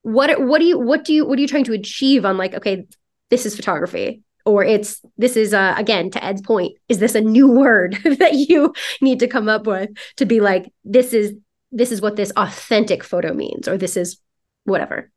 what 0.02 0.40
what 0.40 0.60
do 0.60 0.66
you 0.66 0.78
what 0.78 1.04
do 1.04 1.14
you 1.14 1.26
what 1.26 1.38
are 1.38 1.42
you 1.42 1.48
trying 1.48 1.64
to 1.64 1.72
achieve 1.72 2.24
on 2.24 2.36
like 2.36 2.54
okay 2.54 2.86
this 3.30 3.44
is 3.44 3.56
photography 3.56 4.22
or 4.45 4.64
it's 4.64 5.01
this 5.16 5.36
is 5.36 5.55
uh, 5.55 5.74
again 5.76 6.11
to 6.11 6.24
ed's 6.24 6.42
point 6.42 6.76
is 6.88 6.99
this 6.99 7.14
a 7.14 7.20
new 7.20 7.49
word 7.49 7.95
that 8.18 8.34
you 8.34 8.72
need 9.01 9.20
to 9.20 9.28
come 9.28 9.49
up 9.49 9.66
with 9.66 9.90
to 10.16 10.26
be 10.26 10.40
like 10.40 10.72
this 10.84 11.12
is 11.12 11.34
this 11.74 11.90
is 11.90 12.01
what 12.01 12.16
this 12.16 12.32
authentic 12.36 13.03
photo 13.03 13.34
means 13.34 13.66
or 13.66 13.76
this 13.76 13.97
is 13.97 14.18
whatever? 14.64 15.11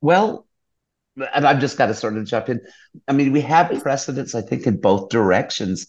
Well 0.00 0.46
and 1.34 1.44
i've 1.44 1.58
just 1.58 1.76
got 1.76 1.86
to 1.86 1.94
sort 1.94 2.16
of 2.16 2.24
jump 2.26 2.48
in. 2.48 2.60
I 3.08 3.12
mean 3.12 3.32
we 3.32 3.40
have 3.40 3.82
precedents 3.82 4.34
i 4.34 4.40
think 4.42 4.66
in 4.66 4.80
both 4.80 5.08
directions. 5.08 5.88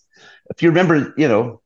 If 0.49 0.63
you 0.63 0.69
remember 0.69 1.13
you 1.17 1.27
know 1.27 1.61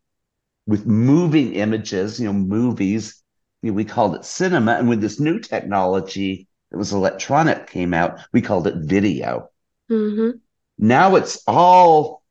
with 0.65 0.85
moving 0.85 1.53
images 1.53 2.19
you 2.19 2.25
know 2.25 2.33
movies 2.33 3.21
you 3.61 3.71
know, 3.71 3.75
we 3.75 3.85
called 3.85 4.15
it 4.15 4.25
cinema 4.25 4.73
and 4.73 4.89
with 4.89 4.99
this 4.99 5.19
new 5.19 5.39
technology 5.39 6.47
that 6.71 6.77
was 6.77 6.91
electronic 6.91 7.67
came 7.67 7.93
out 7.93 8.19
we 8.33 8.41
called 8.41 8.67
it 8.67 8.75
video. 8.75 9.49
Mm-hmm. 9.89 10.37
Now 10.83 11.15
it's 11.15 11.41
all 11.47 12.23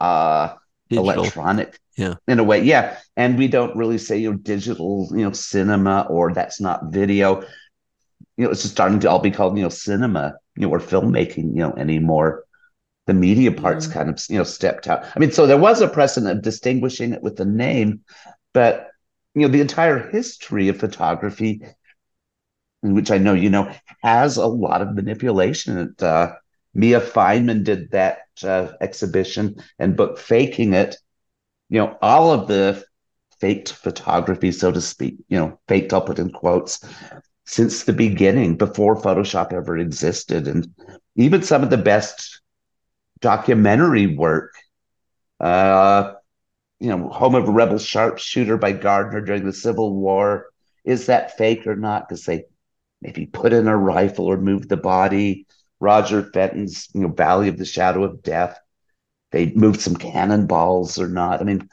uh 0.00 0.54
electronic 0.90 1.78
yeah. 1.96 2.14
in 2.26 2.40
a 2.40 2.44
way. 2.44 2.62
Yeah. 2.62 2.98
And 3.16 3.38
we 3.38 3.46
don't 3.46 3.76
really 3.76 3.98
say 3.98 4.18
you 4.18 4.32
know 4.32 4.38
digital 4.38 5.08
you 5.12 5.22
know 5.22 5.32
cinema 5.32 6.06
or 6.10 6.32
that's 6.32 6.60
not 6.60 6.92
video. 6.92 7.42
You 8.36 8.44
know 8.44 8.50
it's 8.50 8.62
just 8.62 8.74
starting 8.74 8.98
to 9.00 9.10
all 9.10 9.20
be 9.20 9.30
called 9.30 9.56
you 9.56 9.62
know 9.62 9.68
cinema 9.68 10.34
you 10.56 10.62
know 10.62 10.70
or 10.70 10.80
filmmaking 10.80 11.54
you 11.54 11.62
know 11.62 11.72
anymore. 11.76 12.44
The 13.06 13.14
media 13.14 13.52
parts 13.52 13.86
mm. 13.86 13.92
kind 13.92 14.10
of 14.10 14.20
you 14.28 14.38
know 14.38 14.44
stepped 14.44 14.88
out. 14.88 15.04
I 15.14 15.18
mean 15.20 15.30
so 15.30 15.46
there 15.46 15.56
was 15.56 15.80
a 15.80 15.86
precedent 15.88 16.36
of 16.36 16.42
distinguishing 16.42 17.12
it 17.12 17.22
with 17.22 17.36
the 17.36 17.44
name 17.44 18.00
but 18.52 18.88
you 19.34 19.42
know 19.42 19.48
the 19.48 19.60
entire 19.60 20.10
history 20.10 20.68
of 20.68 20.78
photography 20.78 21.62
which 22.82 23.10
i 23.10 23.18
know 23.18 23.34
you 23.34 23.50
know 23.50 23.72
has 24.02 24.36
a 24.36 24.46
lot 24.46 24.82
of 24.82 24.94
manipulation 24.94 25.94
uh, 26.00 26.28
Mia 26.78 27.00
Fineman 27.00 27.64
did 27.64 27.90
that 27.90 28.20
uh, 28.44 28.68
exhibition 28.80 29.56
and 29.80 29.96
book 29.96 30.16
Faking 30.16 30.74
It. 30.74 30.96
You 31.68 31.80
know, 31.80 31.98
all 32.00 32.32
of 32.32 32.46
the 32.46 32.84
faked 33.40 33.72
photography, 33.72 34.52
so 34.52 34.70
to 34.70 34.80
speak, 34.80 35.16
you 35.28 35.38
know, 35.40 35.58
faked, 35.66 35.92
I'll 35.92 36.00
put 36.00 36.20
in 36.20 36.30
quotes, 36.30 36.84
since 37.46 37.82
the 37.82 37.92
beginning, 37.92 38.56
before 38.56 38.94
Photoshop 38.94 39.52
ever 39.52 39.76
existed. 39.76 40.46
And 40.46 40.72
even 41.16 41.42
some 41.42 41.64
of 41.64 41.70
the 41.70 41.76
best 41.76 42.42
documentary 43.20 44.14
work, 44.14 44.54
uh, 45.40 46.12
you 46.78 46.90
know, 46.90 47.08
Home 47.08 47.34
of 47.34 47.48
a 47.48 47.50
Rebel 47.50 47.78
Sharpshooter 47.78 48.56
by 48.56 48.70
Gardner 48.70 49.20
during 49.20 49.44
the 49.44 49.52
Civil 49.52 49.96
War, 49.96 50.46
is 50.84 51.06
that 51.06 51.36
fake 51.36 51.66
or 51.66 51.74
not? 51.74 52.08
Because 52.08 52.24
they 52.24 52.44
maybe 53.02 53.26
put 53.26 53.52
in 53.52 53.66
a 53.66 53.76
rifle 53.76 54.26
or 54.26 54.36
moved 54.36 54.68
the 54.68 54.76
body 54.76 55.48
Roger 55.80 56.30
Fenton's, 56.32 56.88
you 56.94 57.02
know, 57.02 57.08
Valley 57.08 57.48
of 57.48 57.58
the 57.58 57.64
Shadow 57.64 58.04
of 58.04 58.22
Death. 58.22 58.58
They 59.30 59.52
moved 59.52 59.80
some 59.80 59.96
cannonballs 59.96 60.98
or 60.98 61.08
not. 61.08 61.40
I 61.40 61.44
mean, 61.44 61.68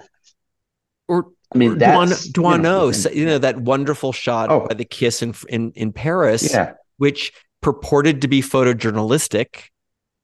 or 1.07 1.27
I 1.53 1.57
mean, 1.57 1.77
that's 1.77 2.27
Doisneau, 2.29 2.55
you 2.55 2.61
know, 2.61 2.91
so, 2.91 3.09
you 3.11 3.25
know, 3.25 3.37
that 3.37 3.61
wonderful 3.61 4.11
shot 4.11 4.49
oh, 4.51 4.67
by 4.67 4.73
the 4.73 4.85
kiss 4.85 5.21
in 5.21 5.33
in, 5.47 5.71
in 5.71 5.93
Paris, 5.93 6.51
yeah. 6.51 6.73
which 6.97 7.31
purported 7.61 8.21
to 8.21 8.27
be 8.27 8.41
photojournalistic, 8.41 9.69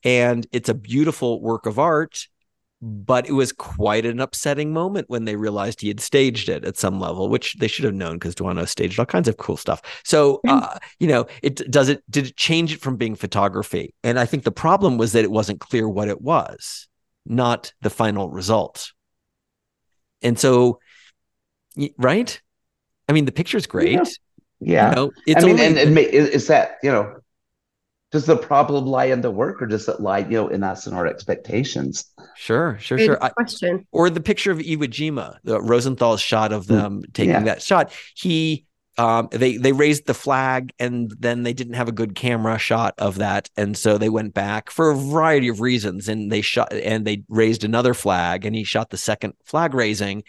and 0.03 0.45
it's 0.51 0.69
a 0.69 0.73
beautiful 0.73 1.41
work 1.41 1.65
of 1.65 1.79
art 1.79 2.27
but 2.81 3.29
it 3.29 3.33
was 3.33 3.51
quite 3.51 4.05
an 4.05 4.19
upsetting 4.19 4.73
moment 4.73 5.07
when 5.09 5.25
they 5.25 5.35
realized 5.35 5.81
he 5.81 5.87
had 5.87 5.99
staged 5.99 6.49
it 6.49 6.65
at 6.65 6.77
some 6.77 6.99
level, 6.99 7.29
which 7.29 7.53
they 7.59 7.67
should 7.67 7.85
have 7.85 7.93
known 7.93 8.13
because 8.13 8.33
Doisneau 8.33 8.67
staged 8.67 8.99
all 8.99 9.05
kinds 9.05 9.27
of 9.27 9.37
cool 9.37 9.55
stuff. 9.55 9.81
So, 10.03 10.41
uh, 10.47 10.79
you 10.99 11.07
know, 11.07 11.27
it 11.43 11.57
does 11.69 11.89
it 11.89 12.03
did 12.09 12.27
it 12.27 12.35
change 12.37 12.73
it 12.73 12.81
from 12.81 12.97
being 12.97 13.13
photography? 13.15 13.93
And 14.03 14.17
I 14.17 14.25
think 14.25 14.43
the 14.43 14.51
problem 14.51 14.97
was 14.97 15.11
that 15.11 15.23
it 15.23 15.31
wasn't 15.31 15.59
clear 15.59 15.87
what 15.87 16.07
it 16.07 16.21
was, 16.21 16.87
not 17.25 17.71
the 17.81 17.91
final 17.91 18.29
result. 18.29 18.91
And 20.23 20.39
so, 20.39 20.79
right? 21.97 22.41
I 23.07 23.13
mean, 23.13 23.25
the 23.25 23.31
picture's 23.31 23.67
great. 23.67 23.93
Yeah. 23.93 24.05
yeah. 24.59 24.89
You 24.89 24.95
know, 24.95 25.11
I 25.27 25.41
mean, 25.41 25.49
only- 25.51 25.65
and, 25.65 25.77
and 25.77 25.97
is 25.97 26.47
that 26.47 26.77
you 26.81 26.91
know 26.91 27.15
does 28.11 28.25
the 28.25 28.37
problem 28.37 28.85
lie 28.85 29.05
in 29.05 29.21
the 29.21 29.31
work 29.31 29.61
or 29.61 29.65
does 29.65 29.87
it 29.87 29.99
lie 30.01 30.19
you 30.19 30.31
know 30.31 30.47
in 30.49 30.63
us 30.63 30.85
and 30.85 30.95
our 30.95 31.07
expectations? 31.07 32.05
Sure 32.35 32.77
sure 32.79 32.97
Good 32.97 33.05
sure. 33.05 33.15
Question. 33.15 33.79
I, 33.79 33.85
or 33.91 34.09
the 34.09 34.21
picture 34.21 34.51
of 34.51 34.59
iwo 34.59 34.83
jima 34.83 35.37
the 35.43 35.61
rosenthal's 35.61 36.21
shot 36.21 36.51
of 36.51 36.67
hmm. 36.67 36.73
them 36.73 37.01
taking 37.13 37.31
yeah. 37.31 37.43
that 37.43 37.61
shot. 37.61 37.93
He 38.15 38.65
um, 38.97 39.29
they 39.31 39.57
they 39.57 39.71
raised 39.71 40.05
the 40.05 40.13
flag 40.13 40.73
and 40.77 41.13
then 41.17 41.43
they 41.43 41.53
didn't 41.53 41.75
have 41.75 41.87
a 41.87 41.93
good 41.93 42.13
camera 42.13 42.57
shot 42.57 42.93
of 42.97 43.15
that. 43.15 43.49
And 43.55 43.77
so 43.77 43.97
they 43.97 44.09
went 44.09 44.33
back 44.33 44.69
for 44.69 44.91
a 44.91 44.95
variety 44.95 45.47
of 45.47 45.61
reasons 45.61 46.09
and 46.09 46.31
they 46.31 46.41
shot 46.41 46.73
and 46.73 47.05
they 47.05 47.23
raised 47.29 47.63
another 47.63 47.93
flag 47.93 48.45
and 48.45 48.55
he 48.55 48.63
shot 48.63 48.89
the 48.89 48.97
second 48.97 49.33
flag 49.45 49.73
raising. 49.73 50.23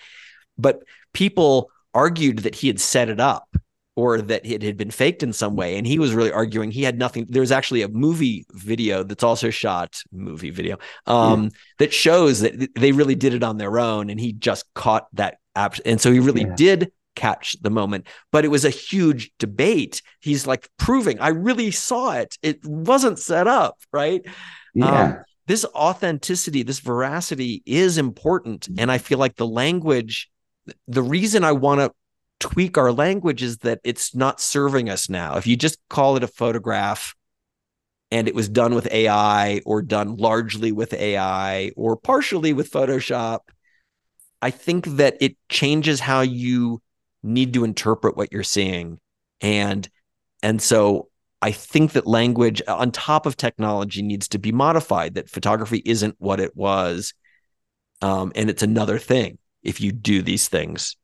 But 0.57 0.85
people 1.12 1.70
argued 1.93 2.41
that 2.41 2.55
he 2.55 2.68
had 2.68 2.80
set 2.80 3.09
it 3.09 3.20
up 3.20 3.49
or 3.95 4.22
that 4.22 4.45
it 4.45 4.62
had 4.62 4.76
been 4.76 4.90
faked 4.90 5.22
in 5.22 5.32
some 5.32 5.55
way. 5.55 5.76
And 5.76 5.86
he 5.86 5.99
was 5.99 6.14
really 6.14 6.32
arguing 6.32 6.70
he 6.70 6.82
had 6.82 6.99
nothing. 6.99 7.26
There's 7.28 7.53
actually 7.53 7.82
a 7.82 7.88
movie 7.88 8.47
video 8.53 9.03
that's 9.03 9.22
also 9.22 9.51
shot, 9.51 10.01
movie 10.12 10.51
video, 10.51 10.78
um, 11.07 11.45
yeah. 11.45 11.49
that 11.78 11.93
shows 11.93 12.40
that 12.40 12.74
they 12.74 12.93
really 12.93 13.14
did 13.14 13.34
it 13.34 13.43
on 13.43 13.59
their 13.59 13.78
own. 13.78 14.09
And 14.09 14.18
he 14.18 14.32
just 14.32 14.64
caught 14.74 15.07
that 15.14 15.36
app. 15.55 15.76
And 15.84 16.01
so 16.01 16.11
he 16.11 16.20
really 16.20 16.43
yeah. 16.43 16.55
did 16.57 16.93
catch 17.14 17.57
the 17.61 17.70
moment, 17.70 18.07
but 18.30 18.45
it 18.45 18.49
was 18.49 18.64
a 18.64 18.70
huge 18.70 19.30
debate. 19.38 20.01
He's 20.20 20.47
like 20.47 20.68
proving 20.78 21.20
I 21.20 21.28
really 21.28 21.70
saw 21.70 22.12
it. 22.12 22.38
It 22.43 22.64
wasn't 22.64 23.18
set 23.18 23.47
up, 23.47 23.78
right? 23.93 24.24
Yeah. 24.74 25.03
Um, 25.03 25.16
this 25.47 25.64
authenticity, 25.74 26.62
this 26.62 26.78
veracity 26.78 27.62
is 27.66 27.99
important. 27.99 28.68
And 28.78 28.90
I 28.90 28.99
feel 28.99 29.18
like 29.18 29.36
the 29.36 29.47
language, 29.47 30.30
the 30.86 31.03
reason 31.03 31.45
I 31.45 31.53
want 31.53 31.80
to 31.80 31.93
tweak 32.43 32.76
our 32.76 32.90
language 32.90 33.43
is 33.43 33.59
that 33.59 33.80
it's 33.84 34.16
not 34.16 34.40
serving 34.40 34.90
us 34.90 35.09
now. 35.09 35.36
If 35.36 35.47
you 35.47 35.57
just 35.57 35.78
call 35.88 36.16
it 36.16 36.24
a 36.24 36.28
photograph 36.28 37.14
and 38.11 38.26
it 38.26 38.34
was 38.34 38.49
done 38.49 38.74
with 38.74 38.90
AI 38.90 39.61
or 39.64 39.80
done 39.80 40.16
largely 40.16 40.72
with 40.72 40.93
AI 40.93 41.70
or 41.76 41.97
partially 41.97 42.53
with 42.53 42.70
Photoshop, 42.70 43.40
I 44.43 44.51
think 44.51 44.86
that 44.97 45.16
it 45.20 45.36
changes 45.49 46.01
how 46.01 46.22
you 46.22 46.82
need 47.22 47.55
to 47.55 47.62
interpret 47.62 48.16
what 48.16 48.32
you're 48.32 48.43
seeing. 48.43 48.99
And 49.40 49.88
and 50.43 50.61
so 50.61 51.11
I 51.40 51.53
think 51.53 51.93
that 51.93 52.09
language 52.09 52.61
on 52.66 52.90
top 52.90 53.24
of 53.24 53.36
technology 53.36 54.03
needs 54.03 54.26
to 54.28 54.38
be 54.40 54.51
modified, 54.51 55.14
that 55.14 55.30
photography 55.30 55.80
isn't 55.84 56.16
what 56.18 56.40
it 56.40 56.57
was. 56.57 57.14
Um, 58.01 58.32
and 58.34 58.51
it's 58.51 58.64
another 58.64 58.99
thing 58.99 59.38
if 59.62 59.80
you 59.80 59.93
do 59.93 60.22
these 60.22 60.49
things 60.49 60.97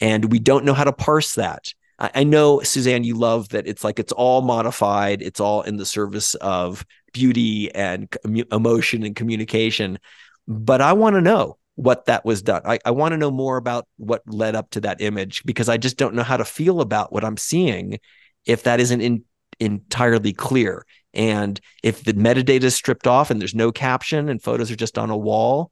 and 0.00 0.30
we 0.30 0.38
don't 0.38 0.64
know 0.64 0.74
how 0.74 0.84
to 0.84 0.92
parse 0.92 1.34
that 1.34 1.72
I, 1.98 2.10
I 2.16 2.24
know 2.24 2.60
Suzanne, 2.60 3.04
you 3.04 3.14
love 3.14 3.50
that 3.50 3.66
it's 3.66 3.84
like 3.84 3.98
it's 3.98 4.12
all 4.12 4.42
modified, 4.42 5.22
it's 5.22 5.40
all 5.40 5.62
in 5.62 5.76
the 5.76 5.86
service 5.86 6.34
of 6.36 6.84
beauty 7.12 7.74
and 7.74 8.14
emotion 8.52 9.02
and 9.02 9.16
communication. 9.16 9.98
But 10.46 10.80
I 10.80 10.92
want 10.92 11.14
to 11.14 11.20
know 11.20 11.58
what 11.74 12.06
that 12.06 12.24
was 12.24 12.42
done. 12.42 12.62
I, 12.64 12.78
I 12.84 12.90
want 12.92 13.12
to 13.12 13.18
know 13.18 13.30
more 13.30 13.56
about 13.56 13.86
what 13.96 14.22
led 14.26 14.54
up 14.54 14.70
to 14.70 14.80
that 14.82 15.00
image 15.00 15.44
because 15.44 15.68
I 15.68 15.76
just 15.76 15.96
don't 15.96 16.14
know 16.14 16.22
how 16.22 16.36
to 16.36 16.44
feel 16.44 16.80
about 16.80 17.12
what 17.12 17.24
I'm 17.24 17.36
seeing 17.36 17.98
if 18.46 18.62
that 18.62 18.80
isn't 18.80 19.00
in, 19.00 19.24
entirely 19.60 20.32
clear. 20.32 20.86
And 21.12 21.60
if 21.82 22.04
the 22.04 22.14
metadata 22.14 22.64
is 22.64 22.76
stripped 22.76 23.06
off 23.06 23.30
and 23.30 23.40
there's 23.40 23.54
no 23.54 23.72
caption 23.72 24.28
and 24.28 24.42
photos 24.42 24.70
are 24.70 24.76
just 24.76 24.98
on 24.98 25.10
a 25.10 25.16
wall, 25.16 25.70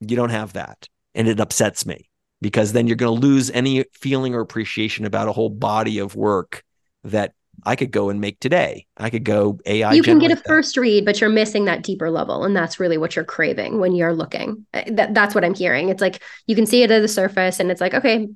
you 0.00 0.16
don't 0.16 0.30
have 0.30 0.54
that. 0.54 0.88
And 1.14 1.28
it 1.28 1.40
upsets 1.40 1.86
me 1.86 2.07
because 2.40 2.72
then 2.72 2.86
you're 2.86 2.96
going 2.96 3.20
to 3.20 3.26
lose 3.26 3.50
any 3.50 3.84
feeling 3.92 4.34
or 4.34 4.40
appreciation 4.40 5.04
about 5.04 5.28
a 5.28 5.32
whole 5.32 5.50
body 5.50 5.98
of 5.98 6.14
work 6.14 6.62
that 7.04 7.32
I 7.64 7.76
could 7.76 7.90
go 7.90 8.08
and 8.08 8.20
make 8.20 8.38
today. 8.38 8.86
I 8.96 9.10
could 9.10 9.24
go 9.24 9.58
AI. 9.66 9.92
You 9.92 10.02
can 10.02 10.18
get 10.18 10.30
a 10.30 10.36
that. 10.36 10.46
first 10.46 10.76
read, 10.76 11.04
but 11.04 11.20
you're 11.20 11.30
missing 11.30 11.64
that 11.64 11.82
deeper 11.82 12.10
level, 12.10 12.44
and 12.44 12.54
that's 12.54 12.78
really 12.78 12.98
what 12.98 13.16
you're 13.16 13.24
craving 13.24 13.80
when 13.80 13.94
you're 13.94 14.14
looking. 14.14 14.66
Uh, 14.72 14.82
that, 14.92 15.14
that's 15.14 15.34
what 15.34 15.44
I'm 15.44 15.54
hearing. 15.54 15.88
It's 15.88 16.00
like 16.00 16.22
you 16.46 16.54
can 16.54 16.66
see 16.66 16.82
it 16.82 16.90
at 16.90 17.00
the 17.00 17.08
surface, 17.08 17.58
and 17.58 17.70
it's 17.70 17.80
like 17.80 17.94
okay, 17.94 18.28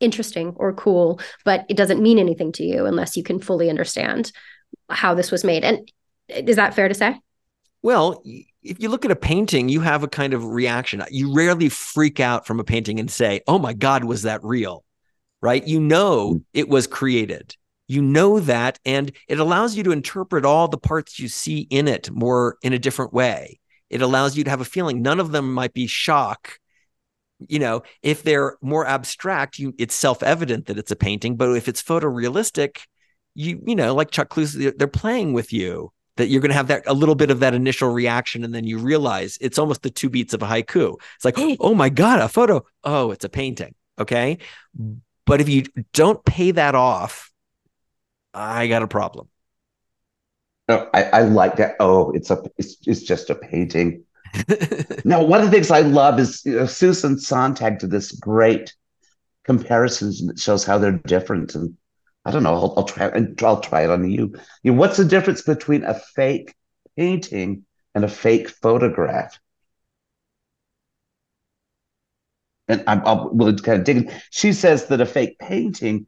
interesting 0.00 0.52
or 0.56 0.72
cool, 0.72 1.20
but 1.44 1.64
it 1.68 1.76
doesn't 1.76 2.02
mean 2.02 2.18
anything 2.18 2.52
to 2.52 2.64
you 2.64 2.86
unless 2.86 3.16
you 3.16 3.22
can 3.22 3.40
fully 3.40 3.68
understand 3.68 4.30
how 4.88 5.14
this 5.14 5.30
was 5.30 5.44
made. 5.44 5.64
And 5.64 5.90
is 6.28 6.56
that 6.56 6.74
fair 6.74 6.88
to 6.88 6.94
say? 6.94 7.18
Well, 7.82 8.22
if 8.62 8.80
you 8.80 8.88
look 8.88 9.04
at 9.04 9.10
a 9.10 9.16
painting, 9.16 9.68
you 9.68 9.80
have 9.80 10.02
a 10.02 10.08
kind 10.08 10.34
of 10.34 10.44
reaction. 10.44 11.02
You 11.10 11.34
rarely 11.34 11.68
freak 11.68 12.20
out 12.20 12.46
from 12.46 12.60
a 12.60 12.64
painting 12.64 13.00
and 13.00 13.10
say, 13.10 13.40
"Oh 13.46 13.58
my 13.58 13.72
God, 13.72 14.04
was 14.04 14.22
that 14.22 14.42
real?" 14.42 14.84
Right? 15.40 15.66
You 15.66 15.80
know 15.80 16.34
mm. 16.34 16.44
it 16.54 16.68
was 16.68 16.86
created 16.86 17.56
you 17.92 18.00
know 18.00 18.40
that 18.40 18.78
and 18.84 19.12
it 19.28 19.38
allows 19.38 19.76
you 19.76 19.82
to 19.82 19.92
interpret 19.92 20.44
all 20.44 20.66
the 20.66 20.78
parts 20.78 21.18
you 21.18 21.28
see 21.28 21.66
in 21.70 21.88
it 21.88 22.10
more 22.10 22.56
in 22.62 22.72
a 22.72 22.78
different 22.78 23.12
way 23.12 23.60
it 23.90 24.00
allows 24.00 24.36
you 24.36 24.44
to 24.44 24.50
have 24.50 24.60
a 24.62 24.64
feeling 24.64 25.02
none 25.02 25.20
of 25.20 25.32
them 25.32 25.52
might 25.52 25.74
be 25.74 25.86
shock 25.86 26.58
you 27.38 27.58
know 27.58 27.82
if 28.02 28.22
they're 28.22 28.56
more 28.62 28.86
abstract 28.86 29.58
you 29.58 29.74
it's 29.78 29.94
self-evident 29.94 30.66
that 30.66 30.78
it's 30.78 30.90
a 30.90 30.96
painting 30.96 31.36
but 31.36 31.50
if 31.50 31.68
it's 31.68 31.82
photorealistic 31.82 32.78
you 33.34 33.60
you 33.66 33.76
know 33.76 33.94
like 33.94 34.10
chuck 34.10 34.28
Close, 34.28 34.54
they're 34.54 34.88
playing 34.88 35.32
with 35.32 35.52
you 35.52 35.92
that 36.22 36.28
you're 36.28 36.40
going 36.40 36.50
to 36.50 36.56
have 36.56 36.68
that 36.68 36.82
a 36.86 36.94
little 36.94 37.14
bit 37.14 37.30
of 37.30 37.40
that 37.40 37.52
initial 37.52 37.90
reaction 37.90 38.44
and 38.44 38.54
then 38.54 38.64
you 38.64 38.78
realize 38.78 39.36
it's 39.40 39.58
almost 39.58 39.82
the 39.82 39.90
two 39.90 40.08
beats 40.08 40.32
of 40.32 40.42
a 40.42 40.46
haiku 40.46 40.94
it's 41.16 41.24
like 41.24 41.34
oh 41.36 41.74
my 41.74 41.88
god 41.88 42.20
a 42.20 42.28
photo 42.28 42.64
oh 42.84 43.10
it's 43.10 43.24
a 43.24 43.28
painting 43.28 43.74
okay 43.98 44.38
but 45.26 45.40
if 45.40 45.48
you 45.48 45.64
don't 45.92 46.24
pay 46.24 46.50
that 46.52 46.74
off 46.74 47.32
I 48.34 48.66
got 48.66 48.82
a 48.82 48.88
problem. 48.88 49.28
No, 50.68 50.88
I, 50.94 51.04
I 51.04 51.22
like 51.22 51.56
that. 51.56 51.76
Oh, 51.80 52.12
it's 52.12 52.30
a 52.30 52.42
it's, 52.56 52.76
it's 52.86 53.02
just 53.02 53.30
a 53.30 53.34
painting. 53.34 54.04
now, 55.04 55.22
one 55.22 55.40
of 55.40 55.46
the 55.46 55.52
things 55.52 55.70
I 55.70 55.80
love 55.80 56.18
is 56.18 56.42
you 56.44 56.56
know, 56.56 56.66
Susan 56.66 57.18
Sontag 57.18 57.80
did 57.80 57.90
this 57.90 58.12
great 58.12 58.74
comparisons 59.44 60.24
that 60.26 60.38
shows 60.38 60.64
how 60.64 60.78
they're 60.78 60.92
different. 60.92 61.54
And 61.54 61.76
I 62.24 62.30
don't 62.30 62.42
know, 62.42 62.54
I'll, 62.54 62.74
I'll 62.76 62.84
try 62.84 63.06
and 63.08 63.40
I'll 63.42 63.60
try 63.60 63.82
it 63.82 63.90
on 63.90 64.08
you. 64.08 64.34
you 64.62 64.72
know, 64.72 64.78
what's 64.78 64.96
the 64.96 65.04
difference 65.04 65.42
between 65.42 65.84
a 65.84 65.94
fake 65.94 66.54
painting 66.96 67.64
and 67.94 68.04
a 68.04 68.08
fake 68.08 68.48
photograph? 68.48 69.38
And 72.68 72.84
I'm, 72.86 73.02
I'll, 73.04 73.30
we'll 73.32 73.56
kind 73.56 73.78
of 73.80 73.84
dig. 73.84 74.12
She 74.30 74.52
says 74.52 74.86
that 74.86 75.00
a 75.00 75.06
fake 75.06 75.38
painting 75.38 76.06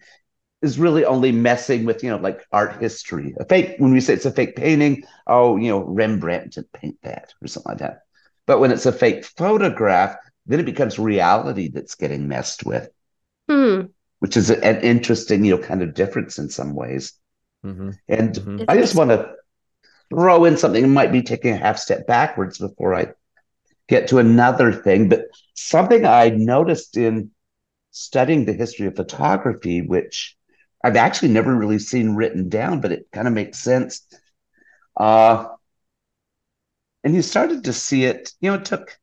is 0.63 0.79
really 0.79 1.05
only 1.05 1.31
messing 1.31 1.85
with 1.85 2.03
you 2.03 2.11
know 2.11 2.17
like 2.17 2.45
art 2.53 2.81
history. 2.81 3.35
A 3.39 3.45
fake 3.45 3.75
when 3.79 3.93
we 3.93 4.01
say 4.01 4.15
it's 4.15 4.25
a 4.25 4.31
fake 4.33 4.57
painting, 4.57 5.05
oh 5.27 5.57
you 5.57 5.69
know 5.69 5.85
Rembrandt 5.85 6.55
didn't 6.55 6.73
paint 6.73 6.99
that 7.03 7.35
or 7.43 7.49
something 7.49 7.71
like 7.71 7.79
that. 7.81 8.03
But 8.47 8.61
when 8.61 8.71
it's 8.73 8.87
a 8.87 8.93
fake 8.93 9.25
photograph, 9.25 10.17
then 10.47 10.61
it 10.61 10.67
becomes 10.67 10.99
reality 10.99 11.69
that's 11.69 11.95
getting 11.95 12.29
messed 12.29 12.65
with, 12.65 12.89
hmm. 13.49 13.83
Which 14.25 14.39
is 14.39 14.49
an 14.49 14.81
interesting 14.81 15.45
you 15.45 15.55
know 15.55 15.63
kind 15.63 15.83
of 15.83 15.93
difference 15.93 16.39
in 16.39 16.49
some 16.49 16.75
ways. 16.75 17.13
Mm-hmm. 17.63 17.91
And 18.09 18.35
mm-hmm. 18.35 18.65
I 18.69 18.79
just 18.79 18.95
want 18.95 19.11
to 19.11 19.35
throw 20.09 20.47
in 20.47 20.57
something 20.57 20.81
that 20.81 20.89
might 20.89 21.13
be 21.13 21.21
taking 21.21 21.53
a 21.53 21.59
half 21.59 21.77
step 21.77 22.07
backwards 22.07 22.57
before 22.57 22.95
I 22.95 23.09
get 23.87 24.09
to 24.09 24.21
another 24.21 24.73
thing, 24.73 25.11
but 25.11 25.27
something 25.53 26.07
I 26.07 26.31
noticed 26.31 26.97
in 26.97 27.33
studying 27.91 28.47
the 28.47 28.55
history 28.55 28.87
of 28.87 28.97
photography, 28.97 29.83
which 29.83 30.39
I've 30.83 30.97
actually 30.97 31.29
never 31.29 31.55
really 31.55 31.79
seen 31.79 32.15
written 32.15 32.49
down, 32.49 32.81
but 32.81 32.93
it 32.93 33.07
kind 33.13 33.29
of 33.29 33.35
makes 33.35 33.59
sense. 33.59 34.07
Uh, 34.99 35.49
and 37.05 37.15
you 37.15 37.21
started 37.21 37.65
to 37.65 37.75
see 37.75 38.07
it, 38.07 38.33
you 38.41 38.51
know, 38.51 38.57
it 38.57 38.65
took 38.65 38.99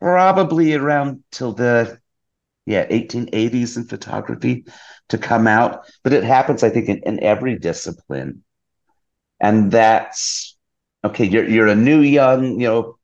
probably 0.00 0.74
around 0.74 1.22
till 1.30 1.52
the 1.52 2.00
yeah 2.66 2.86
1880s 2.86 3.76
in 3.76 3.84
photography 3.84 4.64
to 5.08 5.18
come 5.18 5.46
out 5.46 5.84
but 6.02 6.12
it 6.12 6.24
happens 6.24 6.62
i 6.62 6.70
think 6.70 6.88
in, 6.88 6.98
in 7.04 7.22
every 7.22 7.58
discipline. 7.58 8.42
And 9.42 9.70
that's 9.72 10.58
okay 11.04 11.24
you're 11.24 11.48
you're 11.48 11.68
a 11.68 11.74
new 11.74 12.00
young 12.00 12.60
you 12.60 12.66
know 12.66 12.98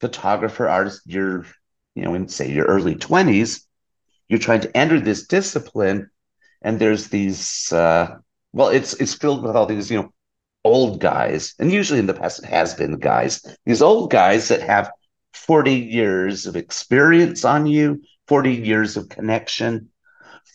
photographer 0.00 0.68
artist 0.68 1.02
you're 1.06 1.46
you 1.94 2.02
know 2.02 2.14
in 2.14 2.28
say 2.28 2.50
your 2.50 2.66
early 2.66 2.96
20s 2.96 3.64
you're 4.28 4.40
trying 4.40 4.60
to 4.60 4.76
enter 4.76 4.98
this 4.98 5.26
discipline 5.26 6.10
and 6.62 6.78
there's 6.78 7.08
these 7.08 7.72
uh, 7.72 8.16
well 8.52 8.68
it's 8.68 8.94
it's 8.94 9.14
filled 9.14 9.42
with 9.44 9.54
all 9.54 9.66
these 9.66 9.90
you 9.90 10.02
know 10.02 10.12
old 10.64 11.00
guys 11.00 11.54
and 11.58 11.72
usually 11.72 11.98
in 11.98 12.06
the 12.06 12.14
past 12.14 12.42
it 12.42 12.46
has 12.46 12.74
been 12.74 12.98
guys 12.98 13.44
these 13.66 13.82
old 13.82 14.10
guys 14.10 14.48
that 14.48 14.62
have 14.62 14.90
40 15.34 15.72
years 15.72 16.46
of 16.46 16.56
experience 16.56 17.44
on 17.44 17.66
you 17.66 18.00
40 18.28 18.52
years 18.52 18.96
of 18.96 19.08
connection 19.08 19.88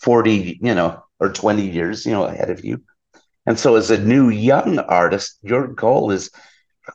40 0.01 0.59
you 0.61 0.75
know 0.75 1.03
or 1.19 1.31
20 1.31 1.69
years 1.69 2.05
you 2.05 2.11
know 2.11 2.23
ahead 2.23 2.49
of 2.49 2.63
you 2.63 2.81
and 3.45 3.59
so 3.59 3.75
as 3.75 3.91
a 3.91 3.97
new 3.97 4.29
young 4.29 4.79
artist 4.79 5.37
your 5.41 5.67
goal 5.67 6.11
is 6.11 6.29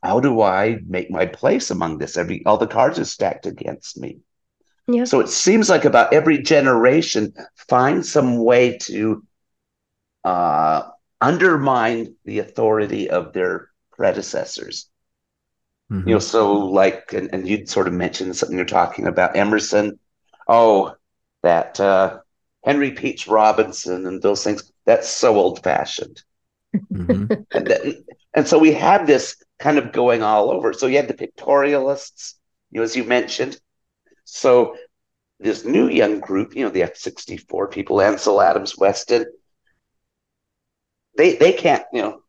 how 0.03 0.21
do 0.21 0.41
i 0.41 0.79
make 0.87 1.11
my 1.11 1.27
place 1.27 1.71
among 1.71 1.99
this 1.99 2.17
every 2.17 2.45
all 2.47 2.59
the 2.59 2.67
cards 2.67 2.99
are 2.99 3.05
stacked 3.05 3.47
against 3.47 3.99
me 3.99 4.21
yeah. 4.89 5.05
So 5.05 5.21
it 5.21 5.29
seems 5.29 5.69
like 5.69 5.85
about 5.85 6.13
every 6.13 6.43
generation 6.43 7.35
finds 7.69 8.11
some 8.11 8.39
way 8.39 8.79
to 8.79 9.25
uh, 10.25 10.83
undermine 11.21 12.17
the 12.25 12.41
authority 12.41 13.09
of 13.09 13.33
their 13.33 13.71
predecessors. 13.93 14.89
Mm-hmm. 15.91 16.09
You 16.09 16.15
know, 16.17 16.21
so 16.21 16.53
like, 16.67 17.13
and, 17.13 17.31
and 17.33 17.49
you'd 17.49 17.69
sort 17.69 17.87
of 17.87 17.95
mentioned 17.95 18.37
something 18.37 18.57
you're 18.57 18.67
talking 18.67 19.07
about 19.07 19.37
Emerson. 19.37 19.99
Oh, 20.49 20.95
that 21.43 21.79
uh, 21.81 22.21
Henry 22.65 22.93
Peach 22.93 23.27
Robinson 23.27 24.07
and 24.07 24.23
those 24.23 24.45
things. 24.45 24.71
That's 24.85 25.09
so 25.09 25.37
old 25.37 25.63
fashioned. 25.63 26.23
Mm-hmm. 26.75 27.33
and, 27.53 27.67
then, 27.67 28.05
and 28.35 28.49
so 28.49 28.59
we 28.59 28.73
had 28.73 29.07
this 29.07 29.37
kind 29.59 29.79
of 29.79 29.93
going 29.93 30.23
all 30.23 30.51
over. 30.51 30.73
So 30.73 30.87
you 30.87 30.97
had 30.97 31.09
the 31.09 31.15
pictorialists, 31.15 32.35
you 32.71 32.81
know, 32.81 32.85
as 32.85 32.97
you 32.97 33.05
mentioned, 33.05 33.59
so 34.25 34.77
this 35.41 35.65
new 35.65 35.89
young 35.89 36.21
group, 36.21 36.55
you 36.55 36.65
know, 36.65 36.71
the 36.71 36.83
F64 36.83 37.71
people, 37.71 38.01
Ansel 38.01 38.41
Adams, 38.41 38.79
Weston, 38.79 39.27
they 41.17 41.37
they 41.37 41.53
can't, 41.53 41.85
you 41.93 42.03
know, 42.03 42.23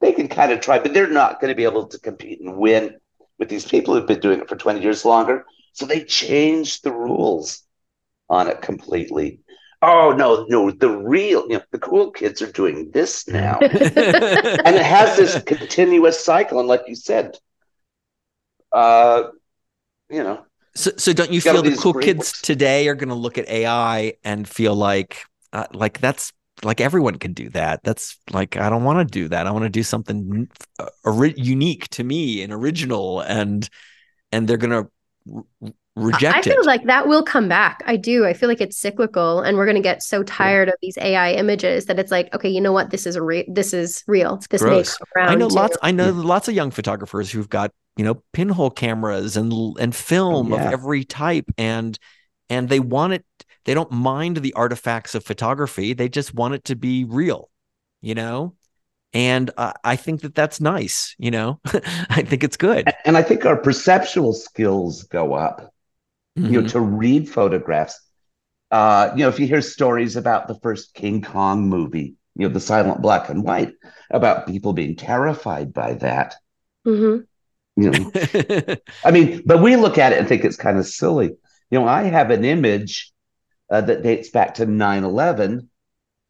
they 0.00 0.12
can 0.12 0.28
kind 0.28 0.52
of 0.52 0.60
try, 0.60 0.78
but 0.78 0.92
they're 0.92 1.08
not 1.08 1.40
going 1.40 1.50
to 1.50 1.56
be 1.56 1.64
able 1.64 1.86
to 1.86 1.98
compete 1.98 2.40
and 2.40 2.56
win 2.56 2.96
with 3.38 3.48
these 3.48 3.66
people 3.66 3.94
who've 3.94 4.06
been 4.06 4.20
doing 4.20 4.40
it 4.40 4.48
for 4.48 4.56
20 4.56 4.80
years 4.80 5.04
longer. 5.04 5.44
So 5.76 5.84
they 5.84 6.04
changed 6.04 6.84
the 6.84 6.92
rules 6.92 7.62
on 8.30 8.48
it 8.48 8.62
completely. 8.62 9.40
Oh 9.82 10.14
no, 10.16 10.46
no, 10.48 10.70
the 10.70 10.88
real, 10.88 11.42
you 11.48 11.58
know, 11.58 11.62
the 11.70 11.78
cool 11.78 12.10
kids 12.10 12.40
are 12.40 12.50
doing 12.50 12.90
this 12.92 13.28
now. 13.28 13.58
and 13.60 13.72
it 14.74 14.82
has 14.82 15.18
this 15.18 15.42
continuous 15.44 16.24
cycle. 16.24 16.58
And 16.58 16.66
like 16.66 16.84
you 16.86 16.94
said, 16.94 17.36
uh, 18.72 19.24
you 20.08 20.24
know, 20.24 20.46
so, 20.74 20.92
so 20.96 21.12
don't 21.12 21.30
you 21.30 21.42
feel 21.42 21.62
the 21.62 21.76
cool 21.76 21.92
kids 21.92 22.40
today 22.40 22.88
are 22.88 22.94
going 22.94 23.10
to 23.10 23.14
look 23.14 23.36
at 23.36 23.46
AI 23.48 24.14
and 24.24 24.48
feel 24.48 24.74
like, 24.74 25.24
uh, 25.52 25.66
like 25.72 26.00
that's 26.00 26.32
like 26.62 26.80
everyone 26.80 27.16
can 27.18 27.34
do 27.34 27.50
that. 27.50 27.82
That's 27.84 28.18
like 28.32 28.56
I 28.56 28.70
don't 28.70 28.84
want 28.84 29.06
to 29.06 29.10
do 29.10 29.28
that. 29.28 29.46
I 29.46 29.50
want 29.50 29.64
to 29.64 29.70
do 29.70 29.82
something 29.82 30.48
uh, 30.78 31.22
unique 31.36 31.88
to 31.90 32.04
me 32.04 32.42
and 32.42 32.50
original, 32.52 33.20
and 33.20 33.68
and 34.32 34.48
they're 34.48 34.56
going 34.56 34.84
to 34.84 34.90
reject 35.96 36.36
I 36.36 36.42
feel 36.42 36.60
it. 36.60 36.66
like 36.66 36.84
that 36.84 37.08
will 37.08 37.22
come 37.22 37.48
back. 37.48 37.82
I 37.86 37.96
do. 37.96 38.26
I 38.26 38.32
feel 38.32 38.48
like 38.48 38.60
it's 38.60 38.78
cyclical, 38.78 39.40
and 39.40 39.56
we're 39.56 39.64
going 39.64 39.76
to 39.76 39.82
get 39.82 40.02
so 40.02 40.22
tired 40.22 40.68
yeah. 40.68 40.72
of 40.72 40.78
these 40.82 40.98
AI 40.98 41.32
images 41.32 41.86
that 41.86 41.98
it's 41.98 42.10
like, 42.10 42.32
okay, 42.34 42.48
you 42.48 42.60
know 42.60 42.72
what? 42.72 42.90
This 42.90 43.06
is 43.06 43.16
a 43.16 43.22
re- 43.22 43.48
this 43.48 43.72
is 43.72 44.04
real. 44.06 44.40
This 44.50 44.62
Gross. 44.62 44.98
makes 44.98 44.98
I 45.16 45.34
know 45.34 45.48
too. 45.48 45.54
lots. 45.54 45.76
I 45.82 45.90
know 45.92 46.10
lots 46.10 46.48
of 46.48 46.54
young 46.54 46.70
photographers 46.70 47.30
who've 47.30 47.48
got 47.48 47.72
you 47.96 48.04
know 48.04 48.22
pinhole 48.32 48.70
cameras 48.70 49.36
and 49.36 49.52
and 49.78 49.94
film 49.94 50.52
yeah. 50.52 50.66
of 50.66 50.72
every 50.72 51.04
type, 51.04 51.50
and 51.56 51.98
and 52.48 52.68
they 52.68 52.80
want 52.80 53.14
it. 53.14 53.24
they 53.64 53.74
don't 53.74 53.90
mind 53.90 54.38
the 54.38 54.52
artifacts 54.52 55.14
of 55.14 55.24
photography 55.24 55.92
they 55.92 56.08
just 56.08 56.34
want 56.34 56.54
it 56.54 56.64
to 56.64 56.76
be 56.76 57.04
real 57.04 57.50
you 58.00 58.14
know 58.14 58.54
and 59.12 59.50
uh, 59.56 59.72
i 59.84 59.96
think 59.96 60.20
that 60.22 60.34
that's 60.34 60.60
nice 60.60 61.14
you 61.18 61.30
know? 61.30 61.60
I 62.10 62.22
think 62.22 62.44
it's 62.44 62.56
good. 62.56 62.92
And 63.04 63.16
i 63.16 63.22
think 63.22 63.46
our 63.46 63.56
perceptual 63.56 64.32
skills 64.32 65.04
go 65.04 65.34
up 65.34 65.72
mm-hmm. 66.38 66.52
you 66.52 66.62
know 66.62 66.68
to 66.68 66.80
read 66.80 67.28
photographs. 67.28 68.00
Uh 68.70 69.12
you 69.14 69.22
know 69.22 69.28
if 69.28 69.38
you 69.38 69.46
hear 69.46 69.62
stories 69.62 70.16
about 70.16 70.48
the 70.48 70.58
first 70.60 70.94
king 70.94 71.22
kong 71.22 71.68
movie 71.68 72.16
you 72.34 72.46
know 72.46 72.52
the 72.52 72.60
silent 72.60 73.00
black 73.00 73.28
and 73.28 73.42
white 73.42 73.72
about 74.10 74.46
people 74.46 74.72
being 74.72 74.96
terrified 74.96 75.72
by 75.72 75.94
that. 75.94 76.34
Mm-hmm. 76.86 77.82
you 77.82 77.90
know 77.90 78.76
i 79.04 79.10
mean 79.10 79.42
but 79.44 79.60
we 79.60 79.74
look 79.74 79.98
at 79.98 80.12
it 80.12 80.18
and 80.20 80.28
think 80.28 80.44
it's 80.44 80.56
kind 80.56 80.78
of 80.78 80.86
silly. 80.86 81.32
You 81.70 81.80
know 81.80 81.88
i 81.88 82.04
have 82.04 82.30
an 82.30 82.44
image 82.44 83.12
uh, 83.70 83.80
that 83.80 84.04
dates 84.04 84.30
back 84.30 84.54
to 84.54 84.66
9-11 84.66 85.66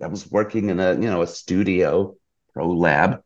i 0.02 0.06
was 0.06 0.30
working 0.30 0.70
in 0.70 0.80
a 0.80 0.94
you 0.94 1.10
know 1.10 1.20
a 1.20 1.26
studio 1.26 2.16
pro 2.56 2.70
lab 2.70 3.22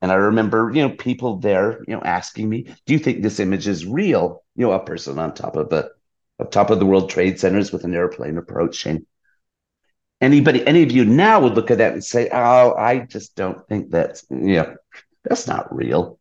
and 0.00 0.10
i 0.10 0.14
remember 0.14 0.72
you 0.74 0.80
know 0.80 0.88
people 0.88 1.36
there 1.36 1.84
you 1.86 1.94
know 1.94 2.00
asking 2.02 2.48
me 2.48 2.62
do 2.86 2.94
you 2.94 2.98
think 2.98 3.22
this 3.22 3.38
image 3.38 3.68
is 3.68 3.84
real 3.84 4.42
you 4.56 4.66
know 4.66 4.72
a 4.72 4.82
person 4.82 5.18
on 5.18 5.34
top 5.34 5.54
of 5.54 5.70
a 5.72 5.90
up 6.40 6.50
top 6.50 6.70
of 6.70 6.78
the 6.78 6.86
world 6.86 7.10
trade 7.10 7.38
centers 7.38 7.72
with 7.72 7.84
an 7.84 7.94
airplane 7.94 8.38
approaching 8.38 9.04
anybody 10.22 10.66
any 10.66 10.82
of 10.82 10.90
you 10.90 11.04
now 11.04 11.38
would 11.40 11.52
look 11.54 11.70
at 11.70 11.76
that 11.76 11.92
and 11.92 12.02
say 12.02 12.30
oh 12.32 12.74
i 12.74 13.00
just 13.00 13.36
don't 13.36 13.68
think 13.68 13.90
that's 13.90 14.24
yeah 14.30 14.72
that's 15.24 15.46
not 15.46 15.74
real 15.74 16.18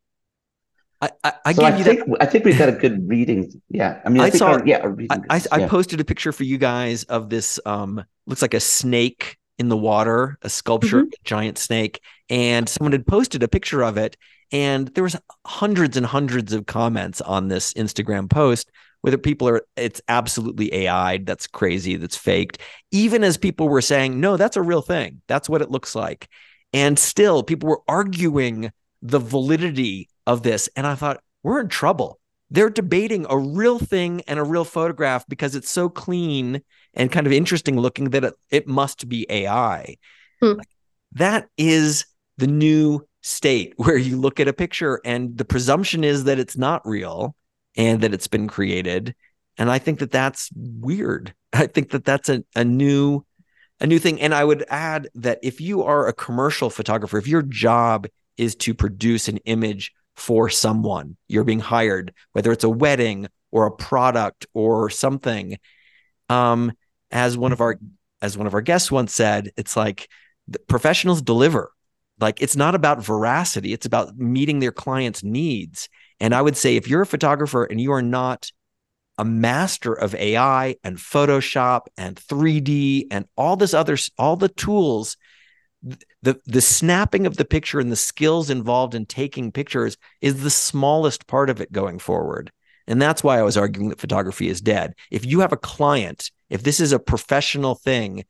I, 0.99 1.11
I, 1.23 1.33
I 1.45 1.53
so 1.53 1.61
give 1.61 1.73
I 1.73 1.77
you 1.77 1.83
think 1.83 2.05
that. 2.07 2.17
I 2.21 2.25
think 2.25 2.43
we've 2.43 2.57
got 2.57 2.69
a 2.69 2.71
good 2.71 3.07
reading. 3.07 3.61
Yeah, 3.69 4.01
I 4.03 4.09
mean, 4.09 4.23
I, 4.23 4.25
I 4.25 4.29
think 4.31 4.39
saw- 4.39 4.53
our, 4.53 4.67
yeah, 4.67 4.79
our. 4.79 4.97
I, 5.11 5.19
I, 5.29 5.41
I 5.51 5.67
posted 5.67 5.99
a 5.99 6.03
picture 6.03 6.31
for 6.31 6.43
you 6.43 6.57
guys 6.57 7.03
of 7.03 7.29
this 7.29 7.59
um 7.67 8.03
looks 8.25 8.41
like 8.41 8.55
a 8.55 8.59
snake 8.59 9.37
in 9.59 9.69
the 9.69 9.77
water, 9.77 10.37
a 10.41 10.49
sculpture, 10.49 11.03
Mm-hmm. 11.03 11.23
giant 11.23 11.57
snake, 11.57 12.01
and 12.29 12.67
someone 12.69 12.91
had 12.91 13.07
posted 13.07 13.43
a 13.43 13.47
picture 13.47 13.83
of 13.83 13.97
it, 13.97 14.17
and 14.51 14.87
there 14.89 15.03
was 15.03 15.15
hundreds 15.45 15.97
and 15.97 16.05
hundreds 16.05 16.53
of 16.53 16.65
comments 16.65 17.21
on 17.21 17.47
this 17.47 17.73
Instagram 17.73 18.29
post. 18.29 18.69
Whether 19.01 19.17
people 19.17 19.47
are, 19.47 19.61
it's 19.75 20.01
absolutely 20.07 20.73
AI. 20.73 21.19
That's 21.19 21.47
crazy. 21.47 21.95
That's 21.97 22.17
faked. 22.17 22.57
Even 22.91 23.23
as 23.23 23.37
people 23.37 23.69
were 23.69 23.81
saying, 23.81 24.19
no, 24.19 24.37
that's 24.37 24.57
a 24.57 24.61
real 24.61 24.81
thing. 24.81 25.21
That's 25.27 25.47
what 25.47 25.61
it 25.61 25.71
looks 25.71 25.95
like, 25.95 26.27
and 26.73 26.97
still 26.97 27.43
people 27.43 27.69
were 27.69 27.81
arguing 27.87 28.71
the 29.01 29.19
validity 29.19 30.09
of 30.25 30.43
this. 30.43 30.69
And 30.75 30.87
I 30.87 30.95
thought 30.95 31.21
we're 31.43 31.59
in 31.61 31.67
trouble. 31.69 32.19
They're 32.49 32.69
debating 32.69 33.25
a 33.29 33.37
real 33.37 33.77
thing 33.77 34.21
and 34.27 34.39
a 34.39 34.43
real 34.43 34.63
photograph 34.63 35.25
because 35.27 35.55
it's 35.55 35.69
so 35.69 35.89
clean 35.89 36.61
and 36.93 37.11
kind 37.11 37.27
of 37.27 37.33
interesting 37.33 37.79
looking 37.79 38.11
that 38.11 38.23
it, 38.23 38.33
it 38.49 38.67
must 38.67 39.09
be 39.09 39.25
AI. 39.29 39.97
Hmm. 40.41 40.53
Like, 40.53 40.67
that 41.13 41.49
is 41.57 42.05
the 42.37 42.47
new 42.47 43.05
state 43.21 43.73
where 43.77 43.97
you 43.97 44.17
look 44.17 44.39
at 44.39 44.47
a 44.47 44.53
picture 44.53 45.01
and 45.03 45.37
the 45.37 45.45
presumption 45.45 46.03
is 46.03 46.23
that 46.25 46.39
it's 46.39 46.57
not 46.57 46.87
real 46.87 47.35
and 47.75 48.01
that 48.01 48.13
it's 48.13 48.27
been 48.27 48.47
created. 48.47 49.15
And 49.57 49.69
I 49.69 49.79
think 49.79 49.99
that 49.99 50.11
that's 50.11 50.49
weird. 50.55 51.33
I 51.53 51.67
think 51.67 51.91
that 51.91 52.05
that's 52.05 52.29
a, 52.29 52.43
a 52.55 52.63
new 52.63 53.23
a 53.79 53.85
new 53.85 53.99
thing. 53.99 54.19
And 54.19 54.33
I 54.33 54.43
would 54.43 54.65
add 54.69 55.07
that 55.13 55.37
if 55.43 55.61
you 55.61 55.83
are 55.83 56.07
a 56.07 56.13
commercial 56.13 56.71
photographer, 56.71 57.19
if 57.19 57.27
your 57.27 57.43
job 57.43 58.07
is 58.35 58.55
to 58.55 58.73
produce 58.73 59.27
an 59.27 59.37
image 59.45 59.93
for 60.17 60.49
someone, 60.49 61.15
you're 61.27 61.43
being 61.43 61.59
hired, 61.59 62.13
whether 62.33 62.51
it's 62.51 62.63
a 62.63 62.69
wedding 62.69 63.27
or 63.51 63.67
a 63.67 63.71
product 63.71 64.47
or 64.53 64.89
something. 64.89 65.57
Um, 66.27 66.73
as 67.11 67.37
one 67.37 67.53
of 67.53 67.61
our 67.61 67.79
as 68.21 68.37
one 68.37 68.47
of 68.47 68.53
our 68.55 68.61
guests 68.61 68.91
once 68.91 69.13
said, 69.13 69.51
it's 69.57 69.77
like 69.77 70.09
professionals 70.67 71.21
deliver. 71.21 71.71
Like 72.19 72.41
it's 72.41 72.55
not 72.55 72.73
about 72.73 73.05
veracity, 73.05 73.73
it's 73.73 73.85
about 73.85 74.17
meeting 74.17 74.59
their 74.59 74.71
clients' 74.71 75.23
needs. 75.23 75.87
And 76.19 76.33
I 76.33 76.41
would 76.41 76.57
say 76.57 76.75
if 76.75 76.87
you're 76.87 77.03
a 77.03 77.05
photographer 77.05 77.63
and 77.63 77.79
you 77.79 77.91
are 77.91 78.01
not 78.01 78.51
a 79.19 79.25
master 79.25 79.93
of 79.93 80.15
AI 80.15 80.75
and 80.83 80.97
Photoshop 80.97 81.81
and 81.95 82.15
3D 82.15 83.07
and 83.11 83.25
all 83.35 83.55
this 83.55 83.73
other 83.73 83.97
all 84.17 84.35
the 84.35 84.49
tools 84.49 85.15
the 86.21 86.39
the 86.45 86.61
snapping 86.61 87.25
of 87.25 87.37
the 87.37 87.45
picture 87.45 87.79
and 87.79 87.91
the 87.91 87.95
skills 87.95 88.49
involved 88.49 88.95
in 88.95 89.05
taking 89.05 89.51
pictures 89.51 89.97
is 90.21 90.43
the 90.43 90.49
smallest 90.49 91.27
part 91.27 91.49
of 91.49 91.61
it 91.61 91.71
going 91.71 91.99
forward. 91.99 92.51
And 92.87 93.01
that's 93.01 93.23
why 93.23 93.37
I 93.37 93.43
was 93.43 93.57
arguing 93.57 93.89
that 93.89 93.99
photography 93.99 94.47
is 94.47 94.61
dead. 94.61 94.93
If 95.11 95.25
you 95.25 95.41
have 95.41 95.51
a 95.51 95.57
client, 95.57 96.31
if 96.49 96.63
this 96.63 96.79
is 96.79 96.93
a 96.93 96.99
professional 96.99 97.75
thing, 97.75 98.25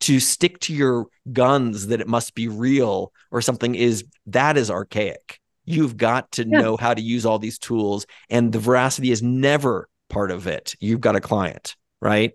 to 0.00 0.18
stick 0.20 0.58
to 0.60 0.74
your 0.74 1.06
guns 1.32 1.86
that 1.86 2.00
it 2.00 2.08
must 2.08 2.34
be 2.34 2.48
real 2.48 3.12
or 3.30 3.40
something 3.40 3.74
is 3.76 4.04
that 4.26 4.56
is 4.56 4.70
archaic. 4.70 5.38
You've 5.64 5.96
got 5.96 6.32
to 6.32 6.44
Yeah. 6.44 6.60
know 6.60 6.76
how 6.76 6.92
to 6.92 7.00
use 7.00 7.24
all 7.24 7.38
these 7.38 7.58
tools, 7.58 8.04
and 8.28 8.52
the 8.52 8.58
veracity 8.58 9.12
is 9.12 9.22
never 9.22 9.88
part 10.08 10.30
of 10.32 10.46
it. 10.46 10.74
You've 10.80 11.00
got 11.00 11.16
a 11.16 11.20
client, 11.20 11.76
right? 12.00 12.32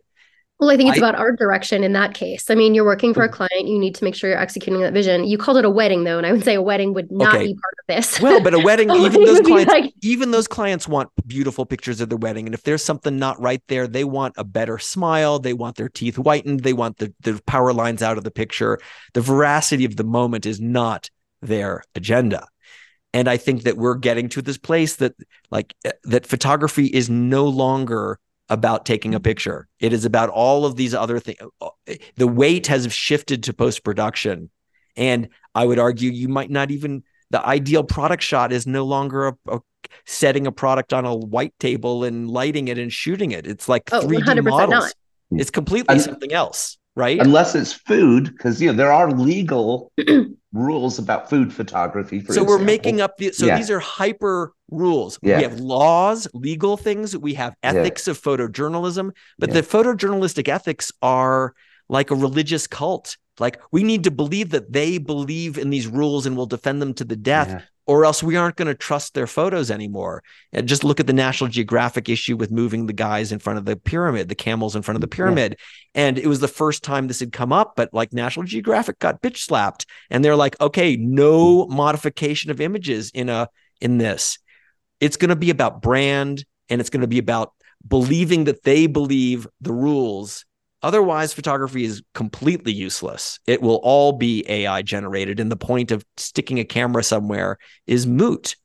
Well, 0.60 0.72
I 0.72 0.78
think 0.78 0.90
it's 0.90 0.98
I- 0.98 1.08
about 1.08 1.20
art 1.20 1.38
direction 1.38 1.84
in 1.84 1.94
that 1.94 2.16
case. 2.16 2.50
I 2.50 2.56
mean, 2.56 2.74
you're 2.74 2.84
working 2.84 3.14
for 3.14 3.24
a 3.24 3.30
client, 3.30 3.68
you 3.68 3.78
need 3.78 3.94
to 3.96 4.04
make 4.04 4.16
sure 4.16 4.28
you're 4.30 4.40
executing 4.40 4.82
that 4.82 4.92
vision. 4.92 5.24
You 5.24 5.38
called 5.38 5.58
it 5.58 5.66
a 5.66 5.70
wedding 5.70 6.04
though, 6.04 6.18
and 6.18 6.26
I 6.26 6.32
would 6.32 6.44
say 6.44 6.56
a 6.56 6.62
wedding 6.62 6.94
would 6.96 7.12
not 7.12 7.36
Okay. 7.36 7.46
be 7.48 7.54
part 7.54 7.74
of 7.80 7.96
this. 7.96 8.20
Well, 8.20 8.42
but 8.42 8.56
a 8.56 8.60
wedding, 8.64 8.90
A 8.90 8.96
even 8.96 9.04
wedding 9.04 9.26
those 9.26 9.42
clients, 9.42 9.72
like- 9.72 9.94
even 10.02 10.32
those 10.32 10.48
clients 10.48 10.88
want 10.88 11.10
beautiful 11.28 11.66
pictures 11.66 12.02
of 12.02 12.10
their 12.10 12.18
wedding. 12.18 12.48
And 12.48 12.56
if 12.56 12.64
there's 12.64 12.84
something 12.84 13.20
not 13.20 13.40
right 13.40 13.62
there, 13.68 13.88
they 13.88 14.04
want 14.04 14.34
a 14.38 14.44
better 14.44 14.80
smile. 14.80 15.38
They 15.38 15.54
want 15.54 15.76
their 15.76 15.90
teeth 15.90 16.16
whitened. 16.16 16.62
They 16.62 16.74
want 16.74 16.98
the, 16.98 17.14
the 17.22 17.40
power 17.46 17.72
lines 17.72 18.02
out 18.02 18.18
of 18.18 18.24
the 18.24 18.32
picture. 18.32 18.80
The 19.14 19.22
veracity 19.22 19.86
of 19.86 19.96
the 19.96 20.04
moment 20.04 20.48
is 20.48 20.60
not 20.60 21.12
their 21.44 21.84
agenda. 21.94 22.48
And 23.14 23.28
I 23.30 23.38
think 23.38 23.64
that 23.64 23.78
we're 23.78 23.96
getting 23.96 24.28
to 24.30 24.42
this 24.42 24.58
place 24.58 24.96
that 24.98 25.14
like 25.52 25.76
eh, 25.86 25.92
that 26.06 26.26
photography 26.26 26.88
is 26.88 27.10
no 27.12 27.46
longer 27.48 28.20
about 28.50 28.86
taking 28.86 29.14
a 29.16 29.20
picture. 29.20 29.68
It 29.80 29.94
is 29.94 30.06
about 30.06 30.30
all 30.30 30.66
of 30.66 30.76
these 30.76 30.94
other 30.94 31.20
things. 31.20 31.38
The 32.16 32.28
weight 32.28 32.68
has 32.68 32.92
shifted 32.94 33.44
to 33.44 33.54
post 33.54 33.84
production. 33.84 34.50
And 34.96 35.30
I 35.54 35.66
would 35.66 35.80
argue 35.80 36.10
you 36.12 36.28
might 36.30 36.50
not 36.50 36.72
even 36.72 37.04
the 37.30 37.46
ideal 37.46 37.84
product 37.84 38.24
shot 38.24 38.52
is 38.54 38.66
no 38.66 38.86
longer 38.86 39.28
a, 39.28 39.36
a 39.50 39.60
setting 40.06 40.48
a 40.48 40.52
product 40.52 40.94
on 40.94 41.06
a 41.06 41.16
white 41.16 41.54
table 41.60 42.04
and 42.04 42.30
lighting 42.30 42.68
it 42.70 42.78
and 42.78 42.92
shooting 42.92 43.32
it. 43.32 43.46
It's 43.46 43.68
like 43.68 43.84
Oh, 43.92 44.02
3D 44.02 44.24
100% 44.24 44.44
models. 44.50 44.70
not. 44.72 44.94
It's 45.42 45.50
completely 45.52 45.96
Un- 45.96 46.00
something 46.00 46.32
else, 46.32 46.78
right? 46.98 47.20
unless 47.22 47.56
it's 47.56 47.72
food, 47.72 48.24
because 48.26 48.62
you 48.62 48.68
know 48.68 48.74
there 48.76 48.92
are 48.92 49.12
legal 49.12 49.92
rules 50.52 50.98
about 51.00 51.30
food 51.30 51.54
photography. 51.54 52.20
For 52.20 52.34
so 52.34 52.44
we're 52.44 52.58
making 52.76 53.00
up 53.00 53.18
the 53.18 53.32
so 53.32 53.46
Yeah. 53.46 53.58
these 53.58 53.70
are 53.72 53.80
hyper 53.80 54.54
rules 54.70 55.20
Yeah. 55.22 55.38
we 55.38 55.44
have 55.44 55.60
laws 55.62 56.28
legal 56.34 56.76
things 56.76 57.16
we 57.16 57.36
have 57.36 57.54
ethics 57.64 58.08
of 58.08 58.20
photojournalism 58.22 59.12
but 59.40 59.50
Yeah. 59.50 59.56
the 59.62 59.64
photojournalistic 59.64 60.50
ethics 60.50 60.92
are 61.02 61.54
like 61.88 62.12
a 62.12 62.16
religious 62.16 62.68
cult 62.68 63.16
like 63.40 63.56
we 63.72 63.84
need 63.84 64.04
to 64.04 64.12
believe 64.12 64.50
that 64.50 64.74
they 64.74 64.98
believe 64.98 65.58
in 65.58 65.70
these 65.70 65.88
rules 65.88 66.26
and 66.26 66.36
will 66.36 66.48
defend 66.58 66.82
them 66.82 66.94
to 66.96 67.06
the 67.06 67.16
death 67.16 67.50
Yeah. 67.50 67.62
Or 67.88 68.04
else 68.04 68.22
we 68.22 68.36
aren't 68.36 68.58
going 68.58 68.68
to 68.68 68.76
trust 68.76 69.14
their 69.14 69.28
photos 69.28 69.72
anymore. 69.72 70.22
And 70.52 70.68
just 70.68 70.84
look 70.84 71.00
at 71.00 71.08
the 71.08 71.14
National 71.14 71.50
Geographic 71.50 72.10
issue 72.10 72.36
with 72.36 72.52
moving 72.52 72.86
the 72.86 72.94
guys 72.94 73.32
in 73.32 73.40
front 73.40 73.58
of 73.58 73.66
the 73.66 73.78
pyramid, 73.78 74.28
the 74.28 74.36
camels 74.36 74.76
in 74.76 74.82
front 74.82 74.98
of 74.98 75.02
the 75.02 75.08
pyramid. 75.08 75.58
And 75.96 76.20
it 76.20 76.28
was 76.28 76.42
the 76.42 76.50
first 76.50 76.84
time 76.84 77.08
this 77.08 77.22
had 77.22 77.32
come 77.32 77.54
up, 77.54 77.76
but 77.78 77.94
like 77.94 78.12
National 78.12 78.46
Geographic 78.46 79.00
got 79.00 79.22
bitch 79.22 79.38
slapped. 79.38 79.86
And 80.10 80.24
they're 80.24 80.36
like, 80.36 80.60
okay, 80.60 80.98
no 80.98 81.66
modification 81.68 82.52
of 82.52 82.60
images 82.60 83.10
in 83.14 83.30
a 83.30 83.48
in 83.80 83.98
this. 83.98 84.38
It's 85.00 85.18
going 85.18 85.30
to 85.30 85.36
be 85.36 85.50
about 85.50 85.82
brand 85.82 86.44
and 86.70 86.82
it's 86.82 86.90
going 86.90 87.02
to 87.02 87.08
be 87.08 87.20
about 87.20 87.54
believing 87.88 88.46
that 88.46 88.64
they 88.64 88.88
believe 88.88 89.48
the 89.62 89.72
rules 89.72 90.46
Otherwise, 90.88 91.34
photography 91.34 91.84
is 91.84 92.02
completely 92.14 92.72
useless. 92.72 93.42
It 93.46 93.62
will 93.62 93.82
all 93.84 94.14
be 94.14 94.46
AI 94.48 94.84
generated, 94.84 95.38
and 95.38 95.52
the 95.52 95.58
point 95.58 95.92
of 95.92 96.06
sticking 96.16 96.60
a 96.60 96.64
camera 96.64 97.04
somewhere 97.04 97.58
is 97.88 98.08
moot. 98.08 98.56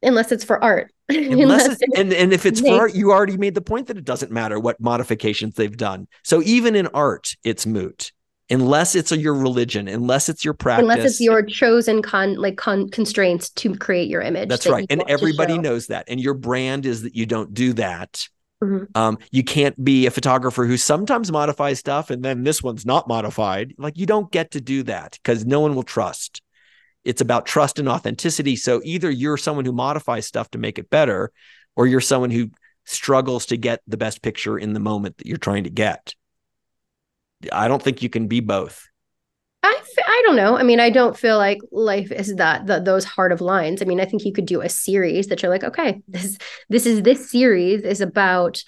unless 0.00 0.30
it's 0.30 0.44
for 0.44 0.62
art. 0.62 0.92
Unless 1.08 1.80
it's, 1.80 1.82
and, 1.96 2.12
and 2.12 2.32
if 2.32 2.46
it's 2.46 2.60
for 2.60 2.72
art, 2.72 2.94
you 2.94 3.10
already 3.10 3.36
made 3.36 3.56
the 3.56 3.60
point 3.60 3.88
that 3.88 3.96
it 3.96 4.04
doesn't 4.04 4.30
matter 4.30 4.60
what 4.60 4.80
modifications 4.80 5.56
they've 5.56 5.76
done. 5.76 6.06
So 6.22 6.40
even 6.42 6.76
in 6.76 6.86
art, 6.88 7.34
it's 7.42 7.66
moot. 7.66 8.12
Unless 8.48 8.94
it's 8.94 9.10
your 9.10 9.34
religion, 9.34 9.88
unless 9.88 10.28
it's 10.28 10.44
your 10.44 10.54
practice. 10.54 10.82
unless 10.82 11.04
it's 11.04 11.20
your 11.20 11.42
chosen 11.42 12.00
con 12.00 12.36
like 12.36 12.56
con 12.56 12.88
constraints 12.90 13.50
to 13.50 13.74
create 13.74 14.08
your 14.08 14.22
image. 14.22 14.48
That's 14.48 14.64
that 14.64 14.70
right. 14.70 14.86
And 14.88 15.02
everybody 15.08 15.58
knows 15.58 15.88
that. 15.88 16.04
And 16.06 16.20
your 16.20 16.34
brand 16.34 16.86
is 16.86 17.02
that 17.02 17.16
you 17.16 17.26
don't 17.26 17.52
do 17.52 17.72
that. 17.72 18.28
Mhm. 18.62 18.96
Um, 18.96 19.18
you 19.30 19.44
can't 19.44 19.82
be 19.82 20.06
a 20.06 20.10
photographer 20.10 20.64
who 20.64 20.76
sometimes 20.76 21.30
modifies 21.30 21.78
stuff 21.78 22.10
and 22.10 22.22
then 22.22 22.42
this 22.42 22.62
one's 22.62 22.86
not 22.86 23.06
modified. 23.06 23.74
Like 23.76 23.98
you 23.98 24.06
don't 24.06 24.30
get 24.30 24.52
to 24.52 24.60
do 24.60 24.82
that 24.84 25.18
because 25.22 25.44
no 25.44 25.60
one 25.60 25.74
will 25.74 25.82
trust. 25.82 26.40
It's 27.04 27.20
about 27.20 27.46
trust 27.46 27.78
and 27.78 27.88
authenticity. 27.88 28.56
So 28.56 28.80
either 28.82 29.10
you're 29.10 29.36
someone 29.36 29.64
who 29.64 29.72
modifies 29.72 30.26
stuff 30.26 30.50
to 30.52 30.58
make 30.58 30.78
it 30.78 30.90
better, 30.90 31.30
or 31.76 31.86
you're 31.86 32.00
someone 32.00 32.30
who 32.30 32.50
struggles 32.84 33.46
to 33.46 33.56
get 33.56 33.80
the 33.86 33.96
best 33.96 34.22
picture 34.22 34.58
in 34.58 34.72
the 34.72 34.80
moment 34.80 35.18
that 35.18 35.26
you're 35.26 35.36
trying 35.36 35.64
to 35.64 35.70
get. 35.70 36.14
I 37.52 37.68
don't 37.68 37.82
think 37.82 38.02
you 38.02 38.08
can 38.08 38.28
be 38.28 38.40
both. 38.40 38.88
I, 39.66 39.80
I 40.06 40.22
don't 40.26 40.36
know. 40.36 40.56
I 40.56 40.62
mean, 40.62 40.80
I 40.80 40.90
don't 40.90 41.16
feel 41.16 41.38
like 41.38 41.58
life 41.72 42.12
is 42.12 42.34
that, 42.36 42.66
that 42.66 42.84
those 42.84 43.04
heart 43.04 43.32
of 43.32 43.40
lines. 43.40 43.82
I 43.82 43.84
mean, 43.84 44.00
I 44.00 44.04
think 44.04 44.24
you 44.24 44.32
could 44.32 44.46
do 44.46 44.60
a 44.60 44.68
series 44.68 45.26
that 45.28 45.42
you're 45.42 45.50
like, 45.50 45.64
okay, 45.64 46.02
this 46.08 46.38
this 46.68 46.86
is 46.86 47.02
this 47.02 47.30
series 47.30 47.82
is 47.82 48.00
about 48.00 48.62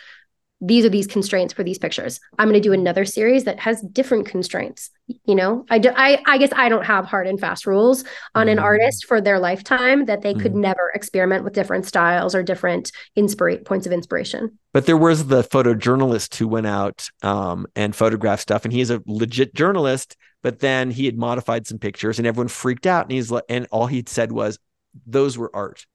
these 0.60 0.84
are 0.84 0.88
these 0.88 1.06
constraints 1.06 1.54
for 1.54 1.62
these 1.62 1.78
pictures. 1.78 2.18
I'm 2.38 2.48
going 2.48 2.60
to 2.60 2.68
do 2.68 2.72
another 2.72 3.04
series 3.04 3.44
that 3.44 3.60
has 3.60 3.80
different 3.80 4.26
constraints. 4.26 4.90
You 5.24 5.36
know, 5.36 5.64
I 5.70 5.78
do, 5.78 5.90
I 5.94 6.20
I 6.26 6.38
guess 6.38 6.50
I 6.54 6.68
don't 6.68 6.84
have 6.84 7.04
hard 7.06 7.26
and 7.26 7.38
fast 7.38 7.66
rules 7.66 8.02
on 8.34 8.46
mm-hmm. 8.46 8.52
an 8.52 8.58
artist 8.58 9.06
for 9.06 9.20
their 9.20 9.38
lifetime 9.38 10.06
that 10.06 10.22
they 10.22 10.32
mm-hmm. 10.32 10.42
could 10.42 10.54
never 10.54 10.90
experiment 10.94 11.44
with 11.44 11.52
different 11.52 11.86
styles 11.86 12.34
or 12.34 12.42
different 12.42 12.90
inspirate 13.14 13.64
points 13.64 13.86
of 13.86 13.92
inspiration. 13.92 14.58
But 14.72 14.86
there 14.86 14.96
was 14.96 15.28
the 15.28 15.42
photojournalist 15.42 16.34
who 16.34 16.48
went 16.48 16.66
out 16.66 17.08
um, 17.22 17.66
and 17.76 17.94
photographed 17.94 18.42
stuff, 18.42 18.64
and 18.64 18.72
he's 18.72 18.90
a 18.90 19.00
legit 19.06 19.54
journalist. 19.54 20.16
But 20.42 20.60
then 20.60 20.90
he 20.90 21.06
had 21.06 21.18
modified 21.18 21.66
some 21.66 21.78
pictures, 21.78 22.18
and 22.18 22.26
everyone 22.26 22.48
freaked 22.48 22.86
out. 22.86 23.04
And 23.04 23.12
he's 23.12 23.30
like, 23.30 23.44
and 23.48 23.66
all 23.70 23.86
he 23.86 24.04
said 24.06 24.30
was, 24.32 24.58
"Those 25.06 25.36
were 25.36 25.50
art." 25.54 25.86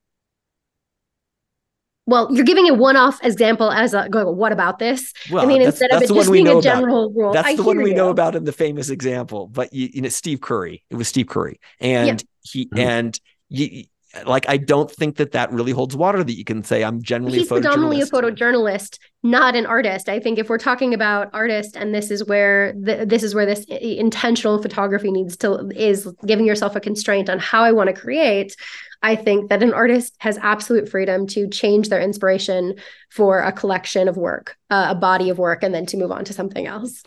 well, 2.05 2.27
you're 2.33 2.45
giving 2.45 2.69
a 2.69 2.73
one-off 2.73 3.23
example 3.23 3.71
as 3.71 3.93
a 3.93 4.09
going, 4.09 4.35
what 4.35 4.51
about 4.51 4.77
this? 4.79 5.13
Well, 5.31 5.43
I 5.43 5.45
mean, 5.45 5.61
instead 5.61 5.91
of 5.91 6.01
it 6.01 6.09
just 6.09 6.31
being 6.31 6.47
a 6.47 6.61
general 6.61 7.05
about. 7.05 7.17
rule. 7.17 7.33
That's 7.33 7.47
I 7.47 7.55
the 7.55 7.63
one 7.63 7.81
we 7.81 7.91
you. 7.91 7.95
know 7.95 8.09
about 8.09 8.35
in 8.35 8.43
the 8.43 8.51
famous 8.51 8.89
example. 8.89 9.47
But 9.47 9.73
you, 9.73 9.89
you 9.93 10.01
know, 10.01 10.09
Steve 10.09 10.41
Curry. 10.41 10.83
It 10.89 10.95
was 10.95 11.07
Steve 11.07 11.27
Curry, 11.27 11.59
and 11.79 12.07
yeah. 12.07 12.27
he 12.41 12.65
mm-hmm. 12.65 12.79
and 12.79 13.19
you, 13.47 13.85
like 14.25 14.49
I 14.49 14.57
don't 14.57 14.91
think 14.91 15.15
that 15.15 15.31
that 15.31 15.53
really 15.53 15.71
holds 15.71 15.95
water. 15.95 16.23
That 16.23 16.33
you 16.33 16.43
can 16.43 16.63
say 16.63 16.83
I'm 16.83 17.01
generally 17.01 17.39
he's 17.39 17.47
a 17.47 17.53
predominantly 17.55 18.01
a 18.01 18.05
photojournalist, 18.05 18.99
not 19.23 19.55
an 19.55 19.65
artist. 19.65 20.09
I 20.09 20.19
think 20.19 20.37
if 20.37 20.49
we're 20.49 20.57
talking 20.57 20.93
about 20.93 21.29
artist, 21.33 21.77
and 21.77 21.95
this 21.95 22.11
is 22.11 22.25
where 22.25 22.73
the, 22.73 23.05
this 23.05 23.23
is 23.23 23.33
where 23.33 23.45
this 23.45 23.63
intentional 23.65 24.61
photography 24.61 25.11
needs 25.11 25.37
to 25.37 25.69
is 25.73 26.11
giving 26.25 26.45
yourself 26.45 26.75
a 26.75 26.81
constraint 26.81 27.29
on 27.29 27.39
how 27.39 27.63
I 27.63 27.71
want 27.71 27.87
to 27.87 27.93
create. 27.93 28.55
I 29.01 29.15
think 29.15 29.49
that 29.49 29.63
an 29.63 29.73
artist 29.73 30.13
has 30.19 30.37
absolute 30.39 30.89
freedom 30.89 31.25
to 31.27 31.47
change 31.47 31.87
their 31.87 32.01
inspiration 32.01 32.75
for 33.11 33.39
a 33.39 33.53
collection 33.53 34.09
of 34.09 34.17
work, 34.17 34.57
uh, 34.69 34.87
a 34.89 34.95
body 34.95 35.29
of 35.29 35.37
work, 35.37 35.63
and 35.63 35.73
then 35.73 35.85
to 35.87 35.97
move 35.97 36.11
on 36.11 36.25
to 36.25 36.33
something 36.33 36.67
else. 36.67 37.03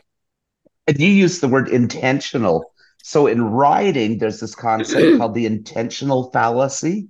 And 0.87 0.99
you 0.99 1.09
use 1.09 1.41
the 1.41 1.49
word 1.49 1.69
intentional. 1.69 2.73
So 3.03 3.27
in 3.27 3.43
writing, 3.43 4.19
there's 4.19 4.41
this 4.41 4.55
concept 4.55 5.17
called 5.19 5.35
the 5.35 5.47
intentional 5.47 6.31
fallacy. 6.31 7.09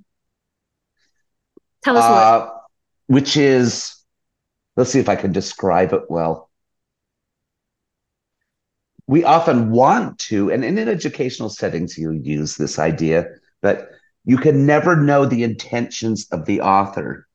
Tell 1.85 1.97
us 1.97 2.05
uh, 2.05 2.47
more. 2.47 2.61
Which 3.07 3.37
is, 3.37 3.97
let's 4.77 4.91
see 4.91 5.01
if 5.01 5.09
I 5.09 5.17
can 5.17 5.33
describe 5.33 5.93
it 5.93 6.03
well. 6.09 6.51
We 9.07 9.25
often 9.25 9.71
want 9.71 10.19
to, 10.31 10.51
and 10.51 10.65
in 10.65 10.79
educational 10.79 11.49
settings, 11.49 11.97
you 11.97 12.11
use 12.13 12.57
this 12.57 12.79
idea 12.79 13.27
that 13.63 13.89
you 14.25 14.37
can 14.37 14.67
never 14.67 14.97
know 14.97 15.25
the 15.25 15.45
intentions 15.45 16.27
of 16.33 16.45
the 16.45 16.61
author. 16.61 17.29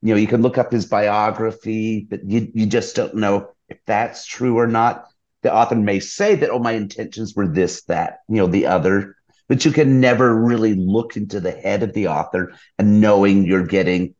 You 0.00 0.14
know, 0.14 0.20
you 0.20 0.26
can 0.26 0.42
look 0.42 0.56
up 0.56 0.72
his 0.72 0.86
biography, 0.86 2.06
but 2.08 2.24
you, 2.24 2.50
you 2.54 2.66
just 2.66 2.96
don't 2.96 3.16
know 3.16 3.50
if 3.68 3.78
that's 3.86 4.26
true 4.26 4.58
or 4.58 4.66
not. 4.66 5.06
The 5.42 5.54
author 5.54 5.74
may 5.74 6.00
say 6.00 6.36
that, 6.36 6.50
oh, 6.50 6.58
my 6.58 6.72
intentions 6.72 7.34
were 7.34 7.46
this, 7.46 7.82
that, 7.84 8.20
you 8.28 8.36
know, 8.36 8.46
the 8.46 8.66
other, 8.66 9.16
but 9.46 9.66
you 9.66 9.72
can 9.72 10.00
never 10.00 10.34
really 10.34 10.74
look 10.74 11.16
into 11.16 11.38
the 11.40 11.52
head 11.52 11.82
of 11.82 11.92
the 11.92 12.08
author 12.08 12.54
and 12.78 13.02
knowing 13.02 13.44
you're 13.44 13.66
getting 13.66 14.14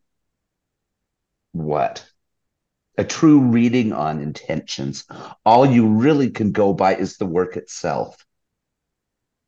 what? 1.52 2.05
A 2.97 3.05
true 3.05 3.40
reading 3.40 3.92
on 3.92 4.20
intentions. 4.20 5.05
All 5.45 5.66
you 5.66 5.88
really 5.88 6.30
can 6.30 6.53
go 6.53 6.72
by 6.72 6.95
is 6.95 7.16
the 7.16 7.26
work 7.26 7.57
itself. 7.57 8.24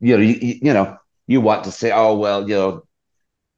You 0.00 0.16
know, 0.16 0.22
you, 0.22 0.58
you 0.62 0.72
know, 0.72 0.96
you 1.26 1.40
want 1.40 1.64
to 1.64 1.72
say, 1.72 1.92
oh, 1.92 2.16
well, 2.16 2.48
you 2.48 2.54
know, 2.54 2.82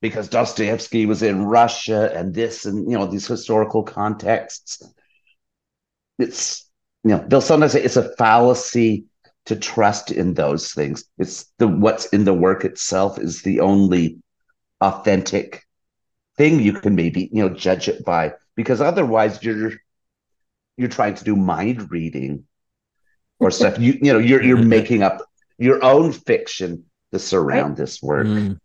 because 0.00 0.28
Dostoevsky 0.28 1.06
was 1.06 1.22
in 1.22 1.44
Russia 1.44 2.12
and 2.14 2.34
this 2.34 2.66
and, 2.66 2.90
you 2.90 2.98
know, 2.98 3.06
these 3.06 3.26
historical 3.26 3.82
contexts. 3.82 4.82
It's, 6.18 6.68
you 7.04 7.10
know, 7.10 7.24
they'll 7.26 7.40
sometimes 7.40 7.72
say 7.72 7.82
it's 7.82 7.96
a 7.96 8.14
fallacy 8.16 9.06
to 9.46 9.56
trust 9.56 10.10
in 10.10 10.34
those 10.34 10.72
things. 10.72 11.04
It's 11.16 11.46
the 11.58 11.66
what's 11.66 12.06
in 12.06 12.24
the 12.24 12.34
work 12.34 12.64
itself 12.64 13.18
is 13.18 13.42
the 13.42 13.60
only 13.60 14.18
authentic 14.80 15.64
thing 16.36 16.60
you 16.60 16.74
can 16.74 16.94
maybe, 16.94 17.30
you 17.32 17.42
know, 17.42 17.54
judge 17.54 17.88
it 17.88 18.04
by. 18.04 18.34
Because 18.58 18.80
otherwise 18.80 19.40
you're 19.40 19.74
you're 20.76 20.88
trying 20.88 21.14
to 21.14 21.22
do 21.22 21.36
mind 21.36 21.92
reading 21.92 22.42
or 23.38 23.52
stuff. 23.52 23.78
You 23.78 23.92
you 24.02 24.12
know, 24.12 24.18
you're 24.18 24.42
you're 24.42 24.56
making 24.78 25.04
up 25.04 25.22
your 25.58 25.82
own 25.84 26.10
fiction 26.10 26.84
to 27.12 27.20
surround 27.20 27.76
this 27.76 28.02
work. 28.02 28.26
Mm. 28.26 28.58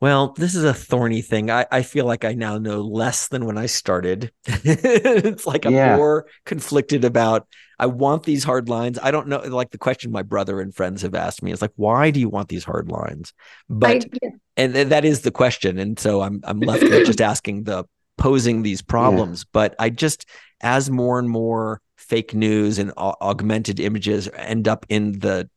Well, 0.00 0.32
this 0.38 0.54
is 0.54 0.64
a 0.64 0.72
thorny 0.72 1.20
thing. 1.20 1.50
I, 1.50 1.66
I 1.70 1.82
feel 1.82 2.06
like 2.06 2.24
I 2.24 2.32
now 2.32 2.56
know 2.56 2.80
less 2.80 3.28
than 3.28 3.44
when 3.44 3.58
I 3.58 3.66
started. 3.66 4.32
it's 4.46 5.46
like 5.46 5.66
I'm 5.66 5.74
yeah. 5.74 5.96
more 5.96 6.26
conflicted 6.46 7.04
about 7.04 7.46
I 7.78 7.86
want 7.86 8.22
these 8.22 8.42
hard 8.42 8.70
lines. 8.70 8.98
I 9.02 9.10
don't 9.10 9.28
know. 9.28 9.40
Like 9.40 9.70
the 9.70 9.76
question 9.76 10.12
my 10.12 10.22
brother 10.22 10.62
and 10.62 10.74
friends 10.74 11.02
have 11.02 11.14
asked 11.14 11.42
me 11.42 11.52
is 11.52 11.60
like, 11.60 11.72
why 11.76 12.10
do 12.10 12.20
you 12.20 12.30
want 12.30 12.48
these 12.48 12.64
hard 12.64 12.90
lines? 12.90 13.34
But 13.68 14.04
I, 14.04 14.08
yeah. 14.22 14.30
and 14.56 14.74
that 14.74 15.04
is 15.04 15.20
the 15.20 15.30
question. 15.30 15.78
And 15.78 15.98
so 15.98 16.22
I'm 16.22 16.40
I'm 16.44 16.60
left 16.60 16.84
with 16.84 17.04
just 17.04 17.20
asking 17.20 17.64
the 17.64 17.84
posing 18.18 18.62
these 18.62 18.82
problems. 18.82 19.40
Yeah. 19.40 19.50
But 19.52 19.74
I 19.78 19.90
just 19.90 20.26
as 20.60 20.90
more 20.90 21.18
and 21.18 21.28
more 21.28 21.80
fake 21.96 22.34
news 22.34 22.78
and 22.78 22.92
augmented 22.96 23.80
images 23.80 24.28
end 24.34 24.68
up 24.68 24.86
in 24.88 25.18
the 25.18 25.48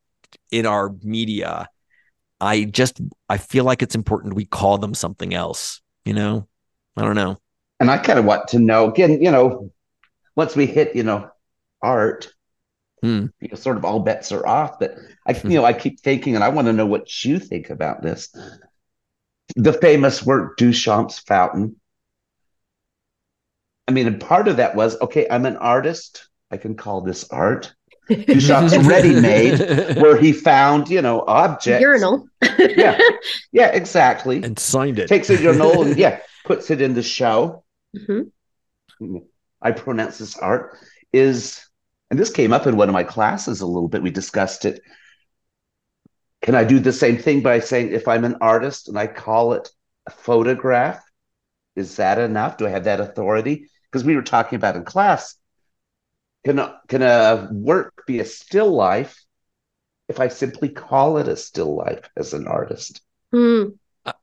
in 0.49 0.65
our 0.65 0.93
media 1.03 1.67
i 2.39 2.63
just 2.63 3.01
i 3.29 3.37
feel 3.37 3.63
like 3.63 3.81
it's 3.81 3.95
important 3.95 4.33
we 4.33 4.45
call 4.45 4.77
them 4.77 4.93
something 4.93 5.33
else 5.33 5.81
you 6.05 6.13
know 6.13 6.47
i 6.97 7.01
don't 7.01 7.15
know 7.15 7.37
and 7.79 7.91
i 7.91 7.97
kind 7.97 8.19
of 8.19 8.25
want 8.25 8.47
to 8.47 8.59
know 8.59 8.89
again 8.89 9.21
you 9.21 9.31
know 9.31 9.71
once 10.35 10.55
we 10.55 10.65
hit 10.65 10.95
you 10.95 11.03
know 11.03 11.29
art 11.81 12.33
hmm. 13.01 13.27
you 13.39 13.49
know 13.49 13.55
sort 13.55 13.77
of 13.77 13.85
all 13.85 13.99
bets 13.99 14.31
are 14.31 14.45
off 14.45 14.79
but 14.79 14.95
i 15.27 15.39
you 15.43 15.55
know 15.55 15.65
i 15.65 15.73
keep 15.73 15.99
thinking 15.99 16.35
and 16.35 16.43
i 16.43 16.49
want 16.49 16.65
to 16.65 16.73
know 16.73 16.85
what 16.85 17.23
you 17.23 17.39
think 17.39 17.69
about 17.69 18.01
this 18.01 18.35
the 19.55 19.73
famous 19.73 20.25
work 20.25 20.57
duchamp's 20.57 21.19
fountain 21.19 21.75
i 23.91 23.93
mean 23.93 24.07
and 24.07 24.21
part 24.21 24.47
of 24.47 24.57
that 24.57 24.75
was 24.75 24.99
okay 25.01 25.27
i'm 25.29 25.45
an 25.45 25.57
artist 25.57 26.29
i 26.49 26.57
can 26.57 26.75
call 26.75 27.01
this 27.01 27.29
art 27.29 27.73
Duchamp's 28.09 28.77
ready 28.85 29.19
made, 29.19 29.59
where 30.01 30.17
he 30.17 30.33
found, 30.33 30.89
you 30.89 31.01
know, 31.01 31.23
objects. 31.27 31.81
Urinal. 31.81 32.27
yeah. 32.59 32.99
Yeah, 33.51 33.67
exactly. 33.67 34.43
And 34.43 34.57
signed 34.57 34.99
it. 34.99 35.07
Takes 35.07 35.29
a 35.29 35.41
urinal 35.41 35.83
and 35.83 35.97
yeah, 35.97 36.19
puts 36.45 36.69
it 36.71 36.81
in 36.81 36.93
the 36.93 37.03
show. 37.03 37.63
Mm-hmm. 37.95 39.17
I 39.61 39.71
pronounce 39.71 40.17
this 40.17 40.37
art 40.37 40.77
is, 41.13 41.65
and 42.09 42.19
this 42.19 42.31
came 42.31 42.53
up 42.53 42.67
in 42.67 42.77
one 42.77 42.89
of 42.89 42.93
my 42.93 43.03
classes 43.03 43.61
a 43.61 43.65
little 43.65 43.87
bit. 43.87 44.03
We 44.03 44.11
discussed 44.11 44.65
it. 44.65 44.81
Can 46.41 46.55
I 46.55 46.63
do 46.63 46.79
the 46.79 46.93
same 46.93 47.17
thing 47.17 47.41
by 47.41 47.59
saying 47.59 47.91
if 47.91 48.07
I'm 48.07 48.25
an 48.25 48.37
artist 48.41 48.89
and 48.89 48.97
I 48.97 49.07
call 49.07 49.53
it 49.53 49.69
a 50.07 50.11
photograph? 50.11 51.03
Is 51.75 51.95
that 51.97 52.17
enough? 52.17 52.57
Do 52.57 52.65
I 52.65 52.71
have 52.71 52.85
that 52.85 52.99
authority? 52.99 53.69
Because 53.91 54.05
we 54.05 54.15
were 54.15 54.21
talking 54.21 54.55
about 54.55 54.75
in 54.75 54.85
class 54.85 55.35
can 56.43 56.59
a, 56.59 56.79
can 56.87 57.01
a 57.01 57.49
work 57.51 58.03
be 58.07 58.19
a 58.19 58.25
still 58.25 58.71
life 58.71 59.23
if 60.07 60.19
I 60.19 60.27
simply 60.27 60.69
call 60.69 61.17
it 61.17 61.27
a 61.27 61.35
still 61.35 61.75
life 61.75 62.09
as 62.17 62.33
an 62.33 62.47
artist? 62.47 63.01
Mm. 63.33 63.77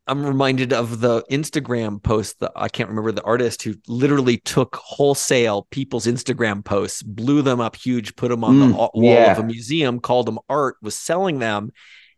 I'm 0.08 0.26
reminded 0.26 0.72
of 0.72 0.98
the 1.00 1.22
Instagram 1.30 2.02
post 2.02 2.40
that 2.40 2.50
I 2.56 2.68
can't 2.68 2.88
remember 2.88 3.12
the 3.12 3.22
artist 3.22 3.62
who 3.62 3.76
literally 3.86 4.38
took 4.38 4.74
wholesale 4.74 5.68
people's 5.70 6.06
Instagram 6.06 6.64
posts, 6.64 7.00
blew 7.02 7.42
them 7.42 7.60
up 7.60 7.76
huge, 7.76 8.16
put 8.16 8.30
them 8.30 8.42
on 8.42 8.56
mm, 8.56 8.68
the 8.70 8.74
wall 8.74 8.90
yeah. 8.96 9.30
of 9.30 9.38
a 9.38 9.44
museum, 9.44 10.00
called 10.00 10.26
them 10.26 10.40
art, 10.48 10.76
was 10.82 10.96
selling 10.96 11.38
them. 11.38 11.70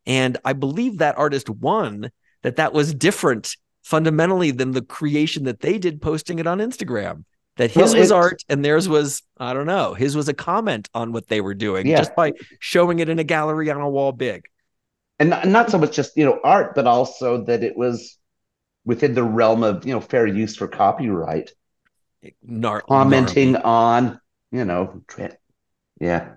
And 0.06 0.38
I 0.42 0.54
believe 0.54 0.98
that 0.98 1.18
artist 1.18 1.50
won 1.50 2.10
that 2.42 2.56
that 2.56 2.72
was 2.72 2.94
different 2.94 3.54
fundamentally 3.82 4.52
than 4.52 4.70
the 4.70 4.82
creation 4.82 5.44
that 5.44 5.60
they 5.60 5.76
did 5.76 6.00
posting 6.00 6.38
it 6.38 6.46
on 6.46 6.60
Instagram 6.60 7.24
that 7.60 7.70
his 7.70 7.92
well, 7.92 8.00
was 8.00 8.10
art 8.10 8.42
and 8.48 8.64
theirs 8.64 8.88
was 8.88 9.22
I 9.38 9.52
don't 9.52 9.66
know. 9.66 9.92
His 9.92 10.16
was 10.16 10.28
a 10.28 10.34
comment 10.34 10.88
on 10.94 11.12
what 11.12 11.28
they 11.28 11.42
were 11.42 11.54
doing 11.54 11.86
yeah. 11.86 11.98
just 11.98 12.16
by 12.16 12.32
showing 12.58 13.00
it 13.00 13.10
in 13.10 13.18
a 13.18 13.24
gallery 13.24 13.70
on 13.70 13.80
a 13.80 13.88
wall 13.88 14.12
big. 14.12 14.46
And 15.18 15.28
not, 15.28 15.46
not 15.46 15.70
so 15.70 15.76
much 15.76 15.94
just, 15.94 16.16
you 16.16 16.24
know, 16.24 16.40
art, 16.42 16.74
but 16.74 16.86
also 16.86 17.44
that 17.44 17.62
it 17.62 17.76
was 17.76 18.16
within 18.86 19.12
the 19.12 19.22
realm 19.22 19.62
of, 19.62 19.86
you 19.86 19.92
know, 19.92 20.00
fair 20.00 20.26
use 20.26 20.56
for 20.56 20.66
copyright. 20.66 21.52
commenting 22.88 23.56
on, 23.56 24.18
you 24.50 24.64
know, 24.64 25.02
yeah. 26.00 26.36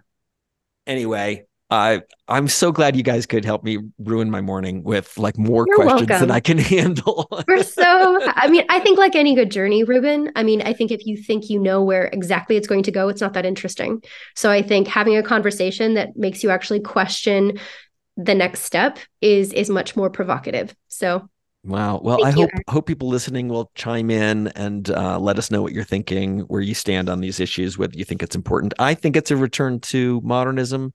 Anyway, 0.86 1.46
I 1.70 2.02
I'm 2.28 2.48
so 2.48 2.72
glad 2.72 2.96
you 2.96 3.04
guys 3.04 3.26
could 3.26 3.46
help 3.46 3.64
me 3.64 3.80
ruin 3.98 4.30
my 4.30 4.42
morning 4.42 4.84
with 4.84 5.18
like 5.18 5.38
more 5.38 5.66
You're 5.68 5.76
questions 5.78 6.08
welcome. 6.10 6.20
than 6.20 6.32
I 6.32 6.40
can 6.40 6.58
handle. 6.60 7.28
We're 7.48 7.64
so, 7.64 8.20
I 8.36 8.48
mean, 8.48 8.66
I 8.70 8.80
think 8.80 8.98
like 8.98 9.16
any 9.16 9.34
good 9.34 9.50
journey, 9.50 9.84
Rubin, 9.84 10.32
I 10.36 10.44
mean, 10.44 10.62
I 10.62 10.74
think 10.74 10.92
if 10.92 11.06
you 11.06 11.18
think 11.18 11.50
you 11.50 11.60
know 11.60 11.84
where 11.84 12.06
exactly 12.14 12.58
it's 12.58 12.68
going 12.68 12.84
to 12.84 12.92
go, 12.92 13.10
it's 13.10 13.22
not 13.22 13.34
that 13.34 13.46
interesting. 13.46 14.04
So 14.36 14.52
I 14.52 14.62
think 14.62 14.88
having 14.88 15.18
a 15.18 15.24
conversation 15.24 15.96
that 15.96 16.16
makes 16.16 16.44
you 16.44 16.50
actually 16.50 16.80
question 16.82 17.60
the 18.16 18.36
next 18.36 18.62
step 18.62 19.00
is 19.22 19.52
is 19.54 19.70
much 19.70 19.96
more 19.96 20.10
provocative. 20.10 20.76
So 20.90 21.28
Wow. 21.66 22.02
Well, 22.04 22.18
Thank 22.18 22.28
I 22.28 22.32
hope 22.32 22.50
Eric. 22.54 22.70
hope 22.70 22.86
people 22.88 23.08
listening 23.08 23.48
will 23.48 23.72
chime 23.74 24.12
in 24.12 24.48
and 24.50 24.90
uh, 24.90 25.18
let 25.18 25.38
us 25.38 25.50
know 25.50 25.62
what 25.62 25.72
you're 25.72 25.86
thinking, 25.86 26.40
where 26.42 26.60
you 26.60 26.74
stand 26.74 27.10
on 27.10 27.22
these 27.22 27.40
issues, 27.40 27.78
whether 27.78 27.98
you 27.98 28.04
think 28.04 28.22
it's 28.22 28.36
important. 28.36 28.74
I 28.80 28.94
think 28.94 29.16
it's 29.16 29.32
a 29.32 29.38
return 29.38 29.80
to 29.80 30.20
modernism, 30.26 30.94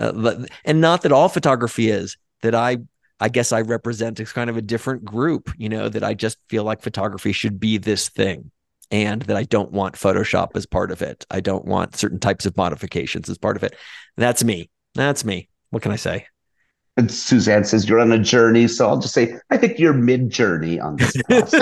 uh, 0.00 0.12
but- 0.12 0.50
and 0.64 0.80
not 0.80 1.02
that 1.02 1.12
all 1.12 1.28
photography 1.28 1.90
is. 1.90 2.16
That 2.42 2.54
I 2.54 2.78
I 3.20 3.28
guess 3.28 3.52
I 3.52 3.60
represent 3.60 4.18
is 4.18 4.32
kind 4.32 4.48
of 4.50 4.56
a 4.56 4.62
different 4.62 5.04
group. 5.04 5.52
You 5.58 5.68
know, 5.68 5.88
that 5.90 6.02
I 6.02 6.14
just 6.14 6.38
feel 6.48 6.64
like 6.64 6.80
photography 6.82 7.32
should 7.32 7.60
be 7.60 7.76
this 7.78 8.08
thing, 8.08 8.50
and 8.90 9.20
that 9.22 9.36
I 9.36 9.42
don't 9.44 9.72
want 9.72 9.94
Photoshop 9.94 10.56
as 10.56 10.64
part 10.66 10.90
of 10.90 11.02
it. 11.02 11.26
I 11.30 11.40
don't 11.40 11.66
want 11.66 11.96
certain 11.96 12.18
types 12.18 12.46
of 12.46 12.56
modifications 12.56 13.28
as 13.28 13.36
part 13.38 13.56
of 13.58 13.62
it. 13.62 13.76
That's 14.16 14.42
me. 14.42 14.70
That's 14.94 15.22
me. 15.24 15.48
What 15.68 15.82
can 15.82 15.92
I 15.92 15.96
say? 15.96 16.26
And 16.96 17.10
Suzanne 17.10 17.64
says 17.64 17.88
you're 17.88 18.00
on 18.00 18.10
a 18.10 18.18
journey, 18.18 18.66
so 18.68 18.88
I'll 18.88 18.98
just 18.98 19.14
say 19.14 19.34
I 19.50 19.56
think 19.56 19.78
you're 19.78 19.92
mid-journey 19.92 20.80
on 20.80 20.96
this 20.96 21.14
process. 21.28 21.60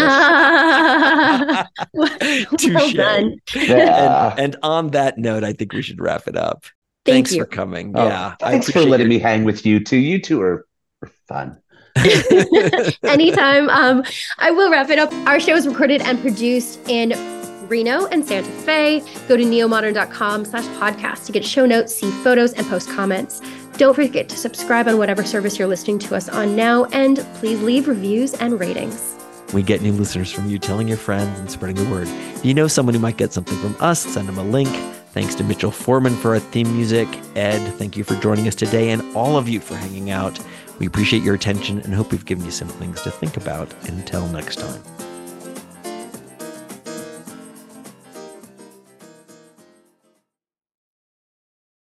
well 1.93 2.47
Touche. 2.59 2.95
done. 2.95 3.37
yeah. 3.55 4.31
and, 4.33 4.41
and 4.41 4.57
on 4.63 4.89
that 4.93 5.19
note, 5.19 5.45
I 5.45 5.53
think 5.53 5.73
we 5.73 5.83
should 5.83 6.01
wrap 6.01 6.27
it 6.29 6.37
up. 6.37 6.65
Thank 7.09 7.27
Thanks 7.27 7.35
you. 7.35 7.41
for 7.43 7.47
coming. 7.47 7.93
Oh, 7.97 8.07
yeah. 8.07 8.35
I 8.43 8.51
thanks 8.53 8.71
for 8.71 8.81
letting 8.81 9.07
your- 9.07 9.09
me 9.09 9.19
hang 9.19 9.45
with 9.45 9.65
you 9.65 9.81
too. 9.81 9.97
You 9.97 10.21
two 10.21 10.41
are, 10.43 10.67
are 11.03 11.11
fun. 11.27 11.59
Anytime. 13.05 13.69
Um, 13.71 14.05
I 14.39 14.51
will 14.51 14.71
wrap 14.71 14.91
it 14.91 14.99
up. 14.99 15.13
Our 15.27 15.41
show 15.41 15.55
is 15.55 15.67
recorded 15.67 16.03
and 16.03 16.21
produced 16.21 16.81
in 16.89 17.15
Reno 17.69 18.07
and 18.07 18.25
Santa 18.25 18.51
Fe. 18.51 19.01
Go 19.27 19.37
to 19.37 19.43
neomodern.com 19.45 20.45
slash 20.45 20.65
podcast 20.81 21.27
to 21.27 21.33
get 21.33 21.45
show 21.45 21.67
notes, 21.67 21.95
see 21.95 22.11
photos, 22.23 22.53
and 22.53 22.67
post 22.67 22.89
comments. 22.91 23.41
Don't 23.77 23.95
forget 23.95 24.29
to 24.29 24.37
subscribe 24.37 24.89
on 24.89 24.99
whatever 24.99 25.23
service 25.25 25.59
you're 25.59 25.69
listening 25.69 25.99
to 26.01 26.15
us 26.17 26.29
on 26.29 26.57
now, 26.57 26.85
and 26.87 27.19
please 27.35 27.61
leave 27.63 27.87
reviews 27.89 28.35
and 28.35 28.59
ratings. 28.59 29.15
We 29.55 29.63
get 29.63 29.83
new 29.83 29.93
listeners 29.93 30.31
from 30.33 30.49
you 30.51 30.59
telling 30.59 30.89
your 30.89 30.97
friends 30.99 31.39
and 31.39 31.51
spreading 31.51 31.83
the 31.83 31.91
word. 31.91 32.09
If 32.09 32.45
you 32.45 32.55
know 32.55 32.69
someone 32.69 32.95
who 32.95 33.01
might 33.01 33.17
get 33.17 33.33
something 33.33 33.57
from 33.59 33.77
us, 33.81 34.01
send 34.01 34.29
them 34.29 34.37
a 34.37 34.43
link. 34.43 34.69
Thanks 35.13 35.35
to 35.37 35.45
Mitchell 35.45 35.71
Foreman 35.71 36.15
for 36.15 36.35
our 36.35 36.39
theme 36.39 36.73
music. 36.73 37.09
Ed, 37.35 37.67
thank 37.75 37.97
you 37.97 38.05
for 38.05 38.15
joining 38.17 38.47
us 38.47 38.55
today, 38.55 38.91
and 38.91 39.03
all 39.17 39.37
of 39.37 39.49
you 39.49 39.61
for 39.61 39.75
hanging 39.75 40.11
out. 40.11 40.39
We 40.79 40.87
appreciate 40.87 41.23
your 41.23 41.35
attention 41.35 41.81
and 41.81 41.95
hope 41.95 42.13
we've 42.13 42.25
given 42.25 42.45
you 42.45 42.51
some 42.51 42.69
things 42.69 43.03
to 43.03 43.11
think 43.11 43.37
about. 43.37 43.73
Until 43.89 44.27
next 44.29 44.57
time. 44.57 45.08